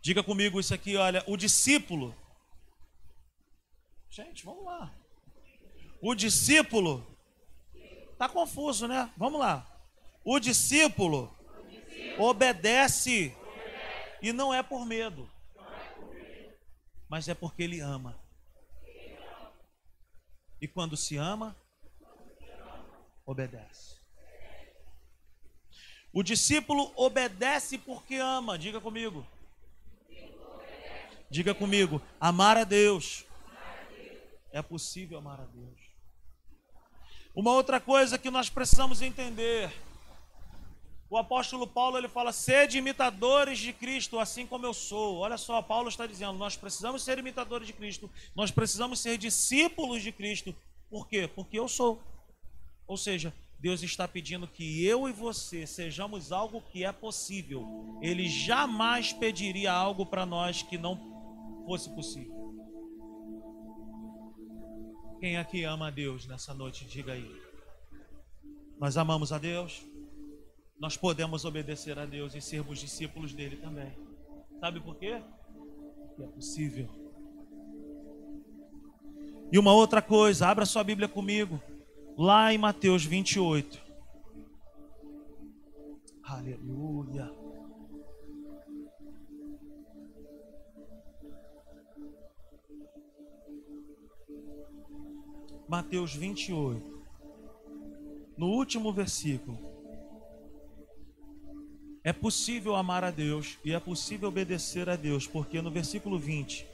Diga 0.01 0.25
comigo 0.25 0.59
isso 0.59 0.73
aqui, 0.73 0.97
olha, 0.97 1.23
o 1.29 1.37
discípulo. 1.37 2.17
Gente, 4.11 4.45
vamos 4.45 4.65
lá. 4.65 4.93
O 6.01 6.15
discípulo 6.15 7.13
Tá 8.23 8.29
confuso, 8.29 8.87
né? 8.87 9.11
Vamos 9.17 9.41
lá. 9.41 9.67
O 10.25 10.39
discípulo, 10.39 11.37
obedece, 12.17 13.37
e 14.23 14.33
não 14.33 14.55
é 14.55 14.63
por 14.63 14.87
medo, 14.87 15.29
mas 17.09 17.29
é 17.29 17.35
porque 17.35 17.63
ele 17.65 17.81
ama. 17.81 18.19
E 20.61 20.69
quando 20.69 20.97
se 20.97 21.17
ama, 21.17 21.57
obedece. 23.27 23.97
O 26.13 26.23
discípulo 26.23 26.93
obedece 26.95 27.79
porque 27.79 28.17
ama. 28.17 28.57
Diga 28.57 28.81
comigo. 28.81 29.27
Diga 31.29 31.55
comigo, 31.55 32.01
amar 32.21 32.59
a 32.59 32.65
Deus. 32.65 33.25
É 34.53 34.61
possível 34.61 35.19
amar 35.19 35.41
a 35.41 35.47
Deus. 35.47 35.81
Uma 37.35 37.53
outra 37.53 37.81
coisa 37.81 38.19
que 38.19 38.31
nós 38.31 38.51
precisamos 38.51 39.01
entender. 39.01 39.73
O 41.13 41.19
apóstolo 41.19 41.67
Paulo 41.67 41.99
ele 41.99 42.09
fala: 42.09 42.33
sede 42.33 42.79
imitadores 42.79 43.59
de 43.59 43.71
Cristo, 43.71 44.19
assim 44.19 44.47
como 44.47 44.65
eu 44.65 44.73
sou. 44.73 45.19
Olha 45.19 45.37
só, 45.37 45.61
Paulo 45.61 45.91
está 45.91 46.07
dizendo: 46.07 46.33
nós 46.39 46.57
precisamos 46.57 47.03
ser 47.03 47.19
imitadores 47.19 47.67
de 47.67 47.75
Cristo, 47.75 48.09
nós 48.35 48.51
precisamos 48.51 48.99
ser 48.99 49.19
discípulos 49.19 50.03
de 50.03 50.11
Cristo. 50.11 50.57
Por 50.89 51.07
quê? 51.07 51.29
Porque 51.29 51.59
eu 51.59 51.69
sou. 51.69 52.01
Ou 52.87 52.97
seja, 52.97 53.31
Deus 53.61 53.83
está 53.83 54.09
pedindo 54.09 54.49
que 54.49 54.87
eu 54.87 55.07
e 55.07 55.13
você 55.13 55.67
sejamos 55.67 56.33
algo 56.33 56.63
que 56.73 56.83
é 56.83 56.91
possível. 56.91 57.99
Ele 58.01 58.27
jamais 58.27 59.13
pediria 59.13 59.71
algo 59.71 60.07
para 60.07 60.25
nós 60.25 60.63
que 60.63 60.79
não 60.79 60.97
fosse 61.67 61.91
possível. 61.91 62.57
Quem 65.21 65.37
aqui 65.37 65.63
ama 65.63 65.89
a 65.89 65.91
Deus 65.91 66.27
nessa 66.27 66.55
noite, 66.55 66.87
diga 66.87 67.13
aí. 67.13 67.31
Nós 68.79 68.97
amamos 68.97 69.31
a 69.31 69.37
Deus, 69.37 69.83
nós 70.83 70.97
podemos 70.97 71.45
obedecer 71.45 71.97
a 71.97 72.05
Deus 72.05 72.35
e 72.35 72.41
sermos 72.41 72.81
discípulos 72.81 73.33
dele 73.33 73.57
também. 73.57 73.97
Sabe 74.59 74.81
por 74.81 74.97
quê? 74.97 75.23
Porque 76.09 76.23
é 76.25 76.27
possível. 76.27 76.89
E 79.53 79.61
uma 79.61 79.73
outra 79.73 80.03
coisa, 80.03 80.49
abra 80.49 80.67
sua 80.67 80.83
Bíblia 80.83 81.07
comigo, 81.07 81.63
lá 82.19 82.53
em 82.53 82.59
Mateus 82.59 83.05
28. 83.05 83.81
Aleluia. 86.25 87.33
Mateus 95.69 96.13
28, 96.13 97.05
no 98.37 98.49
último 98.49 98.93
versículo. 98.93 99.72
É 102.05 102.13
possível 102.13 102.75
amar 102.75 103.05
a 103.05 103.11
Deus 103.11 103.59
e 103.65 103.73
é 103.73 103.79
possível 103.79 104.29
obedecer 104.29 104.89
a 104.89 104.97
Deus, 104.97 105.27
porque 105.27 105.63
no 105.63 105.71
versículo 105.71 106.19
20 106.19 106.67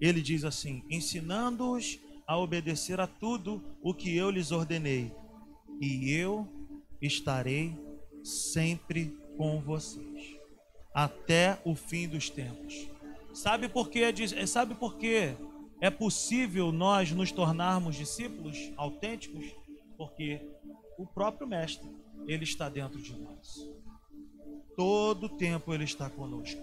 ele 0.00 0.20
diz 0.20 0.44
assim: 0.44 0.84
ensinando-os 0.88 1.98
a 2.26 2.36
obedecer 2.38 3.00
a 3.00 3.06
tudo 3.06 3.62
o 3.82 3.92
que 3.92 4.16
eu 4.16 4.30
lhes 4.30 4.52
ordenei, 4.52 5.10
e 5.80 6.10
eu 6.12 6.46
estarei 7.00 7.74
sempre 8.22 9.16
com 9.36 9.60
vocês 9.60 10.36
até 10.94 11.60
o 11.64 11.74
fim 11.74 12.08
dos 12.08 12.28
tempos. 12.28 12.88
Sabe 13.32 13.68
por 13.68 13.88
quê? 13.88 14.02
Sabe 14.46 14.74
por 14.74 14.96
quê? 14.96 15.34
É 15.80 15.90
possível 15.90 16.72
nós 16.72 17.12
nos 17.12 17.30
tornarmos 17.30 17.94
discípulos 17.94 18.72
autênticos 18.76 19.44
porque 19.98 20.40
o 20.96 21.04
próprio 21.04 21.46
Mestre, 21.46 21.90
ele 22.26 22.44
está 22.44 22.68
dentro 22.68 23.02
de 23.02 23.12
nós. 23.18 23.67
Todo 24.78 25.28
tempo 25.28 25.74
ele 25.74 25.82
está 25.82 26.08
conosco. 26.08 26.62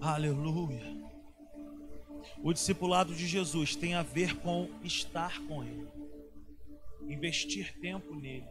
Aleluia. 0.00 0.96
O 2.42 2.50
discipulado 2.50 3.14
de 3.14 3.26
Jesus 3.26 3.76
tem 3.76 3.94
a 3.94 4.02
ver 4.02 4.38
com 4.38 4.70
estar 4.82 5.38
com 5.46 5.62
Ele, 5.62 5.86
investir 7.06 7.78
tempo 7.78 8.14
nele, 8.14 8.48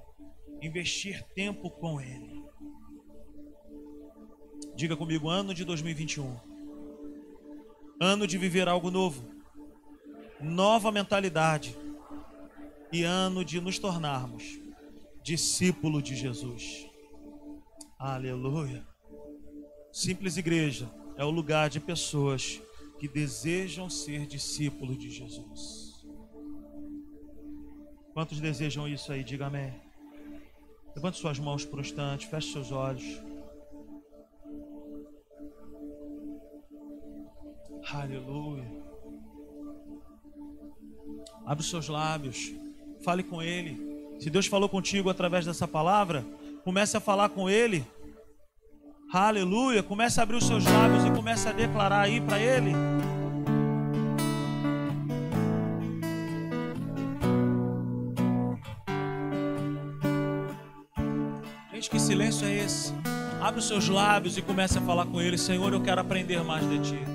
investir 0.62 1.24
tempo 1.34 1.72
com 1.72 2.00
Ele. 2.00 2.46
Diga 4.76 4.96
comigo, 4.96 5.28
ano 5.28 5.52
de 5.52 5.66
2021 5.66 6.38
ano 8.00 8.28
de 8.28 8.38
viver 8.38 8.68
algo 8.68 8.92
novo, 8.92 9.28
nova 10.40 10.92
mentalidade 10.92 11.76
e 12.92 13.04
ano 13.04 13.44
de 13.44 13.60
nos 13.60 13.80
tornarmos 13.80 14.65
discípulo 15.26 16.04
de 16.04 16.16
Jesus. 16.16 16.88
Aleluia. 17.98 18.86
Simples 19.92 20.38
igreja 20.38 20.88
é 21.18 21.26
o 21.26 21.32
lugar 21.32 21.68
de 21.68 21.80
pessoas 21.80 22.62
que 23.00 23.08
desejam 23.08 23.90
ser 23.90 24.28
discípulos 24.28 25.00
de 25.00 25.10
Jesus. 25.10 26.06
Quantos 28.14 28.40
desejam 28.40 28.88
isso 28.88 29.12
aí? 29.12 29.24
Diga 29.24 29.48
amém. 29.48 29.74
Levante 30.96 31.18
suas 31.18 31.40
mãos 31.40 31.66
por 31.66 31.80
um 31.80 31.82
instante, 31.82 32.28
feche 32.28 32.52
seus 32.52 32.72
olhos. 32.72 33.20
Aleluia. 37.92 38.70
Abre 41.48 41.64
seus 41.64 41.88
lábios. 41.88 42.54
Fale 43.04 43.24
com 43.24 43.42
Ele. 43.42 43.95
Se 44.20 44.30
Deus 44.30 44.48
falou 44.48 44.68
contigo 44.68 45.10
através 45.10 45.46
dessa 45.46 45.68
palavra, 45.68 46.26
comece 46.64 46.98
a 46.98 47.00
falar 47.00 47.30
com 47.30 47.50
Ele. 47.50 47.86
Aleluia. 49.14 49.84
Comece 49.84 50.20
a 50.20 50.24
abrir 50.24 50.38
os 50.38 50.46
seus 50.46 50.66
lábios 50.66 51.06
e 51.06 51.12
comece 51.12 51.48
a 51.48 51.52
declarar 51.52 52.02
aí 52.02 52.20
para 52.20 52.40
Ele. 52.40 52.74
Gente, 61.74 61.90
que 61.90 62.00
silêncio 62.00 62.48
é 62.48 62.54
esse? 62.64 62.94
Abre 63.42 63.60
os 63.60 63.68
seus 63.68 63.88
lábios 63.88 64.38
e 64.38 64.42
comece 64.42 64.78
a 64.78 64.82
falar 64.82 65.06
com 65.06 65.22
Ele. 65.22 65.38
Senhor, 65.38 65.72
eu 65.72 65.82
quero 65.82 66.02
aprender 66.02 66.44
mais 66.44 66.68
de 66.68 66.80
Ti. 66.80 67.15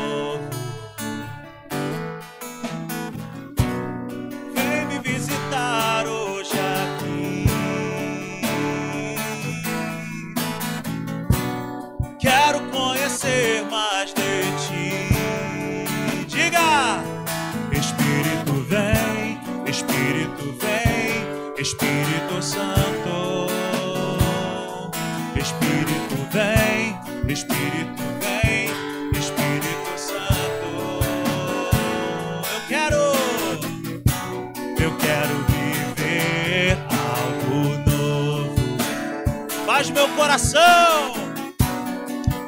Meu 40.01 40.09
coração, 40.15 41.13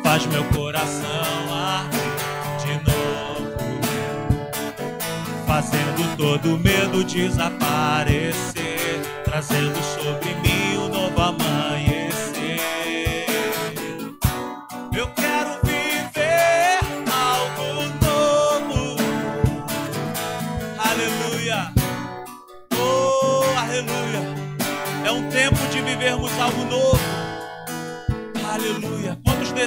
faz 0.03 0.25
meu 0.25 0.43
coração 0.45 1.53
arder 1.53 2.01
de 2.57 2.73
novo, 2.83 3.53
fazendo 5.45 6.17
todo 6.17 6.57
medo 6.57 7.03
desaparecer, 7.03 9.01
trazendo 9.23 9.79
sobre 9.83 10.33
mim 10.35 10.42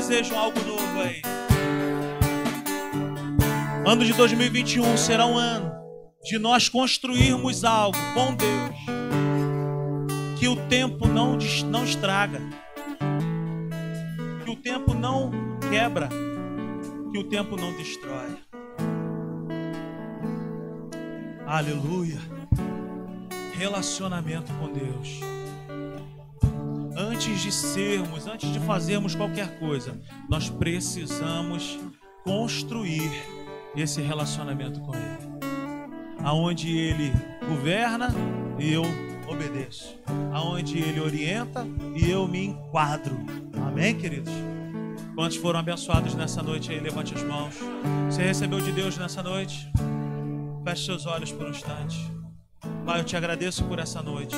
desejam 0.07 0.39
algo 0.39 0.61
novo 0.61 1.01
aí? 1.01 1.21
Ano 3.85 4.05
de 4.05 4.13
2021 4.13 4.97
será 4.97 5.27
um 5.27 5.37
ano 5.37 5.73
de 6.23 6.39
nós 6.39 6.69
construirmos 6.69 7.65
algo 7.65 7.99
com 8.15 8.35
Deus 8.35 8.77
que 10.39 10.47
o 10.49 10.57
tempo 10.69 11.09
não, 11.09 11.37
não 11.67 11.85
estraga, 11.85 12.41
que 14.45 14.51
o 14.51 14.57
tempo 14.57 14.95
não 14.95 15.31
quebra, 15.71 16.09
que 17.11 17.19
o 17.19 17.25
tempo 17.25 17.57
não 17.57 17.73
destrói. 17.77 18.37
Aleluia. 21.47 22.19
Relacionamento 23.55 24.53
com 24.55 24.73
Deus. 24.73 25.36
Antes 26.97 27.43
de 27.43 27.53
sermos, 27.53 28.27
antes 28.27 28.51
de 28.51 28.59
fazermos 28.61 29.15
qualquer 29.15 29.59
coisa, 29.59 30.01
nós 30.31 30.49
precisamos 30.49 31.79
construir 32.25 33.11
esse 33.77 34.01
relacionamento 34.01 34.81
com 34.81 34.95
Ele. 34.95 35.37
Aonde 36.25 36.75
Ele 36.75 37.13
governa 37.47 38.09
e 38.59 38.73
eu 38.73 38.83
obedeço. 39.29 39.95
Aonde 40.33 40.79
Ele 40.79 40.99
orienta 40.99 41.67
e 41.95 42.11
eu 42.11 42.27
me 42.27 42.47
enquadro. 42.47 43.15
Amém, 43.69 43.95
queridos? 43.95 44.33
Quantos 45.15 45.37
foram 45.37 45.61
abençoados 45.61 46.15
nessa 46.15 46.43
noite 46.43 46.73
aí? 46.73 46.81
Levante 46.81 47.15
as 47.15 47.23
mãos. 47.23 47.55
Você 48.11 48.23
recebeu 48.23 48.61
de 48.61 48.73
Deus 48.73 48.97
nessa 48.97 49.23
noite? 49.23 49.71
Feche 50.65 50.87
seus 50.87 51.05
olhos 51.05 51.31
por 51.31 51.47
um 51.47 51.51
instante. 51.51 52.11
Pai, 52.87 53.01
eu 53.01 53.05
te 53.05 53.17
agradeço 53.17 53.65
por 53.65 53.79
essa 53.79 54.03
noite. 54.03 54.35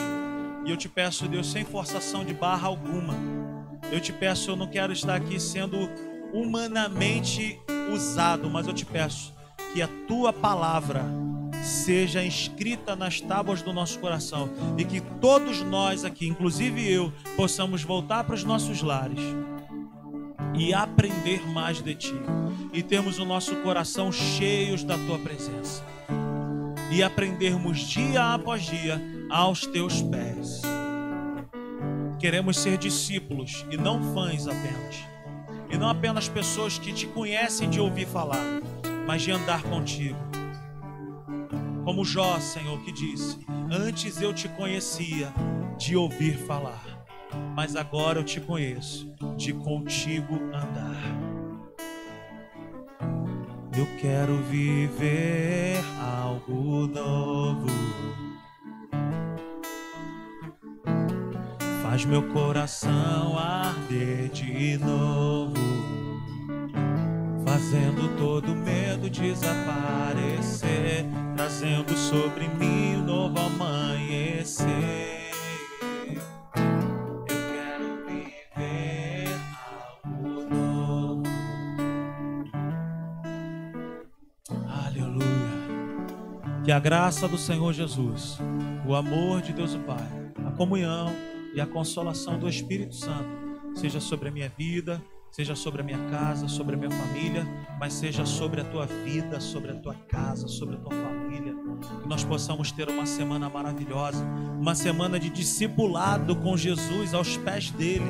E 0.69 0.71
eu 0.71 0.77
te 0.77 0.87
peço, 0.87 1.27
Deus, 1.27 1.51
sem 1.51 1.65
forçação 1.65 2.23
de 2.23 2.35
barra 2.35 2.69
alguma. 2.69 3.15
Eu 3.91 3.99
te 4.01 4.13
peço, 4.13 4.51
eu 4.51 4.57
não 4.57 4.67
quero 4.67 4.93
estar 4.93 5.15
aqui 5.15 5.41
sendo 5.41 5.89
humanamente 6.31 7.59
usado, 7.91 8.51
mas 8.51 8.67
eu 8.67 8.75
te 8.75 8.85
peço 8.85 9.33
que 9.73 9.81
a 9.81 9.89
tua 10.07 10.31
palavra 10.31 11.03
seja 11.63 12.23
inscrita 12.23 12.95
nas 12.95 13.19
tábuas 13.19 13.63
do 13.63 13.73
nosso 13.73 13.99
coração 13.99 14.51
e 14.77 14.85
que 14.85 15.01
todos 15.01 15.63
nós 15.63 16.05
aqui, 16.05 16.29
inclusive 16.29 16.87
eu, 16.87 17.11
possamos 17.35 17.83
voltar 17.83 18.25
para 18.25 18.35
os 18.35 18.45
nossos 18.45 18.83
lares 18.83 19.23
e 20.55 20.75
aprender 20.75 21.49
mais 21.49 21.81
de 21.81 21.95
ti 21.95 22.15
e 22.75 22.83
termos 22.83 23.19
o 23.19 23.25
nosso 23.25 23.57
coração 23.63 24.13
cheios 24.13 24.85
da 24.85 24.99
tua 24.99 25.19
presença 25.19 25.83
e 26.93 27.03
aprendermos 27.03 27.79
dia 27.79 28.35
após 28.35 28.67
dia 28.67 29.01
aos 29.31 29.67
teus 29.67 30.03
pés. 30.03 30.63
Queremos 32.19 32.59
ser 32.59 32.77
discípulos 32.79 33.65
e 33.71 33.77
não 33.77 34.15
fãs 34.15 34.47
apenas. 34.47 34.97
E 35.71 35.77
não 35.77 35.89
apenas 35.89 36.29
pessoas 36.29 36.79
que 36.79 36.93
te 36.93 37.07
conhecem 37.07 37.69
de 37.69 37.79
ouvir 37.79 38.07
falar, 38.07 38.61
mas 39.07 39.23
de 39.23 39.31
andar 39.31 39.63
contigo. 39.63 40.19
Como 41.85 42.05
Jó, 42.05 42.39
Senhor, 42.41 42.83
que 42.83 42.93
disse: 42.93 43.39
Antes 43.71 44.21
eu 44.21 44.33
te 44.33 44.49
conhecia 44.49 45.33
de 45.77 45.95
ouvir 45.95 46.37
falar, 46.39 46.85
mas 47.55 47.77
agora 47.77 48.19
eu 48.19 48.25
te 48.25 48.41
conheço 48.41 49.13
de 49.37 49.53
contigo 49.53 50.35
andar. 50.47 50.99
Eu 53.77 53.87
quero 54.01 54.43
viver 54.43 55.77
algo 56.01 56.89
novo. 56.89 58.28
Faz 61.99 62.07
meu 62.07 62.23
coração 62.29 63.37
arder 63.37 64.29
de 64.29 64.79
novo, 64.79 65.53
fazendo 67.45 68.17
todo 68.17 68.55
medo 68.55 69.11
desaparecer, 69.11 71.05
trazendo 71.35 71.93
sobre 71.97 72.47
mim 72.47 72.99
um 72.99 73.05
novo 73.05 73.37
amanhecer. 73.41 75.19
Que 86.65 86.71
a 86.71 86.79
graça 86.79 87.27
do 87.27 87.39
Senhor 87.39 87.73
Jesus, 87.73 88.39
o 88.87 88.95
amor 88.95 89.43
de 89.43 89.53
Deus 89.53 89.75
o 89.75 89.81
Pai, 89.81 90.07
a 90.47 90.51
comunhão 90.53 91.13
e 91.59 91.61
a 91.61 91.67
consolação 91.67 92.39
do 92.39 92.49
Espírito 92.49 92.95
Santo 92.95 93.29
seja 93.75 93.99
sobre 93.99 94.29
a 94.29 94.31
minha 94.31 94.49
vida, 94.49 95.03
seja 95.29 95.57
sobre 95.57 95.81
a 95.83 95.85
minha 95.85 95.99
casa, 96.09 96.47
sobre 96.47 96.77
a 96.77 96.79
minha 96.79 96.91
família, 96.91 97.45
mas 97.81 97.95
seja 97.95 98.25
sobre 98.25 98.61
a 98.61 98.65
tua 98.65 98.87
vida, 98.87 99.41
sobre 99.41 99.73
a 99.73 99.75
tua 99.75 99.95
casa, 99.95 100.47
sobre 100.47 100.77
a 100.77 100.79
tua 100.79 100.93
família. 100.93 101.57
Que 102.01 102.09
nós 102.09 102.23
possamos 102.23 102.71
ter 102.71 102.89
uma 102.89 103.07
semana 103.07 103.51
maravilhosa, 103.51 104.25
uma 104.57 104.77
semana 104.77 105.19
de 105.19 105.29
discipulado 105.29 106.37
com 106.37 106.57
Jesus 106.57 107.13
aos 107.13 107.37
pés 107.37 107.73
dele 107.73 108.07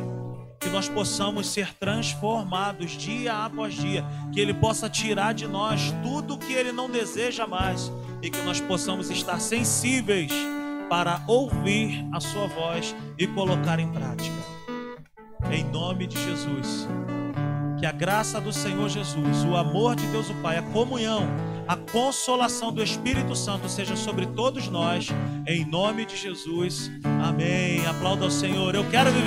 que 0.60 0.68
nós 0.68 0.88
possamos 0.88 1.46
ser 1.46 1.72
transformados 1.74 2.90
dia 2.90 3.44
após 3.44 3.74
dia, 3.74 4.04
que 4.32 4.40
Ele 4.40 4.52
possa 4.52 4.90
tirar 4.90 5.32
de 5.32 5.46
nós 5.46 5.94
tudo 6.02 6.36
que 6.36 6.52
Ele 6.52 6.72
não 6.72 6.90
deseja 6.90 7.46
mais 7.46 7.90
e 8.20 8.28
que 8.28 8.42
nós 8.42 8.60
possamos 8.60 9.08
estar 9.08 9.40
sensíveis 9.40 10.32
para 10.88 11.22
ouvir 11.26 12.06
a 12.12 12.20
Sua 12.20 12.46
voz 12.46 12.94
e 13.18 13.26
colocar 13.26 13.78
em 13.78 13.88
prática. 13.88 14.36
Em 15.50 15.64
nome 15.64 16.06
de 16.06 16.22
Jesus, 16.22 16.88
que 17.78 17.86
a 17.86 17.92
graça 17.92 18.40
do 18.40 18.52
Senhor 18.52 18.88
Jesus, 18.88 19.44
o 19.44 19.56
amor 19.56 19.94
de 19.94 20.06
Deus 20.08 20.28
o 20.30 20.34
Pai, 20.42 20.58
a 20.58 20.62
comunhão, 20.62 21.26
a 21.66 21.76
consolação 21.76 22.72
do 22.72 22.82
Espírito 22.82 23.36
Santo 23.36 23.68
seja 23.68 23.94
sobre 23.94 24.26
todos 24.26 24.68
nós, 24.68 25.08
em 25.46 25.64
nome 25.64 26.06
de 26.06 26.16
Jesus. 26.16 26.90
Amém. 27.22 27.86
Aplauda 27.86 28.24
ao 28.24 28.30
Senhor. 28.30 28.74
Eu 28.74 28.88
quero 28.90 29.10
viver. 29.10 29.26